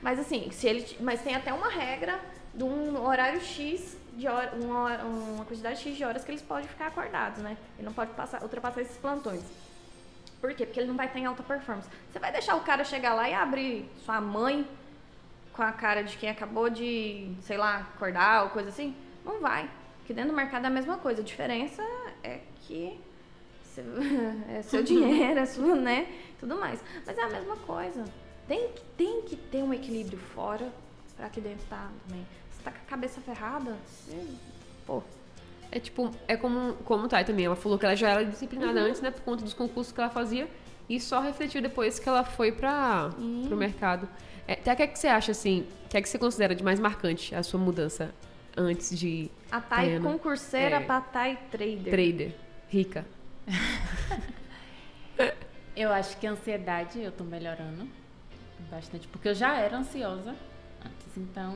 Mas 0.01 0.19
assim, 0.19 0.51
se 0.51 0.67
ele. 0.67 0.97
Mas 0.99 1.21
tem 1.21 1.35
até 1.35 1.53
uma 1.53 1.69
regra 1.69 2.19
de 2.55 2.65
um 2.65 3.05
horário 3.05 3.43
X 3.43 3.99
de 4.15 4.27
hora, 4.27 4.55
uma, 4.55 5.03
uma 5.03 5.45
quantidade 5.45 5.81
X 5.81 5.99
de 5.99 6.03
horas 6.03 6.25
que 6.25 6.31
eles 6.31 6.41
podem 6.41 6.67
ficar 6.67 6.87
acordados, 6.87 7.43
né? 7.43 7.59
Ele 7.77 7.85
não 7.85 7.93
pode 7.93 8.13
passar, 8.15 8.43
ultrapassar 8.43 8.81
esses 8.81 8.97
plantões. 8.97 9.43
Por 10.43 10.53
quê? 10.55 10.67
Porque 10.67 10.81
ele 10.81 10.89
não 10.89 10.97
vai 10.97 11.07
estar 11.07 11.21
em 11.21 11.25
alta 11.25 11.41
performance. 11.41 11.89
Você 12.11 12.19
vai 12.19 12.33
deixar 12.33 12.57
o 12.57 12.63
cara 12.63 12.83
chegar 12.83 13.15
lá 13.15 13.31
e 13.31 13.33
abrir 13.33 13.89
sua 14.05 14.21
mãe 14.21 14.67
com 15.53 15.63
a 15.63 15.71
cara 15.71 16.03
de 16.03 16.17
quem 16.17 16.29
acabou 16.29 16.69
de, 16.69 17.33
sei 17.43 17.57
lá, 17.57 17.79
acordar 17.95 18.43
ou 18.43 18.51
coisa 18.51 18.69
assim? 18.69 18.97
Não 19.25 19.41
vai. 19.41 19.71
Porque 19.99 20.13
dentro 20.13 20.33
do 20.33 20.37
mercado 20.37 20.65
é 20.65 20.67
a 20.67 20.71
mesma 20.71 20.99
coisa. 20.99 21.23
A 21.23 21.25
diferença 21.25 21.81
é 22.25 22.41
que 22.63 22.99
é 24.53 24.63
seu 24.63 24.83
dinheiro, 24.83 25.39
é 25.39 25.47
sua, 25.47 25.77
né? 25.77 26.09
Tudo 26.41 26.57
mais. 26.57 26.83
Mas 27.07 27.17
é 27.17 27.23
a 27.23 27.29
mesma 27.29 27.57
coisa. 27.59 28.05
Tem 28.49 28.69
que, 28.73 28.83
tem 28.97 29.23
que 29.23 29.37
ter 29.37 29.63
um 29.63 29.73
equilíbrio 29.73 30.19
fora 30.19 30.73
para 31.17 31.27
aqui 31.27 31.41
dentro 31.41 31.65
tá 31.71 31.89
também. 32.09 32.27
Você 32.51 32.63
tá 32.65 32.73
com 32.73 32.79
a 32.79 32.91
cabeça 32.91 33.21
ferrada, 33.21 33.79
você, 33.87 34.27
pô. 34.85 35.05
É 35.73 35.81
tipo, 35.81 36.11
é 36.29 36.37
como, 36.37 36.75
como 36.85 37.09
Thay 37.09 37.25
também. 37.25 37.47
Ela 37.47 37.57
falou 37.57 37.79
que 37.79 37.87
ela 37.87 37.97
já 37.97 38.11
era 38.11 38.25
disciplinada 38.25 38.79
uhum. 38.81 38.87
antes, 38.89 39.01
né? 39.01 39.11
Por 39.11 39.23
conta 39.23 39.43
dos 39.43 39.55
concursos 39.55 39.91
que 39.93 39.99
ela 40.01 40.11
fazia. 40.11 40.47
E 40.89 41.01
só 41.01 41.19
refletiu 41.21 41.63
depois 41.63 41.99
que 41.99 42.07
ela 42.07 42.23
foi 42.23 42.53
para 42.53 43.11
o 43.19 43.57
mercado. 43.57 44.07
É, 44.47 44.53
até 44.53 44.73
o 44.75 44.77
que, 44.77 44.83
é 44.83 44.87
que 44.87 44.99
você 44.99 45.09
acha, 45.09 45.33
assim, 45.33 45.67
o 45.87 45.89
que 45.89 45.97
é 45.97 46.03
que 46.03 46.09
você 46.09 46.19
considera 46.19 46.55
de 46.55 46.63
mais 46.63 46.79
marcante 46.79 47.35
a 47.35 47.43
sua 47.43 47.59
mudança 47.59 48.13
antes 48.55 48.99
de 48.99 49.31
A 49.51 49.61
Thay 49.61 49.87
Tayana. 49.87 50.11
concurseira 50.11 50.77
É. 50.77 50.81
pra 50.81 51.01
Thay 51.01 51.39
trader. 51.51 51.91
trader, 51.91 52.35
rica? 52.69 53.07
Eu 55.75 55.91
acho 55.91 56.19
que 56.19 56.27
a 56.27 56.33
ansiedade 56.33 57.01
eu 57.01 57.11
tô 57.11 57.25
melhorando 57.25 57.89
bastante, 58.71 59.09
porque 59.09 59.29
eu 59.29 59.35
já 59.35 59.57
era 59.57 59.79
ansiosa 59.79 60.35
antes, 60.85 61.17
então 61.17 61.55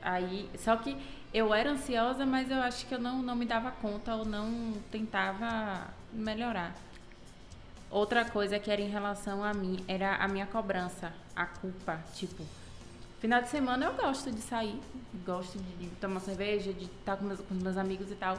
aí, 0.00 0.48
só 0.58 0.76
que 0.76 0.96
eu 1.32 1.52
era 1.52 1.70
ansiosa, 1.70 2.24
mas 2.24 2.50
eu 2.50 2.58
acho 2.58 2.86
que 2.86 2.94
eu 2.94 2.98
não, 2.98 3.22
não 3.22 3.36
me 3.36 3.44
dava 3.44 3.70
conta 3.70 4.14
ou 4.14 4.24
não 4.24 4.72
tentava 4.90 5.88
melhorar. 6.12 6.74
Outra 7.90 8.24
coisa 8.24 8.58
que 8.58 8.70
era 8.70 8.80
em 8.80 8.88
relação 8.88 9.42
a 9.42 9.52
mim 9.54 9.82
era 9.88 10.16
a 10.16 10.28
minha 10.28 10.46
cobrança, 10.46 11.12
a 11.34 11.46
culpa, 11.46 11.98
tipo, 12.14 12.44
final 13.18 13.42
de 13.42 13.48
semana 13.48 13.86
eu 13.86 13.94
gosto 13.94 14.30
de 14.30 14.40
sair, 14.40 14.78
gosto 15.24 15.58
de, 15.58 15.88
tomar 16.00 16.20
cerveja, 16.20 16.72
de 16.72 16.84
estar 16.84 17.16
com 17.16 17.24
meus, 17.24 17.40
com 17.40 17.54
os 17.54 17.62
meus 17.62 17.76
amigos 17.76 18.10
e 18.10 18.14
tal. 18.14 18.38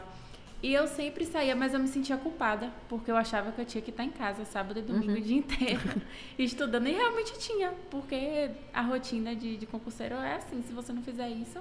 E 0.62 0.74
eu 0.74 0.88
sempre 0.88 1.26
saía, 1.26 1.56
mas 1.56 1.74
eu 1.74 1.80
me 1.80 1.88
sentia 1.88 2.18
culpada, 2.18 2.70
porque 2.90 3.10
eu 3.10 3.16
achava 3.16 3.52
que 3.52 3.62
eu 3.62 3.66
tinha 3.66 3.82
que 3.82 3.92
estar 3.92 4.04
em 4.04 4.10
casa 4.10 4.44
sábado 4.44 4.78
e 4.78 4.82
domingo 4.82 5.14
o 5.14 5.22
dia 5.22 5.38
inteiro, 5.38 5.80
estudando. 6.38 6.88
E 6.88 6.92
realmente 6.92 7.40
tinha, 7.40 7.72
porque 7.90 8.52
a 8.74 8.82
rotina 8.82 9.34
de, 9.34 9.56
de 9.56 9.66
concurseiro 9.66 10.16
é 10.16 10.36
assim, 10.36 10.62
se 10.62 10.74
você 10.74 10.92
não 10.92 11.02
fizer 11.02 11.30
isso. 11.30 11.60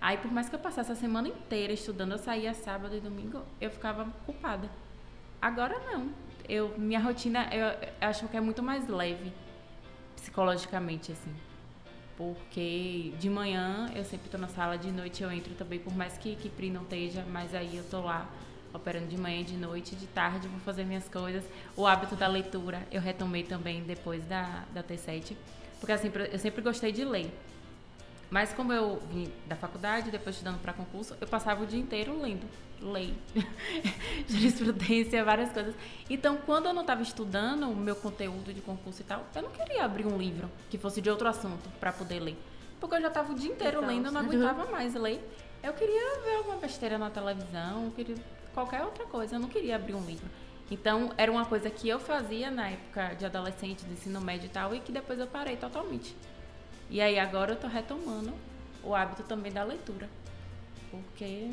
Aí, 0.00 0.16
por 0.16 0.30
mais 0.30 0.48
que 0.48 0.54
eu 0.54 0.60
passasse 0.60 0.92
a 0.92 0.94
semana 0.94 1.28
inteira 1.28 1.72
estudando, 1.72 2.12
eu 2.12 2.18
saía 2.18 2.54
sábado 2.54 2.96
e 2.96 3.00
domingo, 3.00 3.42
eu 3.60 3.70
ficava 3.70 4.06
culpada. 4.24 4.70
Agora 5.42 5.78
não. 5.80 6.10
Eu, 6.48 6.78
minha 6.78 7.00
rotina, 7.00 7.48
eu, 7.52 7.66
eu 7.66 8.08
acho 8.08 8.26
que 8.28 8.36
é 8.36 8.40
muito 8.40 8.62
mais 8.62 8.88
leve, 8.88 9.32
psicologicamente, 10.16 11.12
assim. 11.12 11.34
Porque 12.16 13.12
de 13.18 13.28
manhã 13.28 13.90
eu 13.94 14.04
sempre 14.04 14.28
tô 14.28 14.38
na 14.38 14.48
sala, 14.48 14.76
de 14.76 14.90
noite 14.90 15.22
eu 15.22 15.30
entro 15.30 15.54
também, 15.54 15.78
por 15.78 15.94
mais 15.94 16.16
que, 16.16 16.34
que 16.36 16.48
Pri 16.48 16.70
não 16.70 16.82
esteja, 16.82 17.24
mas 17.30 17.54
aí 17.54 17.76
eu 17.76 17.84
tô 17.84 18.00
lá 18.00 18.28
operando 18.72 19.06
de 19.06 19.16
manhã 19.16 19.44
de 19.44 19.56
noite, 19.56 19.94
de 19.94 20.06
tarde 20.08 20.48
vou 20.48 20.60
fazer 20.60 20.84
minhas 20.84 21.08
coisas. 21.08 21.44
O 21.76 21.86
hábito 21.86 22.16
da 22.16 22.26
leitura 22.26 22.86
eu 22.90 23.00
retomei 23.00 23.42
também 23.42 23.82
depois 23.82 24.24
da, 24.24 24.64
da 24.72 24.82
T7, 24.82 25.36
porque 25.78 25.96
sempre, 25.98 26.28
eu 26.32 26.38
sempre 26.38 26.62
gostei 26.62 26.92
de 26.92 27.04
ler. 27.04 27.32
Mas 28.30 28.52
como 28.52 28.72
eu 28.72 29.00
vim 29.10 29.32
da 29.46 29.56
faculdade, 29.56 30.10
depois 30.10 30.36
estudando 30.36 30.60
para 30.60 30.72
concurso, 30.72 31.16
eu 31.20 31.26
passava 31.26 31.62
o 31.62 31.66
dia 31.66 31.80
inteiro 31.80 32.20
lendo 32.20 32.46
lei, 32.80 33.14
jurisprudência, 34.28 35.24
várias 35.24 35.52
coisas. 35.52 35.74
Então, 36.08 36.36
quando 36.36 36.66
eu 36.66 36.72
não 36.72 36.82
estava 36.82 37.02
estudando 37.02 37.68
o 37.68 37.74
meu 37.74 37.96
conteúdo 37.96 38.52
de 38.52 38.60
concurso 38.60 39.00
e 39.00 39.04
tal, 39.04 39.26
eu 39.34 39.42
não 39.42 39.50
queria 39.50 39.84
abrir 39.84 40.06
um 40.06 40.16
livro 40.16 40.50
que 40.70 40.78
fosse 40.78 41.00
de 41.00 41.10
outro 41.10 41.28
assunto 41.28 41.68
para 41.80 41.92
poder 41.92 42.20
ler. 42.20 42.36
Porque 42.78 42.94
eu 42.96 43.00
já 43.00 43.08
estava 43.08 43.32
o 43.32 43.34
dia 43.34 43.50
inteiro 43.50 43.78
Então, 43.78 43.88
lendo, 43.88 44.06
eu 44.06 44.12
não 44.12 44.20
aguentava 44.20 44.70
mais 44.70 44.94
ler. 44.94 45.20
Eu 45.62 45.72
queria 45.72 46.20
ver 46.20 46.36
alguma 46.36 46.56
besteira 46.56 46.98
na 46.98 47.10
televisão, 47.10 47.86
eu 47.86 47.90
queria 47.90 48.14
qualquer 48.54 48.82
outra 48.82 49.04
coisa, 49.06 49.36
eu 49.36 49.40
não 49.40 49.48
queria 49.48 49.76
abrir 49.76 49.94
um 49.94 50.04
livro. 50.04 50.26
Então, 50.70 51.12
era 51.16 51.32
uma 51.32 51.46
coisa 51.46 51.70
que 51.70 51.88
eu 51.88 51.98
fazia 51.98 52.50
na 52.50 52.68
época 52.68 53.14
de 53.14 53.24
adolescente, 53.26 53.84
de 53.84 53.92
ensino 53.92 54.20
médio 54.20 54.46
e 54.46 54.50
tal, 54.50 54.74
e 54.74 54.80
que 54.80 54.92
depois 54.92 55.18
eu 55.18 55.26
parei 55.26 55.56
totalmente. 55.56 56.14
E 56.90 57.00
aí 57.00 57.18
agora 57.18 57.52
eu 57.52 57.56
tô 57.56 57.66
retomando 57.66 58.32
o 58.82 58.94
hábito 58.94 59.22
também 59.24 59.52
da 59.52 59.62
leitura. 59.64 60.08
Porque 60.90 61.50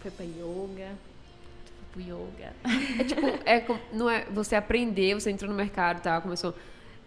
Foi 0.00 0.10
pra 0.10 0.24
yoga. 0.24 0.92
pro 1.92 2.00
yoga. 2.00 2.52
É 2.98 3.04
tipo, 3.04 3.26
é, 3.46 3.64
não 3.92 4.08
é 4.10 4.24
você 4.26 4.54
aprender, 4.56 5.14
você 5.14 5.30
entrou 5.30 5.50
no 5.50 5.56
mercado 5.56 5.98
e 5.98 6.02
tal, 6.02 6.22
começou. 6.22 6.54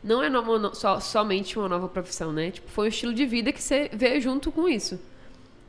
Não 0.04 0.24
é 0.24 0.30
nova- 0.30 0.58
no- 0.58 0.74
só, 0.76 1.00
somente 1.00 1.58
uma 1.60 1.70
nova 1.70 1.88
profissão, 1.88 2.32
né? 2.34 2.52
Tipo, 2.52 2.70
foi 2.70 2.86
um 2.86 2.90
estilo 2.90 3.14
de 3.14 3.26
vida 3.26 3.52
que 3.54 3.62
você 3.62 3.90
veio 3.94 4.20
junto 4.20 4.52
com 4.52 4.68
isso. 4.68 5.00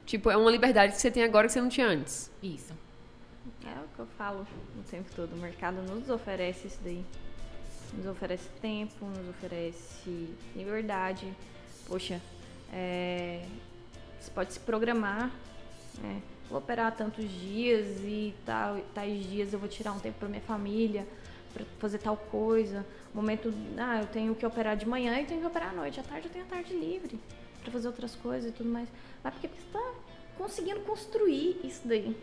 Tipo, 0.07 0.31
é 0.31 0.37
uma 0.37 0.51
liberdade 0.51 0.95
que 0.95 1.01
você 1.01 1.11
tem 1.11 1.23
agora 1.23 1.47
que 1.47 1.53
você 1.53 1.61
não 1.61 1.69
tinha 1.69 1.87
antes. 1.87 2.31
Isso. 2.43 2.73
É 3.65 3.79
o 3.79 3.89
que 3.95 3.99
eu 4.01 4.07
falo 4.19 4.47
o 4.79 4.83
tempo 4.91 5.09
todo. 5.15 5.33
O 5.35 5.37
mercado 5.37 5.83
nos 5.83 6.09
oferece 6.09 6.67
isso 6.69 6.79
daí. 6.83 7.05
Nos 7.95 8.07
oferece 8.07 8.49
tempo, 8.61 9.05
nos 9.05 9.29
oferece 9.29 10.29
liberdade. 10.57 11.27
Poxa, 11.87 12.21
é, 12.73 13.45
você 14.21 14.31
pode 14.31 14.53
se 14.53 14.61
programar. 14.61 15.31
né? 16.03 16.23
Vou 16.49 16.59
operar 16.59 16.95
tantos 16.95 17.25
dias 17.31 18.01
e 18.01 18.35
tal, 18.45 18.79
tais 18.95 19.25
dias 19.25 19.53
eu 19.53 19.59
vou 19.59 19.69
tirar 19.69 19.93
um 19.93 19.99
tempo 19.99 20.19
para 20.19 20.29
minha 20.29 20.41
família, 20.43 21.07
para 21.53 21.65
fazer 21.79 21.99
tal 21.99 22.17
coisa. 22.17 22.85
Momento, 23.15 23.53
ah, 23.79 24.01
eu 24.01 24.07
tenho 24.07 24.35
que 24.35 24.45
operar 24.45 24.77
de 24.77 24.87
manhã 24.87 25.19
e 25.21 25.25
tenho 25.25 25.41
que 25.41 25.47
operar 25.47 25.71
à 25.71 25.73
noite. 25.73 25.99
À 26.01 26.03
tarde 26.03 26.27
eu 26.29 26.33
tenho 26.33 26.45
a 26.45 26.49
tarde 26.49 26.75
livre 26.75 27.19
para 27.63 27.73
fazer 27.73 27.87
outras 27.89 28.15
coisas 28.17 28.51
e 28.51 28.53
tudo 28.53 28.69
mais. 28.69 28.89
Mas 29.25 29.33
porque 29.35 29.49
você 29.49 29.61
está 29.67 29.93
conseguindo 30.37 30.81
construir 30.81 31.59
isso 31.65 31.83
daí. 31.87 32.15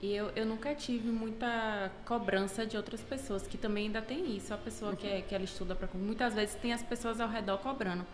E 0.00 0.14
eu, 0.14 0.30
eu 0.36 0.46
nunca 0.46 0.74
tive 0.74 1.08
muita 1.08 1.90
cobrança 2.06 2.64
de 2.64 2.76
outras 2.76 3.00
pessoas, 3.00 3.46
que 3.46 3.58
também 3.58 3.86
ainda 3.86 4.00
tem 4.02 4.36
isso. 4.36 4.54
A 4.54 4.56
pessoa 4.56 4.94
que, 4.96 5.06
é- 5.06 5.22
que 5.22 5.34
ela 5.34 5.44
estuda 5.44 5.74
para 5.74 5.88
Muitas 5.94 6.34
vezes 6.34 6.54
tem 6.56 6.72
as 6.72 6.82
pessoas 6.82 7.20
ao 7.20 7.28
redor 7.28 7.58
cobrando. 7.58 8.04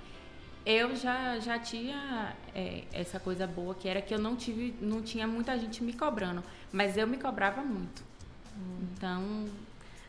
Eu 0.66 0.96
já, 0.96 1.38
já 1.38 1.58
tinha 1.58 2.34
é, 2.54 2.84
essa 2.92 3.20
coisa 3.20 3.46
boa, 3.46 3.74
que 3.74 3.86
era 3.86 4.00
que 4.00 4.14
eu 4.14 4.18
não 4.18 4.34
tive, 4.34 4.74
não 4.80 5.02
tinha 5.02 5.26
muita 5.26 5.58
gente 5.58 5.84
me 5.84 5.92
cobrando. 5.92 6.42
Mas 6.72 6.96
eu 6.96 7.06
me 7.06 7.18
cobrava 7.18 7.62
muito. 7.62 8.02
Então, 8.82 9.46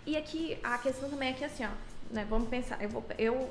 E 0.05 0.15
aqui, 0.15 0.57
a 0.63 0.77
questão 0.77 1.09
também 1.09 1.29
é 1.29 1.33
que 1.33 1.43
assim, 1.43 1.65
ó, 1.65 1.69
né, 2.11 2.25
vamos 2.29 2.47
pensar, 2.47 2.81
eu 2.81 2.89
vou, 2.89 3.03
eu, 3.17 3.49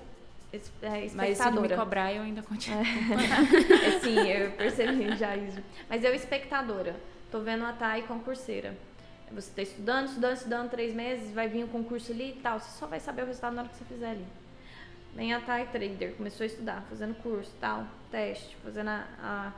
é, 0.82 1.10
mas 1.14 1.36
se 1.36 1.50
não 1.50 1.62
me 1.62 1.68
cobrar, 1.68 2.12
eu 2.12 2.22
ainda 2.22 2.42
continuo. 2.42 2.80
É, 2.84 4.00
sim, 4.00 4.18
eu 4.28 4.52
percebi 4.52 5.16
já 5.16 5.36
isso. 5.36 5.60
Mas 5.88 6.04
eu, 6.04 6.14
espectadora, 6.14 6.94
tô 7.30 7.40
vendo 7.40 7.64
a 7.64 7.72
Thay 7.72 8.02
concurseira. 8.02 8.76
Você 9.32 9.50
tá 9.50 9.62
estudando, 9.62 10.06
estudando, 10.06 10.36
estudando 10.36 10.70
três 10.70 10.94
meses, 10.94 11.32
vai 11.32 11.48
vir 11.48 11.64
um 11.64 11.68
concurso 11.68 12.12
ali 12.12 12.30
e 12.30 12.40
tal. 12.40 12.60
Você 12.60 12.78
só 12.78 12.86
vai 12.86 13.00
saber 13.00 13.22
o 13.22 13.26
resultado 13.26 13.54
na 13.54 13.62
hora 13.62 13.70
que 13.70 13.76
você 13.76 13.84
fizer 13.84 14.10
ali. 14.10 14.26
Vem 15.14 15.32
a 15.32 15.40
Thay 15.40 15.66
Trader, 15.68 16.14
começou 16.16 16.42
a 16.42 16.46
estudar, 16.46 16.84
fazendo 16.88 17.14
curso 17.22 17.50
tal, 17.60 17.86
teste, 18.10 18.56
fazendo 18.64 18.88
a, 18.88 19.52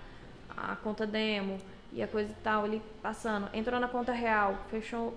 a, 0.51 0.73
a 0.73 0.77
conta 0.77 1.07
demo 1.07 1.59
e 1.93 2.03
a 2.03 2.07
coisa 2.07 2.31
e 2.31 2.43
tal 2.43 2.65
ali, 2.65 2.83
passando. 3.03 3.49
Entrou 3.55 3.81
na 3.81 3.89
conta 3.89 4.13
real, 4.13 4.59
fechou. 4.71 5.17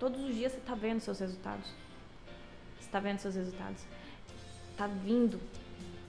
Todos 0.00 0.20
os 0.20 0.34
dias 0.34 0.52
você 0.52 0.60
tá 0.60 0.74
vendo 0.74 1.00
seus 1.00 1.20
resultados. 1.20 1.70
Você 2.80 2.90
tá 2.90 2.98
vendo 2.98 3.18
seus 3.18 3.36
resultados. 3.36 3.84
Tá 4.76 4.88
vindo, 4.88 5.40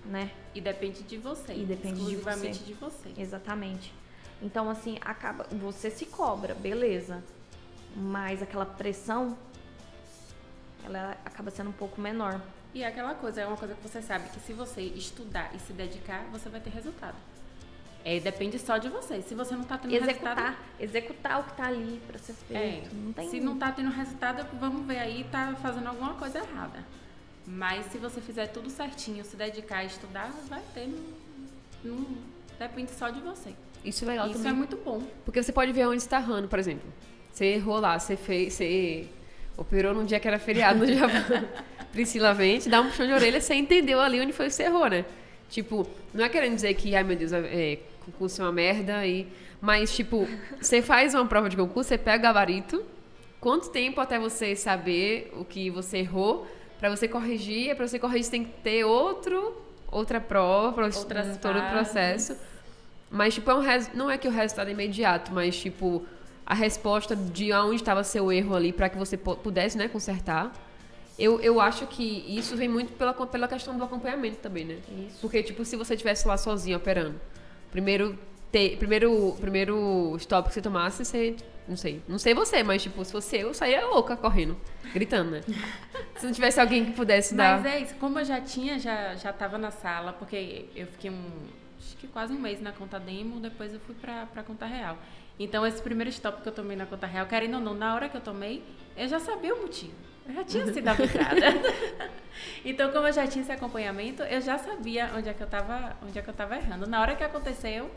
né? 0.04 0.32
E 0.56 0.62
depende 0.62 1.04
de 1.04 1.18
você. 1.18 1.54
E 1.54 1.64
depende 1.64 1.96
de 1.96 2.02
exclusivamente 2.02 2.60
você. 2.60 2.66
de 2.66 2.74
você. 2.74 3.14
Exatamente. 3.22 3.94
Então, 4.42 4.68
assim, 4.70 4.98
acaba. 5.02 5.46
Você 5.52 5.92
se 5.92 6.08
cobra, 6.08 6.56
beleza. 6.56 7.24
Mas 7.96 8.42
aquela 8.42 8.66
pressão, 8.66 9.38
ela 10.84 11.18
acaba 11.24 11.52
sendo 11.52 11.70
um 11.70 11.74
pouco 11.74 12.02
menor. 12.02 12.42
E 12.74 12.84
é 12.84 12.88
aquela 12.88 13.16
coisa, 13.16 13.42
é 13.42 13.48
uma 13.48 13.58
coisa 13.58 13.74
que 13.74 13.82
você 13.88 14.02
sabe 14.02 14.30
que 14.30 14.40
se 14.40 14.54
você 14.54 14.82
estudar 14.82 15.52
e 15.56 15.60
se 15.60 15.74
dedicar, 15.74 16.24
você 16.32 16.50
vai 16.50 16.60
ter 16.62 16.70
resultado. 16.70 17.16
É, 18.06 18.20
depende 18.20 18.58
só 18.60 18.78
de 18.78 18.88
você. 18.90 19.22
Se 19.22 19.36
você 19.36 19.56
não 19.56 19.64
tá 19.64 19.78
tendo 19.78 19.94
Executar, 19.94 20.36
resultado. 20.38 20.58
executar 20.80 21.40
o 21.40 21.44
que 21.44 21.54
tá 21.58 21.66
ali 21.68 22.00
pra 22.08 22.18
ser 22.20 22.32
É, 22.32 22.36
feito. 22.82 22.96
não 22.96 23.12
tem 23.14 23.30
se 23.30 23.40
não 23.42 23.58
tá 23.58 23.72
tendo 23.72 23.90
resultado, 23.90 24.46
vamos 24.60 24.86
ver 24.86 25.00
aí, 25.00 25.26
tá 25.32 25.54
fazendo 25.62 25.88
alguma 25.88 26.14
coisa 26.14 26.38
errada. 26.40 26.80
Mas 27.46 27.88
se 27.88 27.98
você 27.98 28.22
fizer 28.22 28.48
tudo 28.48 28.70
certinho, 28.70 29.26
se 29.26 29.36
dedicar 29.36 29.78
a 29.80 29.84
estudar, 29.86 30.32
vai 30.48 30.62
ter. 30.74 30.88
Não, 31.84 31.96
não- 31.96 32.18
depende 32.60 32.92
só 32.92 33.10
de 33.10 33.20
você. 33.20 33.54
Isso 33.84 34.04
é 34.06 34.08
legal 34.10 34.28
Isso 34.28 34.36
também. 34.38 34.52
é 34.52 34.56
muito 34.56 34.78
bom. 34.78 35.02
Porque 35.26 35.42
você 35.42 35.52
pode 35.52 35.72
ver 35.74 35.88
onde 35.88 35.98
está 35.98 36.20
errando, 36.20 36.48
por 36.48 36.60
exemplo. 36.60 36.88
Você 37.34 37.46
errou 37.46 37.80
lá, 37.80 37.98
você 37.98 38.16
fez. 38.16 38.54
Você 38.54 39.08
operou 39.58 39.94
num 39.94 40.06
dia 40.06 40.20
que 40.20 40.28
era 40.28 40.38
feriado 40.40 40.80
no 40.80 40.86
Japão. 40.94 41.48
Priscila 41.92 42.34
vem, 42.34 42.60
te 42.60 42.70
dá 42.70 42.82
um 42.82 42.86
puxão 42.88 43.06
de 43.08 43.14
orelha, 43.14 43.42
você 43.42 43.54
entendeu 43.56 44.00
ali 44.00 44.20
onde 44.22 44.32
foi 44.34 44.48
que 44.48 44.54
você 44.54 44.64
errou, 44.64 44.88
né? 44.88 45.06
Tipo, 45.50 45.88
não 46.14 46.24
é 46.26 46.30
querendo 46.30 46.56
dizer 46.56 46.74
que, 46.76 46.96
ai 46.96 47.04
meu 47.04 47.16
Deus, 47.18 47.32
é, 47.34 47.80
concurso 48.06 48.42
é 48.42 48.46
uma 48.46 48.52
merda, 48.52 49.06
e... 49.06 49.28
mas, 49.60 49.96
tipo, 49.96 50.28
você 50.62 50.82
faz 50.82 51.14
uma 51.16 51.26
prova 51.26 51.50
de 51.50 51.58
concurso, 51.58 51.90
você 51.90 51.98
pega 51.98 52.20
o 52.20 52.22
gabarito, 52.22 52.86
quanto 53.40 53.70
tempo 53.70 54.00
até 54.00 54.20
você 54.20 54.56
saber 54.56 55.32
o 55.36 55.44
que 55.44 55.70
você 55.72 56.00
errou, 56.00 56.48
pra 56.80 56.90
você 56.90 57.08
corrigir, 57.08 57.72
e 57.72 57.76
pra 57.76 57.88
você 57.88 57.98
corrigir 57.98 58.26
você 58.26 58.32
tem 58.32 58.44
que 58.44 58.52
ter 58.62 58.84
outro, 58.86 59.58
outra 59.92 60.22
prova, 60.22 60.72
pra 60.74 60.92
você- 60.92 61.00
Outras 61.00 61.38
todo 61.38 61.58
o 61.58 61.70
processo. 61.72 62.38
Mas, 63.10 63.34
tipo, 63.34 63.50
é 63.50 63.56
um 63.56 63.60
res... 63.60 63.90
não 63.96 64.10
é 64.12 64.18
que 64.20 64.28
o 64.28 64.32
resultado 64.32 64.68
é 64.68 64.72
imediato, 64.72 65.34
mas, 65.34 65.58
tipo, 65.60 66.06
a 66.46 66.54
resposta 66.54 67.16
de 67.16 67.52
onde 67.54 67.76
estava 67.78 68.04
seu 68.04 68.32
erro 68.32 68.56
ali 68.56 68.72
para 68.72 68.88
que 68.88 68.98
você 68.98 69.18
pudesse, 69.18 69.76
né, 69.78 69.88
consertar. 69.88 70.54
Eu, 71.20 71.40
eu 71.42 71.60
acho 71.60 71.86
que 71.86 72.26
isso 72.28 72.56
vem 72.56 72.70
muito 72.70 72.94
pela, 72.94 73.14
pela 73.14 73.48
questão 73.48 73.78
do 73.78 73.84
acompanhamento 73.84 74.38
também, 74.38 74.64
né? 74.64 74.78
Isso. 75.06 75.20
Porque, 75.20 75.44
tipo, 75.44 75.66
se 75.66 75.76
você 75.76 75.94
estivesse 75.94 76.26
lá 76.26 76.38
sozinho 76.38 76.78
operando, 76.78 77.20
primeiro, 77.72 78.18
te, 78.50 78.78
primeiro, 78.78 79.36
primeiro 79.40 80.16
stop 80.18 80.48
que 80.48 80.54
você 80.54 80.62
tomasse, 80.62 81.04
você 81.04 81.36
Não 81.68 81.76
sei. 81.76 82.02
Não 82.08 82.18
sei 82.18 82.34
você, 82.34 82.64
mas, 82.64 82.82
tipo, 82.82 83.04
se 83.04 83.12
fosse 83.12 83.38
eu, 83.38 83.50
eu 83.50 83.54
saía 83.54 83.86
louca 83.86 84.16
correndo, 84.16 84.58
gritando, 84.94 85.32
né? 85.32 85.42
se 86.18 86.26
não 86.26 86.32
tivesse 86.32 86.60
alguém 86.60 86.86
que 86.86 86.92
pudesse 86.94 87.36
dar. 87.36 87.62
Mas 87.62 87.74
é 87.74 87.80
isso, 87.82 87.96
como 87.96 88.18
eu 88.18 88.26
já 88.26 88.40
tinha, 88.40 88.80
já, 88.80 89.14
já 89.16 89.34
tava 89.34 89.58
na 89.58 89.72
sala, 89.72 90.14
porque 90.14 90.66
eu 90.76 90.88
fiquei 90.88 91.12
um. 91.12 91.32
Acho 91.78 91.98
que 91.98 92.08
quase 92.08 92.34
um 92.34 92.40
mês 92.40 92.62
na 92.62 92.72
conta 92.72 93.00
demo, 93.00 93.40
depois 93.40 93.74
eu 93.74 93.80
fui 93.82 93.96
pra, 93.96 94.26
pra 94.26 94.42
conta 94.42 94.66
real. 94.66 94.98
Então, 95.38 95.66
esse 95.66 95.82
primeiro 95.82 96.10
stop 96.10 96.42
que 96.42 96.50
eu 96.50 96.54
tomei 96.54 96.76
na 96.76 96.86
conta 96.86 97.06
real, 97.06 97.26
querendo 97.28 97.56
ou 97.56 97.62
não, 97.62 97.74
na 97.74 97.94
hora 97.94 98.10
que 98.10 98.18
eu 98.18 98.22
tomei, 98.22 98.64
eu 98.98 99.08
já 99.08 99.20
sabia 99.20 99.54
o 99.54 99.62
motivo. 99.62 100.09
Eu 100.30 100.36
já 100.36 100.44
tinha 100.44 100.72
sido 100.72 100.88
avisada. 100.88 101.48
então, 102.64 102.92
como 102.92 103.08
eu 103.08 103.14
já 103.14 103.26
tinha 103.26 103.42
esse 103.42 103.52
acompanhamento, 103.52 104.22
eu 104.24 104.40
já 104.40 104.60
sabia 104.60 105.10
onde 105.16 105.28
é 105.28 105.34
que 105.34 105.42
eu 105.42 105.48
tava, 105.48 105.98
onde 106.04 106.20
é 106.20 106.22
que 106.22 106.30
eu 106.30 106.34
tava 106.34 106.56
errando. 106.56 106.86
Na 106.86 107.02
hora 107.02 107.16
que 107.16 107.24
aconteceu, 107.24 107.90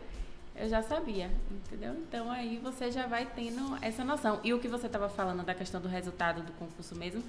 eu 0.57 0.69
já 0.69 0.83
sabia, 0.83 1.31
entendeu? 1.51 1.95
Então 1.95 2.31
aí 2.31 2.59
você 2.59 2.91
já 2.91 3.07
vai 3.07 3.27
tendo 3.27 3.77
essa 3.83 4.03
noção. 4.03 4.41
E 4.43 4.55
o 4.55 4.59
que 4.59 4.67
você 4.67 4.87
estava 4.87 5.11
falando 5.11 5.45
da 5.45 5.55
questão 5.55 5.79
do 5.79 5.89
resultado 5.89 6.43
do 6.43 6.53
concurso 6.53 6.97
mesmo, 6.97 7.23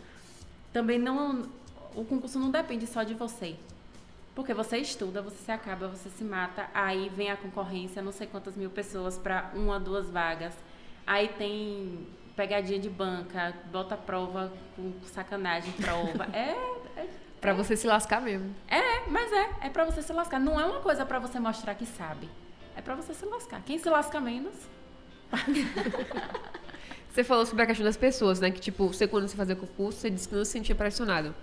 também 0.71 0.97
não 0.97 1.49
o 1.93 2.05
concurso 2.05 2.39
não 2.39 2.49
depende 2.49 2.87
só 2.87 3.03
de 3.03 3.13
você. 3.13 3.55
Porque 4.33 4.53
você 4.53 4.77
estuda, 4.77 5.21
você 5.21 5.37
se 5.37 5.51
acaba, 5.51 5.87
você 5.89 6.09
se 6.09 6.23
mata, 6.23 6.67
aí 6.73 7.09
vem 7.09 7.29
a 7.29 7.37
concorrência, 7.37 8.01
não 8.01 8.11
sei 8.11 8.25
quantas 8.25 8.55
mil 8.55 8.69
pessoas 8.69 9.17
para 9.17 9.51
uma, 9.53 9.79
duas 9.79 10.09
vagas. 10.09 10.53
Aí 11.05 11.27
tem 11.27 12.07
pegadinha 12.35 12.79
de 12.79 12.89
banca, 12.89 13.53
bota 13.71 13.95
prova 13.95 14.51
com 14.75 14.93
sacanagem, 15.05 15.71
prova. 15.73 16.27
É, 16.33 16.55
é 16.99 17.07
Pra 17.43 17.53
você 17.53 17.75
se 17.75 17.85
lascar 17.85 18.21
mesmo. 18.21 18.55
É, 18.69 19.05
mas 19.09 19.29
é, 19.33 19.67
é 19.67 19.69
pra 19.69 19.83
você 19.83 20.01
se 20.01 20.13
lascar. 20.13 20.39
Não 20.39 20.57
é 20.57 20.65
uma 20.65 20.79
coisa 20.79 21.05
para 21.05 21.19
você 21.19 21.41
mostrar 21.41 21.75
que 21.75 21.85
sabe. 21.85 22.29
É 22.73 22.81
para 22.81 22.95
você 22.95 23.13
se 23.13 23.25
lascar. 23.25 23.61
Quem 23.65 23.77
se 23.77 23.89
lasca 23.89 24.17
menos. 24.21 24.53
você 27.11 27.21
falou 27.21 27.45
sobre 27.45 27.63
a 27.63 27.67
questão 27.67 27.85
das 27.85 27.97
pessoas, 27.97 28.39
né? 28.39 28.49
Que, 28.49 28.61
tipo, 28.61 28.87
você 28.87 29.05
quando 29.07 29.27
você 29.27 29.35
fazia 29.35 29.57
concurso, 29.57 29.99
você 29.99 30.09
disse 30.09 30.29
que 30.29 30.35
não 30.35 30.45
se 30.45 30.51
sentia 30.51 30.73
pressionado. 30.73 31.35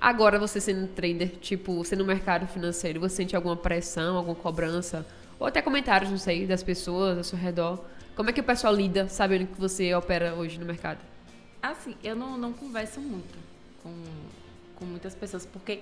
Agora, 0.00 0.38
você 0.38 0.62
sendo 0.62 0.88
trader, 0.88 1.36
tipo, 1.36 1.84
sendo 1.84 1.98
no 2.00 2.06
mercado 2.06 2.46
financeiro, 2.46 2.98
você 2.98 3.16
sente 3.16 3.36
alguma 3.36 3.54
pressão, 3.54 4.16
alguma 4.16 4.34
cobrança? 4.34 5.06
Ou 5.38 5.46
até 5.46 5.60
comentários, 5.60 6.10
não 6.10 6.16
sei, 6.16 6.46
das 6.46 6.62
pessoas 6.62 7.18
ao 7.18 7.24
seu 7.24 7.38
redor? 7.38 7.84
Como 8.14 8.30
é 8.30 8.32
que 8.32 8.40
o 8.40 8.44
pessoal 8.44 8.72
lida 8.72 9.08
sabendo 9.08 9.46
que 9.46 9.60
você 9.60 9.92
opera 9.94 10.34
hoje 10.34 10.58
no 10.58 10.64
mercado? 10.64 11.00
Assim, 11.60 11.96
eu 12.02 12.14
não, 12.14 12.38
não 12.38 12.52
converso 12.52 13.00
muito 13.00 13.36
com, 13.82 13.92
com 14.76 14.84
muitas 14.84 15.14
pessoas, 15.14 15.44
porque 15.44 15.80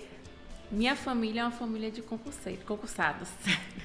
minha 0.71 0.97
família 0.97 1.43
é 1.43 1.45
uma 1.45 1.51
família 1.51 1.91
de 1.91 2.01
concursados, 2.01 2.61
concursados, 2.65 3.29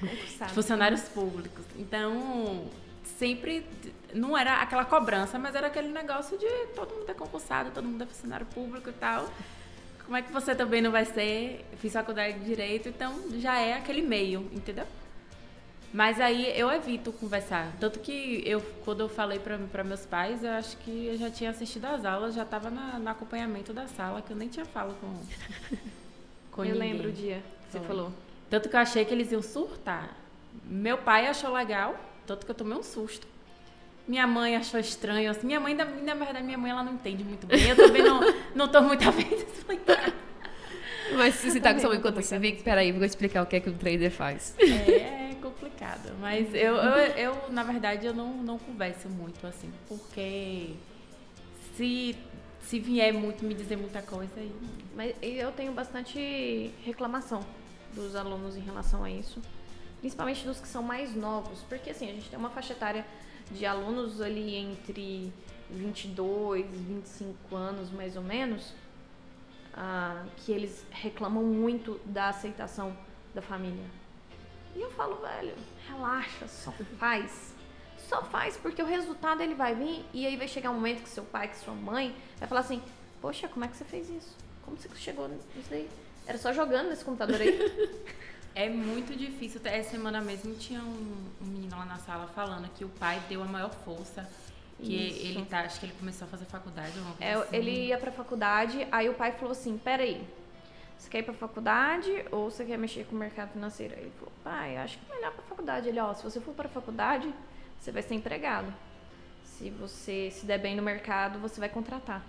funcionários 0.54 1.02
públicos. 1.02 1.64
Então, 1.76 2.70
sempre 3.18 3.66
não 4.14 4.36
era 4.36 4.62
aquela 4.62 4.86
cobrança, 4.86 5.38
mas 5.38 5.54
era 5.54 5.66
aquele 5.66 5.88
negócio 5.88 6.38
de 6.38 6.46
todo 6.74 6.94
mundo 6.94 7.10
é 7.10 7.14
concursado, 7.14 7.70
todo 7.70 7.84
mundo 7.84 8.02
é 8.02 8.06
funcionário 8.06 8.46
público 8.46 8.88
e 8.88 8.94
tal. 8.94 9.28
Como 10.06 10.16
é 10.16 10.22
que 10.22 10.32
você 10.32 10.54
também 10.54 10.80
não 10.80 10.90
vai 10.90 11.04
ser? 11.04 11.66
Fiz 11.76 11.92
faculdade 11.92 12.38
de 12.38 12.46
direito, 12.46 12.88
então 12.88 13.14
já 13.38 13.58
é 13.58 13.74
aquele 13.74 14.00
meio, 14.00 14.48
entendeu? 14.54 14.86
Mas 15.92 16.20
aí 16.20 16.52
eu 16.58 16.70
evito 16.70 17.12
conversar. 17.12 17.72
Tanto 17.80 17.98
que 18.00 18.42
eu, 18.44 18.60
quando 18.84 19.00
eu 19.00 19.08
falei 19.08 19.38
para 19.38 19.84
meus 19.84 20.04
pais, 20.04 20.44
eu 20.44 20.50
acho 20.50 20.76
que 20.78 21.06
eu 21.06 21.16
já 21.16 21.30
tinha 21.30 21.50
assistido 21.50 21.86
as 21.86 22.04
aulas, 22.04 22.34
já 22.34 22.42
estava 22.42 22.70
no 22.70 23.08
acompanhamento 23.08 23.72
da 23.72 23.86
sala, 23.86 24.20
que 24.20 24.30
eu 24.30 24.36
nem 24.36 24.48
tinha 24.48 24.66
falo 24.66 24.94
com, 25.00 25.76
com 26.52 26.64
eu 26.64 26.74
ninguém. 26.74 26.92
lembro 26.92 27.08
o 27.08 27.12
dia 27.12 27.42
que 27.66 27.78
você 27.78 27.80
falou. 27.80 28.12
Tanto 28.50 28.68
que 28.68 28.76
eu 28.76 28.80
achei 28.80 29.04
que 29.04 29.12
eles 29.14 29.32
iam 29.32 29.42
surtar. 29.42 30.14
Meu 30.64 30.98
pai 30.98 31.26
achou 31.26 31.52
legal, 31.52 31.98
tanto 32.26 32.44
que 32.44 32.50
eu 32.50 32.54
tomei 32.54 32.76
um 32.76 32.82
susto. 32.82 33.26
Minha 34.06 34.26
mãe 34.26 34.56
achou 34.56 34.80
estranho. 34.80 35.30
Assim, 35.30 35.46
minha 35.46 35.60
mãe, 35.60 35.74
na, 35.74 35.84
na 35.84 36.14
verdade, 36.14 36.42
minha 36.42 36.56
mãe 36.56 36.70
ela 36.70 36.82
não 36.82 36.94
entende 36.94 37.22
muito 37.24 37.46
bem. 37.46 37.62
Eu 37.68 37.76
também 37.76 38.02
não, 38.02 38.20
não 38.54 38.68
tô 38.68 38.80
muito 38.80 39.06
a 39.06 39.10
explicar. 39.10 40.12
Mas 41.14 41.34
se 41.36 41.50
você 41.50 41.60
tá 41.60 41.72
com 41.72 41.80
sua 41.80 41.90
mãe 41.90 42.00
conta 42.00 42.20
assim, 42.20 42.38
peraí, 42.62 42.92
vou 42.92 43.04
explicar 43.04 43.42
o 43.42 43.46
que 43.46 43.56
é 43.56 43.60
que 43.60 43.68
o 43.70 43.74
trader 43.74 44.10
faz. 44.10 44.54
É, 44.58 44.92
é 44.92 45.27
complicado. 45.78 46.16
Mas 46.20 46.52
eu, 46.54 46.74
eu, 46.76 47.32
eu, 47.32 47.52
na 47.52 47.62
verdade, 47.62 48.06
eu 48.06 48.14
não, 48.14 48.34
não 48.42 48.58
converso 48.58 49.08
muito 49.08 49.46
assim, 49.46 49.72
porque 49.86 50.74
se, 51.76 52.16
se 52.60 52.78
vier 52.80 53.14
muito 53.14 53.44
me 53.44 53.54
dizer 53.54 53.76
muita 53.76 54.02
coisa 54.02 54.32
aí. 54.36 54.52
Mas 54.94 55.14
eu 55.22 55.52
tenho 55.52 55.72
bastante 55.72 56.72
reclamação 56.84 57.44
dos 57.94 58.16
alunos 58.16 58.56
em 58.56 58.60
relação 58.60 59.04
a 59.04 59.10
isso. 59.10 59.40
Principalmente 60.00 60.44
dos 60.44 60.60
que 60.60 60.68
são 60.68 60.82
mais 60.82 61.14
novos. 61.14 61.60
Porque 61.68 61.90
assim, 61.90 62.08
a 62.10 62.12
gente 62.12 62.28
tem 62.28 62.38
uma 62.38 62.50
faixa 62.50 62.72
etária 62.72 63.06
de 63.50 63.64
alunos 63.64 64.20
ali 64.20 64.56
entre 64.56 65.32
22 65.70 66.64
e 66.64 66.68
25 66.68 67.56
anos, 67.56 67.90
mais 67.90 68.16
ou 68.16 68.22
menos, 68.22 68.74
ah, 69.74 70.24
que 70.36 70.52
eles 70.52 70.84
reclamam 70.90 71.44
muito 71.44 72.00
da 72.04 72.28
aceitação 72.28 72.96
da 73.34 73.42
família. 73.42 73.84
E 74.76 74.80
eu 74.80 74.90
falo, 74.92 75.16
velho, 75.16 75.54
relaxa, 75.88 76.46
só 76.48 76.72
faz. 76.98 77.54
Só 78.08 78.22
faz, 78.22 78.56
porque 78.56 78.82
o 78.82 78.86
resultado 78.86 79.42
ele 79.42 79.54
vai 79.54 79.74
vir 79.74 80.04
e 80.14 80.26
aí 80.26 80.36
vai 80.36 80.48
chegar 80.48 80.70
um 80.70 80.74
momento 80.74 81.02
que 81.02 81.08
seu 81.10 81.24
pai, 81.24 81.48
que 81.48 81.58
sua 81.58 81.74
mãe 81.74 82.14
vai 82.38 82.48
falar 82.48 82.62
assim, 82.62 82.82
poxa, 83.20 83.48
como 83.48 83.64
é 83.64 83.68
que 83.68 83.76
você 83.76 83.84
fez 83.84 84.08
isso? 84.08 84.34
Como 84.62 84.76
você 84.76 84.88
chegou 84.96 85.28
nisso 85.28 85.46
daí? 85.68 85.88
Era 86.26 86.38
só 86.38 86.52
jogando 86.52 86.88
nesse 86.88 87.04
computador 87.04 87.40
aí. 87.40 87.58
É 88.58 88.68
muito 88.68 89.16
difícil. 89.16 89.60
Essa 89.62 89.90
semana 89.90 90.20
mesmo 90.20 90.52
tinha 90.56 90.80
um, 90.80 91.16
um, 91.40 91.44
menino 91.44 91.76
lá 91.78 91.84
na 91.84 91.98
sala 91.98 92.26
falando 92.26 92.68
que 92.74 92.84
o 92.84 92.88
pai 92.88 93.22
deu 93.28 93.40
a 93.40 93.46
maior 93.46 93.70
força. 93.84 94.28
Que 94.82 94.96
Isso. 94.96 95.26
ele 95.26 95.44
tá, 95.44 95.60
acho 95.60 95.78
que 95.78 95.86
ele 95.86 95.94
começou 95.96 96.26
a 96.26 96.28
fazer 96.28 96.44
faculdade 96.46 96.92
ou 96.98 97.04
é, 97.20 97.34
assim. 97.34 97.56
Ele 97.56 97.86
ia 97.86 97.98
pra 97.98 98.10
faculdade, 98.10 98.84
aí 98.90 99.08
o 99.08 99.14
pai 99.14 99.30
falou 99.30 99.52
assim, 99.52 99.78
peraí, 99.78 100.20
você 100.98 101.08
quer 101.08 101.18
ir 101.20 101.22
pra 101.22 101.34
faculdade 101.34 102.24
ou 102.32 102.50
você 102.50 102.64
quer 102.64 102.76
mexer 102.76 103.06
com 103.06 103.14
o 103.14 103.18
mercado 103.18 103.52
financeiro? 103.52 103.94
Aí 103.94 104.02
ele 104.02 104.12
falou, 104.18 104.32
pai, 104.42 104.76
acho 104.76 104.98
que 104.98 105.10
é 105.10 105.14
melhor 105.14 105.32
pra 105.32 105.42
faculdade. 105.44 105.88
Ele, 105.88 106.00
ó, 106.00 106.12
se 106.12 106.24
você 106.24 106.40
for 106.40 106.54
pra 106.54 106.68
faculdade, 106.68 107.32
você 107.78 107.92
vai 107.92 108.02
ser 108.02 108.14
empregado. 108.14 108.74
Se 109.44 109.70
você 109.70 110.30
se 110.30 110.44
der 110.44 110.58
bem 110.58 110.74
no 110.74 110.82
mercado, 110.82 111.38
você 111.38 111.60
vai 111.60 111.68
contratar. 111.68 112.22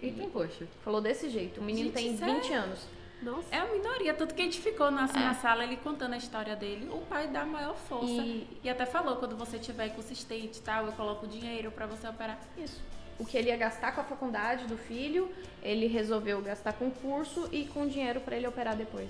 Eita, 0.00 0.26
poxa. 0.28 0.66
Falou 0.84 1.00
desse 1.00 1.28
jeito. 1.28 1.60
O 1.60 1.64
menino 1.64 1.90
Gente, 1.90 1.94
tem 1.94 2.34
20 2.34 2.46
sério? 2.46 2.62
anos. 2.62 2.86
Nossa. 3.22 3.54
É 3.54 3.58
a 3.58 3.66
minoria, 3.66 4.12
tanto 4.12 4.34
que 4.34 4.42
a 4.42 4.44
gente 4.44 4.60
ficou 4.60 4.90
na, 4.90 5.06
é. 5.06 5.12
na 5.12 5.34
sala 5.34 5.64
ele 5.64 5.76
contando 5.76 6.12
a 6.12 6.18
história 6.18 6.54
dele, 6.54 6.88
o 6.92 6.98
pai 7.06 7.28
dá 7.28 7.46
maior 7.46 7.74
força. 7.74 8.06
E, 8.06 8.46
e 8.62 8.68
até 8.68 8.84
falou, 8.84 9.16
quando 9.16 9.36
você 9.36 9.58
tiver 9.58 9.88
consistente 9.90 10.58
e 10.58 10.62
tal, 10.62 10.86
eu 10.86 10.92
coloco 10.92 11.26
dinheiro 11.26 11.70
para 11.70 11.86
você 11.86 12.06
operar. 12.06 12.38
Isso. 12.58 12.80
O 13.18 13.24
que 13.24 13.36
ele 13.36 13.48
ia 13.48 13.56
gastar 13.56 13.92
com 13.92 14.00
a 14.00 14.04
faculdade 14.04 14.66
do 14.66 14.76
filho, 14.76 15.30
ele 15.62 15.86
resolveu 15.86 16.40
gastar 16.42 16.74
com 16.74 16.90
curso 16.90 17.48
e 17.50 17.64
com 17.66 17.86
dinheiro 17.86 18.20
para 18.20 18.36
ele 18.36 18.46
operar 18.46 18.76
depois. 18.76 19.08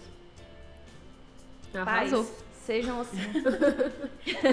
Arrasou. 1.75 2.25
Pais, 2.25 2.45
sejam 2.65 3.01
assim. 3.01 3.19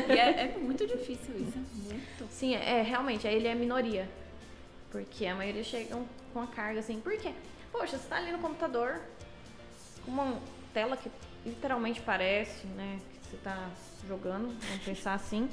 e 0.09 0.19
é, 0.19 0.45
é, 0.45 0.57
muito 0.57 0.85
difícil 0.85 1.35
isso. 1.35 1.57
Muito. 1.73 2.27
Sim, 2.31 2.55
é, 2.55 2.81
realmente, 2.81 3.27
aí 3.27 3.35
ele 3.35 3.47
é 3.47 3.55
minoria. 3.55 4.09
Porque 4.91 5.25
a 5.25 5.35
maioria 5.35 5.63
chegam 5.63 6.07
com 6.33 6.41
a 6.41 6.47
carga 6.47 6.79
assim. 6.79 6.99
Por 6.99 7.17
quê? 7.17 7.33
Poxa, 7.71 7.97
você 7.97 8.07
tá 8.07 8.17
ali 8.17 8.31
no 8.31 8.39
computador, 8.39 9.01
uma 10.07 10.39
tela 10.73 10.95
que 10.95 11.09
literalmente 11.45 12.01
parece, 12.01 12.67
né, 12.67 12.99
que 13.23 13.29
você 13.29 13.37
tá 13.37 13.69
jogando, 14.07 14.47
vamos 14.47 14.83
pensar 14.83 15.15
assim. 15.15 15.49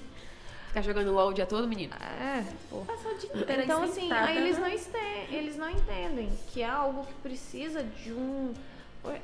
Ficar 0.71 0.83
jogando 0.83 1.13
LOL 1.13 1.31
o 1.31 1.35
dia 1.35 1.47
todo, 1.47 1.67
menina? 1.67 1.97
É, 1.97 2.45
pô. 2.71 2.83
Passar 2.85 3.09
o 3.09 3.19
dia 3.19 3.29
inteiro 3.35 3.63
Então, 3.65 3.83
assim, 3.83 4.13
aí 4.13 4.37
eles 4.37 4.57
não, 4.57 4.69
eles 4.69 5.57
não 5.57 5.69
entendem 5.69 6.31
que 6.53 6.63
é 6.63 6.69
algo 6.69 7.05
que 7.05 7.15
precisa 7.15 7.83
de 7.83 8.13
um. 8.13 8.55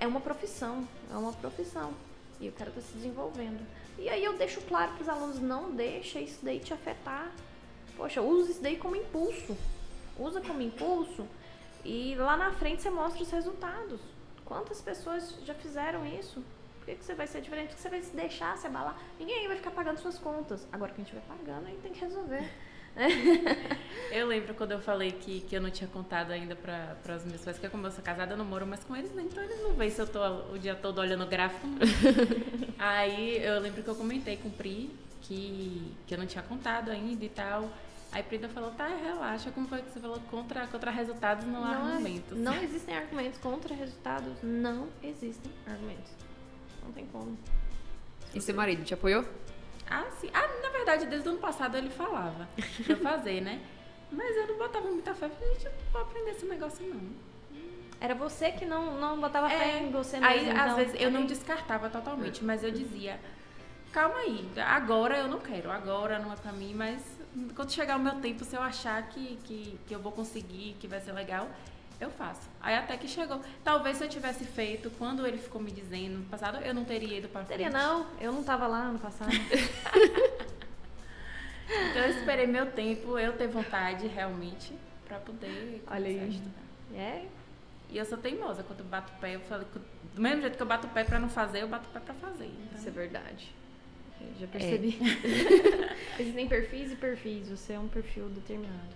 É 0.01 0.09
uma 0.09 0.21
profissão. 0.21 0.89
É 1.09 1.17
uma 1.17 1.33
profissão. 1.33 1.95
E 2.41 2.49
o 2.49 2.53
cara 2.53 2.73
tá 2.73 2.81
se 2.81 2.93
desenvolvendo. 2.95 3.65
E 3.97 4.09
aí 4.09 4.25
eu 4.25 4.37
deixo 4.37 4.61
claro 4.63 4.91
para 4.95 5.03
os 5.03 5.09
alunos: 5.09 5.39
não 5.39 5.71
deixa 5.71 6.19
isso 6.19 6.41
daí 6.43 6.59
te 6.59 6.75
afetar. 6.75 7.31
Poxa, 7.97 8.21
usa 8.21 8.51
isso 8.51 8.61
daí 8.61 8.77
como 8.77 8.97
impulso. 8.97 9.57
Usa 10.19 10.41
como 10.41 10.61
impulso 10.61 11.25
e 11.85 12.17
lá 12.17 12.37
na 12.37 12.51
frente 12.51 12.83
você 12.83 12.91
mostra 12.91 13.23
os 13.23 13.31
resultados. 13.31 14.01
Quantas 14.45 14.81
pessoas 14.81 15.33
já 15.45 15.55
fizeram 15.55 16.05
isso? 16.05 16.43
Por 16.87 16.93
que, 16.93 16.99
que 17.01 17.05
você 17.05 17.15
vai 17.15 17.27
ser 17.27 17.41
diferente? 17.41 17.71
Por 17.71 17.75
que 17.75 17.83
você 17.83 17.89
vai 17.89 18.01
se 18.01 18.15
deixar 18.15 18.57
se 18.57 18.65
abalar? 18.65 18.97
Ninguém 19.19 19.49
vai 19.49 19.57
ficar 19.57 19.73
pagando 19.73 19.99
suas 19.99 20.21
contas. 20.21 20.69
Agora 20.71 20.93
que 20.93 21.01
a 21.01 21.05
gente 21.05 21.13
vai 21.17 21.37
pagando, 21.37 21.67
aí 21.67 21.77
tem 21.83 21.93
que 21.93 21.99
resolver. 21.99 22.49
eu 24.13 24.25
lembro 24.29 24.55
quando 24.55 24.71
eu 24.71 24.79
falei 24.81 25.11
que, 25.11 25.41
que 25.41 25.57
eu 25.57 25.61
não 25.61 25.69
tinha 25.69 25.91
contado 25.91 26.31
ainda 26.31 26.55
para 26.55 27.17
os 27.17 27.25
meus 27.25 27.45
pais, 27.45 27.59
que 27.59 27.69
como 27.69 27.89
eu 27.89 27.91
sou 27.91 28.05
casada, 28.05 28.35
eu 28.35 28.37
não 28.37 28.45
moro 28.45 28.65
mais 28.65 28.85
com 28.85 28.95
eles, 28.95 29.13
né? 29.13 29.25
então 29.27 29.43
eles 29.43 29.61
não 29.63 29.75
veem 29.75 29.91
se 29.91 30.01
eu 30.01 30.07
tô 30.07 30.21
o 30.53 30.59
dia 30.59 30.77
todo 30.77 31.01
olhando 31.01 31.25
o 31.25 31.27
gráfico. 31.27 31.67
Aí 32.79 33.45
eu 33.45 33.59
lembro 33.59 33.83
que 33.83 33.91
eu 33.91 33.97
comentei 33.97 34.37
com 34.37 34.49
o 34.49 34.53
Pri 34.53 34.89
que, 35.23 35.93
que 36.07 36.15
eu 36.15 36.19
não 36.19 36.27
tinha 36.27 36.45
contado 36.45 36.93
ainda 36.93 37.25
e 37.25 37.29
tal. 37.29 37.69
Aí 38.13 38.23
Prida 38.23 38.49
falou, 38.49 38.71
tá, 38.71 38.87
relaxa, 38.87 39.51
como 39.51 39.67
foi 39.67 39.83
que 39.83 39.91
você 39.91 39.99
falou? 39.99 40.21
Contra, 40.31 40.69
contra 40.69 40.93
resultados 40.93 41.45
não, 41.45 41.63
não 41.63 41.65
há 41.65 41.73
é- 41.73 41.93
argumentos. 41.95 42.39
Não 42.39 42.55
existem 42.63 42.97
argumentos 42.97 43.41
contra 43.41 43.75
resultados, 43.75 44.35
não 44.41 44.89
existem 45.03 45.51
argumentos. 45.67 46.26
Não 46.87 46.93
tem 46.93 47.07
como. 47.07 47.37
E 48.35 48.41
seu 48.41 48.55
marido 48.55 48.85
te 48.85 48.95
apoiou? 48.95 49.25
Ah, 49.89 50.05
sim. 50.21 50.31
Ah, 50.33 50.47
na 50.63 50.71
verdade, 50.71 51.07
desde 51.07 51.29
o 51.29 51.33
ano 51.33 51.41
passado 51.41 51.77
ele 51.77 51.91
falava 51.91 52.49
pra 52.85 52.95
eu 52.95 53.01
fazer, 53.01 53.41
né? 53.41 53.61
Mas 54.11 54.37
eu 54.37 54.47
não 54.49 54.59
botava 54.59 54.89
muita 54.89 55.15
fé. 55.15 55.29
Falei, 55.29 55.55
gente, 55.55 55.67
eu 55.67 55.73
não 55.73 55.93
vou 55.93 56.03
aprender 56.03 56.31
esse 56.31 56.47
negócio, 56.47 56.87
não. 56.87 57.01
Era 58.01 58.15
você 58.15 58.53
que 58.53 58.65
não, 58.65 59.01
não 59.01 59.21
botava 59.21 59.49
fé 59.49 59.79
É, 59.79 59.83
em 59.83 59.91
você 59.91 60.21
mesmo. 60.21 60.27
Aí, 60.33 60.51
às 60.51 60.65
então. 60.65 60.77
vezes, 60.77 61.01
eu 61.01 61.11
não 61.11 61.25
descartava 61.25 61.89
totalmente, 61.89 62.45
mas 62.45 62.63
eu 62.63 62.71
dizia, 62.71 63.19
calma 63.91 64.19
aí, 64.19 64.47
agora 64.67 65.17
eu 65.17 65.29
não 65.29 65.41
quero, 65.41 65.71
agora 65.71 66.19
não 66.19 66.31
é 66.33 66.37
pra 66.37 66.53
mim, 66.53 66.75
mas 66.75 67.03
quando 67.55 67.73
chegar 67.73 67.97
o 67.97 68.01
meu 68.01 68.17
tempo, 68.17 68.45
se 68.45 68.55
eu 68.55 68.63
achar 68.63 69.03
que, 69.09 69.37
que, 69.45 69.79
que 69.89 69.95
eu 69.95 69.99
vou 69.99 70.13
conseguir, 70.13 70.77
que 70.79 70.87
vai 70.87 71.01
ser 71.01 71.13
legal, 71.13 71.49
eu 72.01 72.11
faço. 72.11 72.49
Aí 72.61 72.75
até 72.75 72.97
que 72.97 73.09
chegou. 73.09 73.41
Talvez 73.65 73.97
se 73.97 74.05
eu 74.05 74.09
tivesse 74.09 74.45
feito 74.45 74.91
quando 74.99 75.27
ele 75.27 75.39
ficou 75.39 75.61
me 75.61 75.71
dizendo 75.73 76.19
no 76.19 76.25
passado, 76.27 76.59
eu 76.65 76.75
não 76.75 76.85
teria 76.85 77.19
ido 77.19 77.29
frente. 77.29 77.47
Teria 77.47 77.71
não, 77.71 78.07
eu 78.21 78.33
não 78.33 78.43
tava 78.45 78.67
lá 78.67 78.79
ano 78.85 78.99
passado. 78.99 79.31
Então 81.69 82.03
eu 82.03 82.11
esperei 82.11 82.47
meu 82.47 82.67
tempo, 82.71 83.19
eu 83.19 83.33
ter 83.33 83.49
vontade 83.49 84.07
realmente, 84.07 84.73
pra 85.07 85.19
poder 85.19 85.83
Olha 85.91 86.05
começar 86.05 86.21
a 86.21 86.25
aí. 86.25 86.31
estudar. 86.31 86.63
é, 86.95 87.25
E 87.91 87.99
eu 87.99 88.05
sou 88.05 88.19
teimosa, 88.19 88.63
quando 88.63 88.81
eu 88.81 88.87
bato 88.87 89.13
o 89.13 89.17
pé, 89.21 89.35
eu 89.35 89.41
falo 89.41 89.65
que 89.65 89.79
do 90.15 90.23
mesmo 90.23 90.43
jeito 90.43 90.57
que 90.57 90.63
eu 90.63 90.67
bato 90.67 90.87
o 90.87 90.91
pé 90.91 91.03
pra 91.05 91.19
não 91.19 91.29
fazer, 91.29 91.63
eu 91.63 91.69
bato 91.69 91.89
o 91.89 91.93
pé 91.93 91.99
pra 92.01 92.15
fazer. 92.15 92.47
Então, 92.47 92.79
isso 92.79 92.89
é 92.89 92.91
verdade. 92.93 93.53
Eu 94.21 94.29
já 94.41 94.47
percebi. 94.47 94.99
Existem 96.19 96.49
perfis 96.49 96.93
e 96.93 96.97
perfis, 96.97 97.49
você 97.51 97.73
é 97.75 97.79
um 97.81 97.89
perfil 97.89 98.29
determinado. 98.29 98.95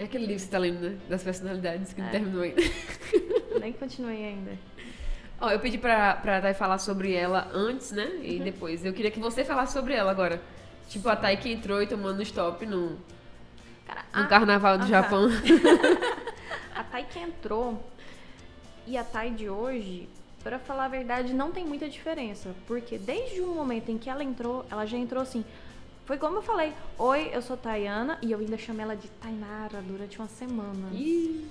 É 0.00 0.04
aquele 0.04 0.24
livro 0.24 0.36
que 0.36 0.42
você 0.46 0.50
tá 0.50 0.58
lendo, 0.58 0.80
né? 0.80 0.96
Das 1.10 1.22
personalidades, 1.22 1.92
que 1.92 2.00
não 2.00 2.08
É. 2.08 2.10
terminou 2.10 2.42
ainda. 2.42 2.62
Nem 3.60 3.72
continuei 3.74 4.24
ainda. 4.24 4.52
Ó, 5.38 5.50
eu 5.50 5.60
pedi 5.60 5.76
pra, 5.76 6.14
pra 6.14 6.40
Thay 6.40 6.54
falar 6.54 6.78
sobre 6.78 7.12
ela 7.12 7.50
antes, 7.52 7.92
né? 7.92 8.10
E 8.22 8.38
Uhum. 8.38 8.44
depois. 8.44 8.84
Eu 8.84 8.94
queria 8.94 9.10
que 9.10 9.20
você 9.20 9.44
falasse 9.44 9.74
sobre 9.74 9.92
ela 9.92 10.10
agora. 10.10 10.40
Tipo, 10.88 11.08
a 11.10 11.16
Thay 11.16 11.36
que 11.36 11.52
entrou 11.52 11.82
e 11.82 11.86
tomando 11.86 12.22
stop 12.22 12.64
no, 12.64 12.96
Cara, 13.86 14.04
no 14.14 14.22
a- 14.22 14.26
carnaval 14.26 14.78
do 14.78 14.84
ah, 14.84 14.86
tá. 14.86 14.90
Japão. 14.90 15.28
A 16.74 16.82
Thay 16.84 17.04
que 17.04 17.18
entrou 17.18 17.82
e 18.86 18.96
a 18.96 19.04
Thay 19.04 19.30
de 19.32 19.50
hoje, 19.50 20.08
pra 20.42 20.58
falar 20.58 20.86
a 20.86 20.88
verdade, 20.88 21.34
não 21.34 21.50
tem 21.52 21.64
muita 21.64 21.88
diferença. 21.90 22.54
Porque 22.66 22.96
desde 22.96 23.40
o 23.42 23.48
momento 23.54 23.90
em 23.90 23.98
que 23.98 24.08
ela 24.08 24.24
entrou, 24.24 24.64
ela 24.70 24.86
já 24.86 24.96
entrou 24.96 25.22
assim. 25.22 25.44
Foi 26.10 26.18
como 26.18 26.38
eu 26.38 26.42
falei: 26.42 26.72
Oi, 26.98 27.30
eu 27.32 27.40
sou 27.40 27.56
Tayana. 27.56 28.18
E 28.20 28.32
eu 28.32 28.40
ainda 28.40 28.58
chamei 28.58 28.82
ela 28.82 28.96
de 28.96 29.06
Tainara 29.06 29.80
durante 29.80 30.18
uma 30.18 30.26
semana. 30.26 30.88
Ih, 30.92 31.48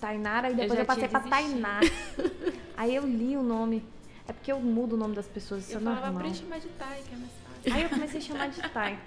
Tainara, 0.00 0.48
e 0.48 0.52
Eu 0.52 0.56
depois 0.56 0.78
já 0.78 0.82
eu, 0.84 0.86
passei 0.86 1.06
pra 1.06 1.20
Tainá. 1.20 1.80
Aí 2.78 2.94
eu 2.94 3.06
li 3.06 3.36
o 3.36 3.42
nome. 3.42 3.84
É 4.26 4.32
porque 4.32 4.50
eu 4.50 4.58
mudo 4.58 4.94
o 4.94 4.96
nome 4.96 5.14
das 5.14 5.26
pessoas, 5.26 5.64
isso 5.64 5.72
Eu 5.74 5.80
é 5.80 5.82
falava, 5.82 6.06
normal. 6.12 6.32
mais 6.48 6.62
de 6.62 6.68
Tai, 6.70 6.98
que 7.06 7.14
é 7.14 7.18
mais 7.18 7.30
fácil. 7.46 7.74
Aí 7.74 7.82
eu 7.82 7.88
comecei 7.90 8.20
a 8.20 8.22
chamar 8.22 8.48
de 8.48 8.62
Thay. 8.70 8.98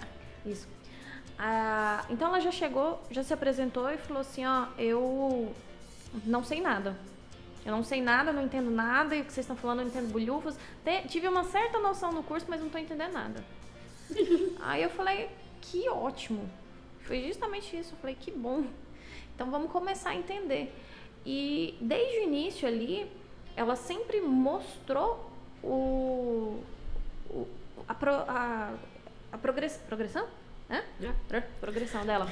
Isso. 0.46 0.68
Ah, 1.36 2.04
então 2.08 2.28
ela 2.28 2.38
já 2.38 2.52
chegou, 2.52 3.02
já 3.10 3.24
se 3.24 3.34
apresentou 3.34 3.90
e 3.90 3.98
falou 3.98 4.20
assim, 4.20 4.46
ó, 4.46 4.66
eu 4.78 5.52
não 6.24 6.44
sei 6.44 6.60
nada. 6.60 6.96
Eu 7.66 7.72
não 7.72 7.82
sei 7.82 8.00
nada, 8.00 8.32
não 8.32 8.44
entendo 8.44 8.70
nada, 8.70 9.16
e 9.16 9.22
o 9.22 9.24
que 9.24 9.32
vocês 9.32 9.42
estão 9.42 9.56
falando 9.56 9.80
eu 9.80 9.86
não 9.86 9.90
entendo 9.90 10.12
bolhufas. 10.12 10.56
Te- 10.84 11.08
tive 11.08 11.26
uma 11.26 11.42
certa 11.42 11.80
noção 11.80 12.12
no 12.12 12.22
curso, 12.22 12.46
mas 12.48 12.60
não 12.60 12.68
tô 12.68 12.78
entendendo 12.78 13.12
nada. 13.12 13.57
Aí 14.60 14.82
eu 14.82 14.90
falei, 14.90 15.28
que 15.60 15.88
ótimo. 15.88 16.48
Foi 17.02 17.22
justamente 17.26 17.76
isso. 17.76 17.94
Eu 17.94 17.98
falei, 17.98 18.16
que 18.18 18.30
bom. 18.30 18.64
Então 19.34 19.50
vamos 19.50 19.70
começar 19.70 20.10
a 20.10 20.16
entender. 20.16 20.72
E 21.24 21.76
desde 21.80 22.18
o 22.18 22.22
início 22.24 22.66
ali, 22.66 23.10
ela 23.56 23.76
sempre 23.76 24.20
mostrou 24.20 25.30
o, 25.62 26.62
o- 27.30 27.48
a, 27.86 27.94
pro- 27.94 28.10
a, 28.28 28.74
a 29.32 29.38
progress- 29.38 29.80
progressão? 29.88 30.26
É. 30.70 30.82
Pro- 31.28 31.42
Progressão 31.60 32.04
dela. 32.04 32.28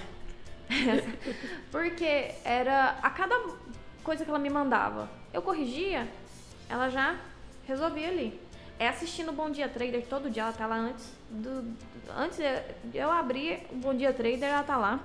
Porque 1.70 2.32
era 2.44 2.98
a 3.02 3.10
cada 3.10 3.34
coisa 4.02 4.24
que 4.24 4.30
ela 4.30 4.38
me 4.38 4.50
mandava, 4.50 5.08
eu 5.32 5.42
corrigia, 5.42 6.08
ela 6.68 6.88
já 6.88 7.18
resolvia 7.66 8.08
ali. 8.08 8.40
É 8.78 8.88
assistindo 8.88 9.30
o 9.30 9.32
Bom 9.32 9.50
Dia 9.50 9.68
Trader 9.68 10.06
todo 10.06 10.30
dia, 10.30 10.42
ela 10.42 10.52
tá 10.52 10.66
lá 10.66 10.76
antes 10.76 11.10
do. 11.30 11.74
Antes 12.14 12.38
de 12.38 12.98
eu 12.98 13.10
abrir 13.10 13.66
o 13.70 13.76
Bom 13.76 13.94
Dia 13.94 14.12
Trader, 14.12 14.44
ela 14.44 14.62
tá 14.62 14.76
lá. 14.76 15.00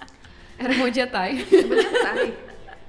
era 0.58 0.74
bom 0.74 0.90
dia, 0.90 1.06
Thay. 1.06 1.44
Budgetário, 1.44 2.36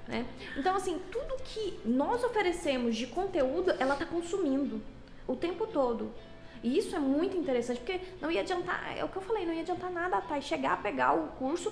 né? 0.07 0.25
Então, 0.57 0.75
assim, 0.75 0.99
tudo 1.11 1.41
que 1.43 1.79
nós 1.85 2.23
oferecemos 2.23 2.95
de 2.95 3.07
conteúdo, 3.07 3.73
ela 3.79 3.95
tá 3.95 4.05
consumindo 4.05 4.81
o 5.25 5.35
tempo 5.35 5.65
todo. 5.65 6.13
E 6.61 6.77
isso 6.77 6.95
é 6.95 6.99
muito 6.99 7.37
interessante, 7.37 7.79
porque 7.79 8.01
não 8.21 8.29
ia 8.29 8.41
adiantar, 8.41 8.97
é 8.97 9.03
o 9.03 9.07
que 9.07 9.17
eu 9.17 9.21
falei, 9.21 9.45
não 9.45 9.53
ia 9.53 9.61
adiantar 9.61 9.91
nada 9.91 10.17
a 10.17 10.21
Thay 10.21 10.41
chegar, 10.41 10.81
pegar 10.81 11.13
o 11.13 11.27
curso 11.39 11.71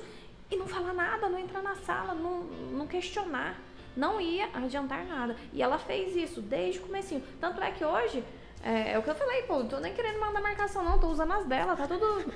e 0.50 0.56
não 0.56 0.68
falar 0.68 0.94
nada, 0.94 1.28
não 1.28 1.40
entrar 1.40 1.62
na 1.62 1.76
sala, 1.76 2.14
não, 2.14 2.44
não 2.44 2.88
questionar. 2.88 3.60
Não 3.96 4.20
ia 4.20 4.50
adiantar 4.54 5.06
nada. 5.06 5.38
E 5.54 5.62
ela 5.62 5.78
fez 5.78 6.16
isso 6.16 6.42
desde 6.42 6.80
o 6.80 6.84
comecinho. 6.84 7.24
Tanto 7.40 7.62
é 7.62 7.72
que 7.72 7.84
hoje, 7.84 8.24
é, 8.66 8.92
é 8.94 9.00
o 9.00 9.04
que 9.04 9.10
eu 9.10 9.16
falei, 9.16 9.44
pô, 9.44 9.64
tô 9.64 9.80
nem 9.80 9.94
querendo 9.94 10.20
mandar 10.20 10.42
marcação 10.42 10.84
não, 10.84 11.00
tô 11.00 11.08
usando 11.08 11.32
as 11.34 11.46
dela, 11.46 11.76
tá 11.76 11.88
tudo... 11.88 12.26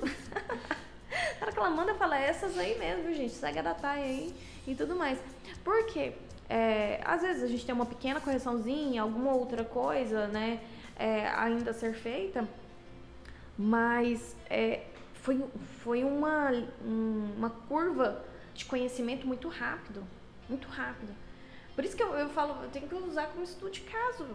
Na 1.40 1.46
hora 1.46 1.52
que 1.52 1.58
ela 1.58 1.70
manda, 1.70 1.90
eu 1.90 1.96
falo, 1.96 2.14
é 2.14 2.28
essas 2.28 2.56
aí 2.56 2.78
mesmo, 2.78 3.12
gente? 3.12 3.32
Segue 3.34 3.58
a 3.58 3.62
da 3.62 3.74
Thay 3.74 4.02
aí 4.02 4.34
e 4.66 4.74
tudo 4.74 4.94
mais. 4.94 5.18
Por 5.64 5.84
quê? 5.86 6.12
É, 6.48 7.00
às 7.04 7.22
vezes 7.22 7.42
a 7.42 7.46
gente 7.48 7.66
tem 7.66 7.74
uma 7.74 7.86
pequena 7.86 8.20
correçãozinha, 8.20 9.02
alguma 9.02 9.32
outra 9.32 9.64
coisa, 9.64 10.26
né? 10.28 10.60
é, 11.00 11.28
ainda 11.28 11.70
a 11.70 11.74
ser 11.74 11.94
feita, 11.94 12.46
mas 13.56 14.36
é, 14.50 14.82
foi, 15.14 15.42
foi 15.82 16.04
uma, 16.04 16.50
um- 16.84 17.32
uma 17.38 17.48
curva 17.50 18.22
de 18.54 18.66
conhecimento 18.66 19.26
muito 19.26 19.48
rápido. 19.48 20.04
Muito 20.48 20.68
rápido. 20.68 21.14
Por 21.74 21.84
isso 21.84 21.96
que 21.96 22.02
eu, 22.02 22.12
eu 22.14 22.28
falo, 22.28 22.62
eu 22.62 22.68
tenho 22.68 22.86
que 22.86 22.94
usar 22.94 23.28
como 23.28 23.42
estudo 23.44 23.70
de 23.70 23.80
caso. 23.80 24.26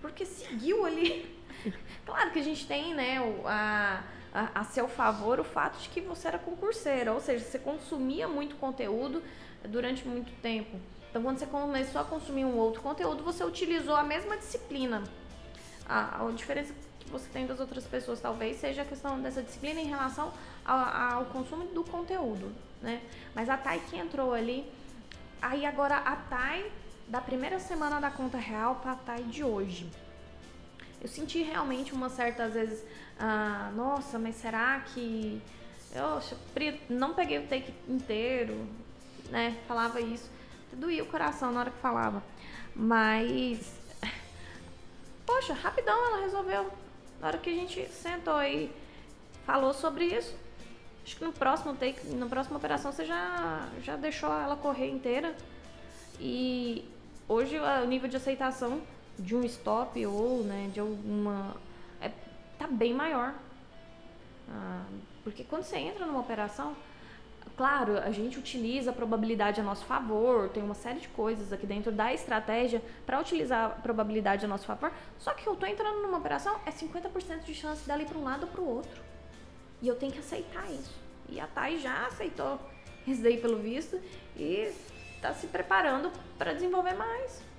Porque 0.00 0.24
seguiu 0.24 0.84
ali. 0.84 1.41
Claro 2.04 2.30
que 2.30 2.40
a 2.40 2.42
gente 2.42 2.66
tem, 2.66 2.94
né, 2.94 3.18
a, 3.46 4.02
a, 4.34 4.60
a 4.60 4.64
seu 4.64 4.88
favor 4.88 5.38
o 5.38 5.44
fato 5.44 5.78
de 5.80 5.88
que 5.88 6.00
você 6.00 6.28
era 6.28 6.38
concurseira, 6.38 7.12
ou 7.12 7.20
seja, 7.20 7.44
você 7.44 7.58
consumia 7.58 8.26
muito 8.26 8.56
conteúdo 8.56 9.22
durante 9.64 10.06
muito 10.06 10.32
tempo. 10.40 10.78
Então, 11.10 11.22
quando 11.22 11.38
você 11.38 11.46
começou 11.46 12.00
a 12.00 12.04
consumir 12.04 12.44
um 12.44 12.56
outro 12.56 12.80
conteúdo, 12.80 13.22
você 13.22 13.44
utilizou 13.44 13.94
a 13.94 14.02
mesma 14.02 14.36
disciplina. 14.36 15.04
A, 15.86 16.26
a 16.26 16.30
diferença 16.32 16.72
que 16.98 17.10
você 17.10 17.28
tem 17.28 17.46
das 17.46 17.60
outras 17.60 17.84
pessoas 17.84 18.20
talvez 18.20 18.56
seja 18.56 18.82
a 18.82 18.84
questão 18.84 19.20
dessa 19.20 19.42
disciplina 19.42 19.80
em 19.80 19.86
relação 19.86 20.32
ao, 20.64 21.18
ao 21.18 21.24
consumo 21.26 21.66
do 21.66 21.84
conteúdo, 21.84 22.50
né? 22.80 23.02
Mas 23.34 23.50
a 23.50 23.58
Thay 23.58 23.80
que 23.90 23.98
entrou 23.98 24.32
ali, 24.32 24.64
aí 25.40 25.66
agora 25.66 25.96
a 25.98 26.16
Thay 26.16 26.72
da 27.08 27.20
primeira 27.20 27.58
semana 27.60 28.00
da 28.00 28.10
conta 28.10 28.38
real 28.38 28.76
para 28.76 28.92
a 28.92 28.96
Thay 28.96 29.24
de 29.24 29.44
hoje. 29.44 29.86
Eu 31.02 31.08
senti 31.08 31.42
realmente 31.42 31.92
uma 31.92 32.08
certa, 32.08 32.44
às 32.44 32.54
vezes, 32.54 32.84
ah, 33.18 33.72
nossa, 33.74 34.20
mas 34.20 34.36
será 34.36 34.78
que. 34.80 35.42
Pri, 36.54 36.80
não 36.88 37.12
peguei 37.12 37.40
o 37.40 37.46
take 37.48 37.74
inteiro, 37.88 38.66
né? 39.28 39.58
Falava 39.66 40.00
isso. 40.00 40.30
Doía 40.72 41.02
o 41.02 41.06
coração 41.06 41.50
na 41.50 41.60
hora 41.60 41.70
que 41.72 41.78
falava. 41.78 42.22
Mas. 42.76 43.80
Poxa, 45.26 45.54
rapidão 45.54 46.06
ela 46.06 46.20
resolveu. 46.20 46.70
Na 47.20 47.26
hora 47.26 47.38
que 47.38 47.50
a 47.50 47.54
gente 47.54 47.84
sentou 47.88 48.34
aí, 48.34 48.72
falou 49.44 49.74
sobre 49.74 50.04
isso. 50.04 50.36
Acho 51.04 51.16
que 51.16 51.24
no 51.24 51.32
próximo 51.32 51.74
take, 51.74 52.06
na 52.14 52.26
próxima 52.26 52.58
operação, 52.58 52.92
você 52.92 53.04
já, 53.04 53.68
já 53.82 53.96
deixou 53.96 54.32
ela 54.32 54.54
correr 54.54 54.88
inteira. 54.88 55.34
E 56.20 56.88
hoje 57.28 57.58
o 57.58 57.86
nível 57.86 58.08
de 58.08 58.16
aceitação 58.16 58.80
de 59.22 59.36
um 59.36 59.44
stop 59.44 60.04
ou 60.06 60.42
né, 60.42 60.70
de 60.72 60.80
alguma. 60.80 61.56
É, 62.00 62.10
tá 62.58 62.66
bem 62.66 62.92
maior. 62.92 63.34
Ah, 64.48 64.84
porque 65.24 65.44
quando 65.44 65.62
você 65.62 65.76
entra 65.76 66.04
numa 66.04 66.20
operação, 66.20 66.76
claro, 67.56 67.98
a 67.98 68.10
gente 68.10 68.38
utiliza 68.38 68.90
a 68.90 68.92
probabilidade 68.92 69.60
a 69.60 69.64
nosso 69.64 69.84
favor, 69.84 70.48
tem 70.48 70.62
uma 70.62 70.74
série 70.74 71.00
de 71.00 71.08
coisas 71.08 71.52
aqui 71.52 71.66
dentro 71.66 71.92
da 71.92 72.12
estratégia 72.12 72.82
para 73.06 73.20
utilizar 73.20 73.66
a 73.66 73.68
probabilidade 73.70 74.44
a 74.44 74.48
nosso 74.48 74.66
favor. 74.66 74.92
Só 75.18 75.32
que 75.32 75.46
eu 75.46 75.54
tô 75.54 75.66
entrando 75.66 76.02
numa 76.02 76.18
operação, 76.18 76.60
é 76.66 76.70
50% 76.70 77.44
de 77.44 77.54
chance 77.54 77.86
dela 77.86 78.02
ir 78.02 78.06
para 78.06 78.18
um 78.18 78.24
lado 78.24 78.42
ou 78.42 78.48
para 78.48 78.60
o 78.60 78.68
outro. 78.68 79.00
E 79.80 79.88
eu 79.88 79.94
tenho 79.96 80.12
que 80.12 80.18
aceitar 80.18 80.68
isso. 80.70 80.94
E 81.28 81.40
a 81.40 81.46
Thay 81.46 81.78
já 81.78 82.06
aceitou 82.06 82.58
isso 83.06 83.22
daí 83.22 83.36
pelo 83.36 83.58
visto 83.58 84.00
e 84.36 84.72
tá 85.20 85.32
se 85.32 85.46
preparando 85.46 86.10
para 86.36 86.52
desenvolver 86.52 86.94
mais. 86.94 87.51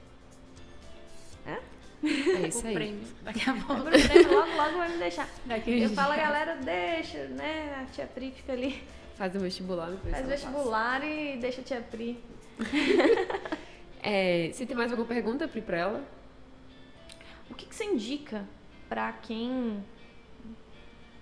É? 2.03 2.43
É 2.43 2.47
isso 2.47 2.63
o 2.63 2.67
aí. 2.67 2.73
prêmio. 2.73 3.07
Daqui 3.23 3.49
a 3.49 3.53
O 3.53 3.63
pouco. 3.63 3.81
Logo, 3.81 4.55
logo 4.57 4.77
vai 4.77 4.89
me 4.89 4.97
deixar. 4.97 5.29
Daqui 5.45 5.79
Eu 5.81 5.89
uns 5.89 5.95
falo, 5.95 6.15
galera, 6.15 6.55
deixa, 6.57 7.25
né? 7.27 7.81
A 7.81 7.85
tia 7.91 8.05
Pri 8.05 8.31
fica 8.31 8.51
ali, 8.53 8.83
Faz 9.15 9.35
o 9.35 9.39
vestibular, 9.39 9.91
depois 9.91 10.11
faz 10.11 10.25
passa. 10.25 10.35
vestibular 10.35 11.03
e 11.03 11.37
deixa 11.37 11.61
a 11.61 11.63
tia 11.63 11.81
Pri. 11.81 12.19
É, 14.05 14.51
você 14.51 14.65
tem 14.65 14.75
mais 14.75 14.91
alguma 14.91 15.07
pergunta, 15.07 15.47
Pri, 15.47 15.61
pra 15.61 15.77
ela? 15.77 16.03
O 17.49 17.55
que, 17.55 17.65
que 17.65 17.73
você 17.73 17.85
indica 17.85 18.45
para 18.89 19.13
quem 19.13 19.81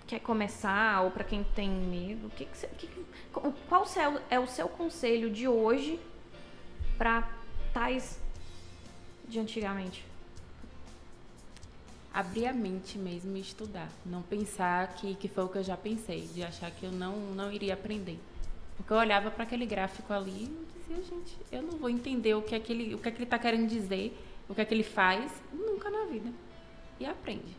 quer 0.04 0.18
começar 0.18 1.02
ou 1.02 1.10
para 1.12 1.22
quem 1.22 1.44
tem 1.54 1.70
medo, 1.70 2.26
o 2.26 2.30
que, 2.30 2.44
que, 2.44 2.56
você, 2.58 2.66
que 2.76 2.88
qual 3.32 3.86
é 4.28 4.38
o 4.40 4.46
seu 4.48 4.68
conselho 4.68 5.30
de 5.30 5.46
hoje 5.46 6.00
para 6.98 7.28
tais 7.72 8.20
de 9.28 9.38
antigamente? 9.38 10.04
Abrir 12.12 12.46
a 12.46 12.52
mente 12.52 12.98
mesmo 12.98 13.36
e 13.36 13.40
estudar. 13.40 13.88
Não 14.04 14.22
pensar 14.22 14.94
que, 14.94 15.14
que 15.14 15.28
foi 15.28 15.44
o 15.44 15.48
que 15.48 15.58
eu 15.58 15.62
já 15.62 15.76
pensei, 15.76 16.28
de 16.34 16.42
achar 16.42 16.70
que 16.70 16.84
eu 16.84 16.92
não, 16.92 17.16
não 17.34 17.50
iria 17.50 17.74
aprender. 17.74 18.18
Porque 18.76 18.92
eu 18.92 18.96
olhava 18.96 19.30
para 19.30 19.44
aquele 19.44 19.64
gráfico 19.64 20.12
ali 20.12 20.44
e 20.44 20.78
dizia, 20.78 21.04
gente, 21.04 21.36
eu 21.50 21.62
não 21.62 21.78
vou 21.78 21.88
entender 21.88 22.34
o 22.34 22.42
que 22.42 22.54
é 22.54 22.60
que 22.60 22.72
ele, 22.72 22.94
o 22.94 22.98
que 22.98 23.08
é 23.08 23.12
que 23.12 23.18
ele 23.18 23.24
está 23.24 23.38
querendo 23.38 23.68
dizer, 23.68 24.16
o 24.48 24.54
que 24.54 24.60
é 24.60 24.64
que 24.64 24.74
ele 24.74 24.82
faz, 24.82 25.32
nunca 25.52 25.88
na 25.88 26.04
vida. 26.04 26.30
E 27.00 27.06
aprende. 27.06 27.56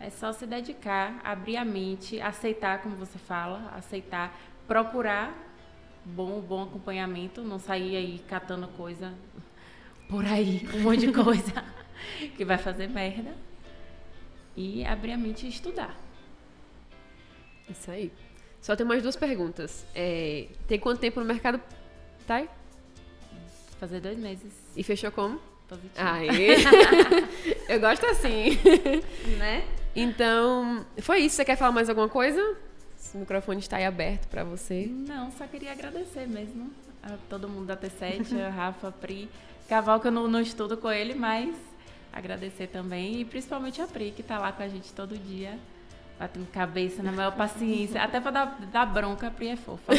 É 0.00 0.10
só 0.10 0.32
se 0.32 0.46
dedicar, 0.46 1.20
abrir 1.22 1.56
a 1.56 1.64
mente, 1.64 2.20
aceitar, 2.20 2.82
como 2.82 2.96
você 2.96 3.18
fala, 3.18 3.72
aceitar, 3.76 4.36
procurar 4.66 5.32
bom, 6.04 6.40
bom 6.40 6.64
acompanhamento, 6.64 7.42
não 7.42 7.58
sair 7.58 7.96
aí 7.96 8.18
catando 8.28 8.66
coisa 8.68 9.14
por 10.08 10.24
aí, 10.26 10.68
um 10.74 10.80
monte 10.80 11.06
de 11.06 11.12
coisa 11.12 11.64
que 12.36 12.44
vai 12.44 12.58
fazer 12.58 12.88
merda. 12.88 13.34
E 14.56 14.84
abrir 14.84 15.12
a 15.12 15.16
mente 15.16 15.46
e 15.46 15.48
estudar. 15.48 15.96
Isso 17.68 17.90
aí. 17.90 18.12
Só 18.60 18.76
tem 18.76 18.86
mais 18.86 19.02
duas 19.02 19.16
perguntas. 19.16 19.84
É, 19.94 20.46
tem 20.68 20.78
quanto 20.78 21.00
tempo 21.00 21.18
no 21.20 21.26
mercado, 21.26 21.60
Thay? 22.26 22.48
Fazer 23.80 24.00
dois 24.00 24.18
meses. 24.18 24.52
E 24.76 24.82
fechou 24.84 25.10
como? 25.10 25.40
Positivo. 25.68 25.94
Aí. 25.96 26.56
Eu 27.68 27.80
gosto 27.80 28.06
assim. 28.06 28.58
Né? 29.38 29.66
Então, 29.96 30.86
foi 31.00 31.20
isso. 31.20 31.36
Você 31.36 31.44
quer 31.44 31.56
falar 31.56 31.72
mais 31.72 31.88
alguma 31.88 32.08
coisa? 32.08 32.56
O 33.14 33.18
microfone 33.18 33.58
está 33.58 33.78
aí 33.78 33.84
aberto 33.84 34.28
para 34.28 34.44
você. 34.44 34.86
Não, 34.86 35.30
só 35.32 35.46
queria 35.46 35.72
agradecer 35.72 36.26
mesmo 36.28 36.70
a 37.02 37.16
todo 37.28 37.48
mundo 37.48 37.66
da 37.66 37.76
T7, 37.76 38.40
a 38.40 38.48
Rafa, 38.48 38.88
a 38.88 38.92
Pri. 38.92 39.28
Caval 39.68 40.00
que 40.00 40.06
eu 40.06 40.12
não, 40.12 40.28
não 40.28 40.40
estudo 40.40 40.76
com 40.76 40.90
ele, 40.90 41.14
mas 41.14 41.54
agradecer 42.12 42.66
também. 42.68 43.20
E 43.20 43.24
principalmente 43.24 43.80
a 43.80 43.86
Pri, 43.86 44.10
que 44.12 44.20
está 44.20 44.38
lá 44.38 44.52
com 44.52 44.62
a 44.62 44.68
gente 44.68 44.92
todo 44.92 45.16
dia, 45.16 45.58
batendo 46.18 46.46
cabeça, 46.50 47.02
na 47.02 47.12
maior 47.12 47.32
paciência. 47.36 48.02
Até 48.02 48.20
para 48.20 48.30
dar, 48.30 48.58
dar 48.72 48.86
bronca, 48.86 49.28
a 49.28 49.30
Pri 49.30 49.48
é 49.48 49.56
fofa. 49.56 49.92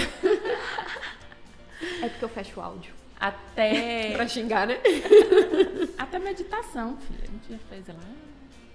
É 2.01 2.09
porque 2.09 2.23
eu 2.25 2.29
fecho 2.29 2.59
o 2.59 2.63
áudio. 2.63 2.93
Até. 3.19 4.11
pra 4.15 4.27
xingar, 4.27 4.67
né? 4.67 4.77
Até 5.97 6.19
meditação, 6.19 6.97
filha. 6.97 7.23
A 7.23 7.31
gente 7.31 7.51
já 7.51 7.57
fez 7.69 7.87
lá. 7.87 7.95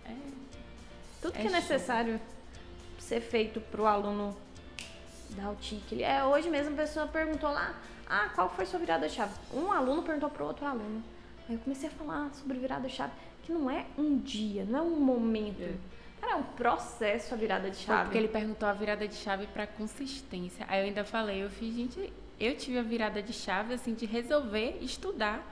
É. 0.06 0.12
Tudo 1.22 1.36
É 1.36 1.40
que 1.40 1.46
é 1.46 1.50
show. 1.50 1.60
necessário 1.60 2.20
ser 2.98 3.20
feito 3.20 3.60
para 3.60 3.80
o 3.80 3.86
aluno 3.86 4.36
dar 5.30 5.50
o 5.50 5.56
tique. 5.56 6.02
É, 6.02 6.24
hoje 6.24 6.48
mesmo 6.48 6.74
a 6.74 6.76
pessoa 6.76 7.06
perguntou 7.06 7.50
lá, 7.50 7.74
ah, 8.08 8.30
qual 8.34 8.48
foi 8.50 8.64
sua 8.66 8.78
virada 8.78 9.08
de 9.08 9.14
chave? 9.14 9.32
Um 9.52 9.70
aluno 9.72 10.02
perguntou 10.02 10.30
para 10.30 10.42
o 10.42 10.46
outro 10.46 10.66
aluno. 10.66 11.02
Aí 11.48 11.54
eu 11.54 11.60
comecei 11.60 11.88
a 11.88 11.92
falar 11.92 12.30
sobre 12.34 12.58
virada 12.58 12.86
de 12.88 12.94
chave, 12.94 13.12
que 13.48 13.52
não 13.52 13.70
é 13.70 13.86
um 13.96 14.18
dia, 14.18 14.64
não 14.68 14.78
é 14.78 14.82
um 14.82 15.00
momento. 15.00 15.62
É. 15.62 15.74
Cara, 16.20 16.32
é 16.34 16.36
um 16.36 16.42
processo 16.42 17.32
a 17.32 17.36
virada 17.36 17.70
de 17.70 17.76
Foi 17.76 17.86
chave. 17.86 18.02
porque 18.04 18.18
ele 18.18 18.28
perguntou 18.28 18.68
a 18.68 18.72
virada 18.74 19.08
de 19.08 19.14
chave 19.14 19.46
para 19.46 19.66
consistência. 19.66 20.66
Aí 20.68 20.80
eu 20.80 20.84
ainda 20.86 21.02
falei, 21.04 21.42
eu 21.42 21.48
fiz, 21.48 21.74
gente, 21.74 22.12
eu 22.38 22.54
tive 22.56 22.78
a 22.78 22.82
virada 22.82 23.22
de 23.22 23.32
chave 23.32 23.72
assim 23.72 23.94
de 23.94 24.04
resolver 24.04 24.78
estudar 24.82 25.42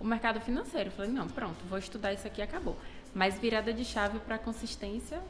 o 0.00 0.04
mercado 0.04 0.40
financeiro. 0.40 0.88
Eu 0.88 0.92
falei, 0.92 1.10
não, 1.12 1.28
pronto, 1.28 1.56
vou 1.68 1.78
estudar 1.78 2.12
isso 2.12 2.26
aqui 2.26 2.40
acabou. 2.40 2.76
Mas 3.14 3.38
virada 3.38 3.72
de 3.72 3.84
chave 3.84 4.18
para 4.20 4.38
consistência 4.38 5.20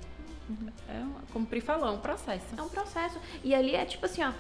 é, 0.89 0.99
um- 1.01 1.15
como 1.33 1.45
o 1.45 1.49
Pri 1.49 1.61
falou, 1.61 1.89
é 1.89 1.91
um 1.91 1.99
processo. 2.01 2.47
É 2.57 2.63
um 2.63 2.69
processo. 2.69 3.19
E 3.43 3.55
ali 3.55 3.75
é 3.75 3.85
tipo 3.85 4.05
assim, 4.07 4.23
ó, 4.23 4.33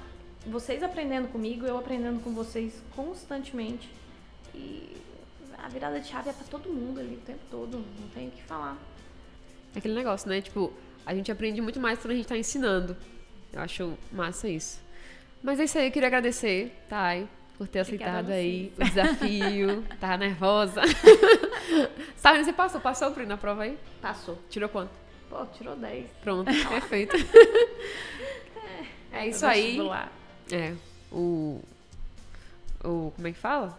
vocês 0.47 0.83
aprendendo 0.83 1.29
comigo, 1.29 1.65
eu 1.67 1.77
aprendendo 1.79 2.23
com 2.23 2.33
vocês 2.33 2.81
constantemente. 2.95 3.89
E 4.55 4.97
a 5.63 5.69
virada 5.69 6.01
de 6.01 6.09
chave 6.09 6.29
é 6.29 6.33
para 6.33 6.45
todo 6.47 6.69
mundo 6.69 6.99
ali 6.99 7.15
o 7.15 7.21
tempo 7.21 7.41
todo, 7.51 7.79
não 7.79 8.09
tem 8.09 8.29
o 8.29 8.31
que 8.33 8.43
falar. 8.43 8.77
É 9.75 9.79
Aquele 9.79 9.95
negócio, 9.95 10.29
né? 10.29 10.41
Tipo, 10.41 10.73
a 11.07 11.15
gente 11.15 11.31
aprende 11.31 11.61
muito 11.61 11.79
mais 11.79 11.99
quando 12.01 12.13
a 12.13 12.17
gente 12.17 12.27
tá 12.27 12.37
ensinando. 12.37 12.97
Eu 13.53 13.61
acho 13.61 13.97
massa 14.11 14.49
isso. 14.49 14.81
Mas 15.43 15.61
é 15.61 15.65
isso 15.65 15.79
aí, 15.79 15.87
eu 15.87 15.93
queria 15.93 16.09
agradecer, 16.09 16.73
Thay, 16.89 17.29
por 17.57 17.69
ter 17.69 17.83
Obrigada 17.83 18.19
aceitado 18.19 18.33
aí 18.33 18.73
o 18.77 18.85
desafio. 18.85 19.85
Tava 20.01 20.17
nervosa. 20.17 20.83
Sabe, 22.17 22.45
você 22.45 22.53
passou, 22.53 22.81
passou, 22.81 23.13
Pri, 23.13 23.25
na 23.25 23.37
prova 23.37 23.63
aí? 23.63 23.79
Passou. 24.01 24.39
Tirou 24.51 24.69
quanto? 24.69 24.91
Pô, 25.31 25.47
tirou 25.47 25.77
10. 25.77 26.07
Pronto, 26.23 26.51
perfeito. 26.69 27.17
É 29.15 29.29
isso 29.29 29.45
aí. 29.45 29.79
É, 30.51 30.75
o... 31.13 31.61
O... 32.83 33.13
Como 33.15 33.29
é 33.29 33.33
que 33.33 33.39
fala? 33.39 33.79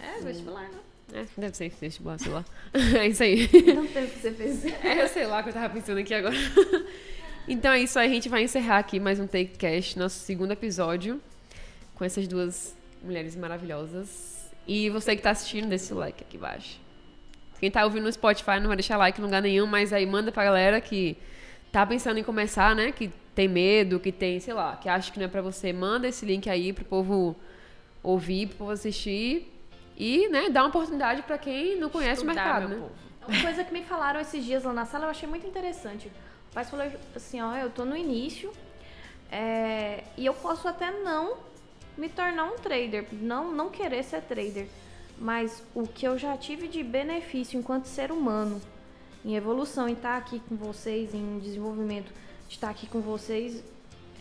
É, 0.00 0.20
vestibular, 0.20 0.62
né? 0.70 0.78
É, 1.14 1.24
deve 1.38 1.56
ser 1.56 1.70
vestibular, 1.80 2.18
sei 2.18 2.32
lá. 2.32 2.44
É 2.98 3.06
isso 3.06 3.22
aí. 3.22 3.48
Não 3.72 3.86
sei 3.86 4.04
o 4.04 4.10
que 4.10 4.18
você 4.18 4.32
fez. 4.32 4.64
É, 4.84 5.06
sei 5.06 5.26
lá 5.26 5.40
o 5.40 5.42
que 5.44 5.50
eu 5.50 5.52
tava 5.52 5.72
pensando 5.72 5.98
aqui 5.98 6.12
agora. 6.12 6.34
Então 7.46 7.70
é 7.70 7.80
isso 7.80 7.98
aí, 7.98 8.08
a 8.08 8.14
gente 8.14 8.26
vai 8.26 8.42
encerrar 8.42 8.78
aqui 8.78 8.98
mais 8.98 9.20
um 9.20 9.26
Take 9.26 9.58
Cast, 9.58 9.98
nosso 9.98 10.18
segundo 10.20 10.52
episódio, 10.52 11.20
com 11.94 12.02
essas 12.02 12.26
duas 12.26 12.74
mulheres 13.02 13.36
maravilhosas. 13.36 14.50
E 14.66 14.88
você 14.88 15.14
que 15.14 15.20
tá 15.20 15.32
assistindo, 15.32 15.68
deixa 15.68 15.94
o 15.94 15.98
like 15.98 16.24
aqui 16.24 16.38
embaixo. 16.38 16.80
Quem 17.60 17.70
tá 17.70 17.84
ouvindo 17.84 18.04
no 18.04 18.12
Spotify 18.12 18.58
não 18.58 18.68
vai 18.68 18.76
deixar 18.76 18.96
like 18.96 19.20
em 19.20 19.24
lugar 19.24 19.42
nenhum, 19.42 19.66
mas 19.66 19.92
aí 19.92 20.06
manda 20.06 20.32
pra 20.32 20.42
galera 20.42 20.80
que 20.80 21.18
tá 21.70 21.84
pensando 21.84 22.18
em 22.18 22.22
começar, 22.22 22.74
né? 22.74 22.92
Que 22.92 23.12
tem 23.34 23.46
medo, 23.46 24.00
que 24.00 24.10
tem, 24.10 24.40
sei 24.40 24.54
lá, 24.54 24.76
que 24.76 24.88
acha 24.88 25.12
que 25.12 25.18
não 25.18 25.26
é 25.26 25.28
pra 25.28 25.42
você. 25.42 25.70
Manda 25.70 26.08
esse 26.08 26.24
link 26.24 26.48
aí 26.48 26.72
pro 26.72 26.86
povo 26.86 27.36
ouvir, 28.02 28.46
pro 28.46 28.56
povo 28.56 28.70
assistir. 28.70 29.53
E, 29.96 30.28
né, 30.28 30.50
dar 30.50 30.62
uma 30.62 30.68
oportunidade 30.68 31.22
pra 31.22 31.38
quem 31.38 31.78
não 31.78 31.88
conhece 31.88 32.22
Estudar, 32.22 32.32
o 32.32 32.34
mercado, 32.34 32.68
meu 32.68 32.78
né? 32.78 32.82
povo. 32.82 33.04
Uma 33.28 33.42
coisa 33.42 33.64
que 33.64 33.72
me 33.72 33.82
falaram 33.82 34.20
esses 34.20 34.44
dias 34.44 34.64
lá 34.64 34.72
na 34.72 34.84
sala, 34.84 35.06
eu 35.06 35.10
achei 35.10 35.28
muito 35.28 35.46
interessante. 35.46 36.08
O 36.50 36.54
pai 36.54 36.64
falou 36.64 36.86
assim, 37.14 37.40
ó, 37.40 37.54
eu 37.56 37.70
tô 37.70 37.84
no 37.84 37.96
início 37.96 38.52
é, 39.30 40.04
e 40.16 40.26
eu 40.26 40.34
posso 40.34 40.68
até 40.68 40.90
não 40.90 41.38
me 41.96 42.08
tornar 42.08 42.44
um 42.44 42.56
trader, 42.56 43.06
não, 43.12 43.50
não 43.52 43.70
querer 43.70 44.02
ser 44.02 44.22
trader. 44.22 44.66
Mas 45.18 45.62
o 45.74 45.86
que 45.86 46.06
eu 46.06 46.18
já 46.18 46.36
tive 46.36 46.68
de 46.68 46.82
benefício 46.82 47.58
enquanto 47.58 47.86
ser 47.86 48.10
humano, 48.10 48.60
em 49.24 49.36
evolução, 49.36 49.88
em 49.88 49.92
estar 49.92 50.16
aqui 50.16 50.40
com 50.48 50.56
vocês, 50.56 51.14
em 51.14 51.38
desenvolvimento, 51.38 52.12
de 52.48 52.54
estar 52.54 52.68
aqui 52.68 52.86
com 52.86 53.00
vocês, 53.00 53.62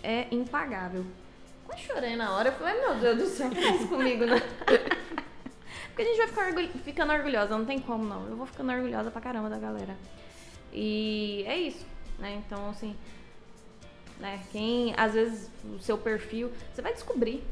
é 0.01 0.27
impagável. 0.31 1.05
Quase 1.65 1.81
chorei 1.81 2.15
na 2.15 2.31
hora, 2.31 2.49
eu 2.49 2.53
falei, 2.53 2.79
meu 2.79 2.95
Deus 2.95 3.17
do 3.17 3.25
céu, 3.25 3.51
faz 3.51 3.81
isso 3.81 3.87
comigo, 3.87 4.25
né? 4.25 4.41
Porque 5.93 6.01
a 6.01 6.05
gente 6.05 6.17
vai 6.17 6.27
ficar 6.27 6.47
orgulho- 6.47 6.69
ficando 6.83 7.13
orgulhosa, 7.13 7.55
não 7.57 7.65
tem 7.65 7.79
como 7.79 8.03
não. 8.03 8.27
Eu 8.27 8.35
vou 8.35 8.45
ficando 8.47 8.71
orgulhosa 8.71 9.11
pra 9.11 9.21
caramba 9.21 9.49
da 9.49 9.59
galera. 9.59 9.95
E 10.71 11.43
é 11.47 11.55
isso, 11.57 11.85
né? 12.17 12.41
Então, 12.45 12.69
assim, 12.69 12.95
né? 14.19 14.41
Quem, 14.51 14.93
às 14.97 15.13
vezes, 15.13 15.49
o 15.63 15.79
seu 15.79 15.97
perfil, 15.97 16.51
você 16.73 16.81
vai 16.81 16.93
descobrir 16.93 17.43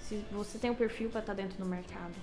se 0.00 0.16
você 0.32 0.58
tem 0.58 0.70
um 0.70 0.74
perfil 0.74 1.08
pra 1.08 1.20
estar 1.20 1.34
dentro 1.34 1.56
do 1.56 1.64
mercado. 1.66 2.14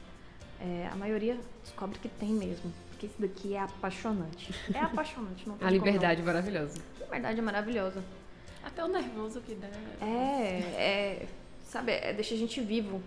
É, 0.59 0.89
a 0.91 0.95
maioria 0.95 1.37
descobre 1.63 1.97
que 1.99 2.09
tem 2.09 2.29
mesmo. 2.29 2.71
Porque 2.89 3.05
isso 3.05 3.15
daqui 3.19 3.55
é 3.55 3.59
apaixonante. 3.61 4.53
É 4.73 4.79
apaixonante, 4.83 5.47
não 5.47 5.57
tem 5.57 5.67
A 5.67 5.71
como 5.71 5.79
não. 5.79 5.85
liberdade 5.85 6.21
maravilhosa. 6.21 6.81
A 6.99 7.03
liberdade 7.05 7.39
é 7.39 7.41
maravilhosa. 7.41 8.03
Até 8.63 8.83
o 8.83 8.87
nervoso 8.89 9.39
que 9.41 9.55
dá. 9.55 9.67
É, 10.05 10.59
é, 10.75 11.27
sabe, 11.63 11.93
é, 11.93 12.13
deixa 12.13 12.35
a 12.35 12.37
gente 12.37 12.59
vivo. 12.61 13.01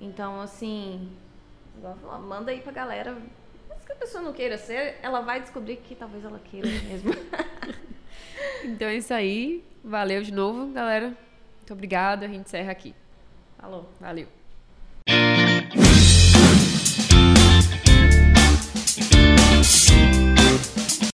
Então, 0.00 0.40
assim, 0.40 1.10
Manda 2.20 2.50
aí 2.50 2.60
pra 2.60 2.72
galera. 2.72 3.16
Mas 3.68 3.84
que 3.84 3.92
a 3.92 3.96
pessoa 3.96 4.22
não 4.22 4.32
queira 4.32 4.56
ser, 4.56 4.96
ela 5.02 5.20
vai 5.20 5.40
descobrir 5.40 5.76
que 5.76 5.94
talvez 5.94 6.24
ela 6.24 6.38
queira 6.38 6.68
mesmo. 6.68 7.12
então 8.64 8.88
é 8.88 8.96
isso 8.96 9.12
aí. 9.12 9.64
Valeu 9.82 10.22
de 10.22 10.32
novo, 10.32 10.72
galera. 10.72 11.08
Muito 11.58 11.72
obrigada. 11.72 12.26
A 12.26 12.28
gente 12.28 12.46
encerra 12.46 12.70
aqui. 12.70 12.94
Falou. 13.58 13.88
Valeu. 14.00 14.28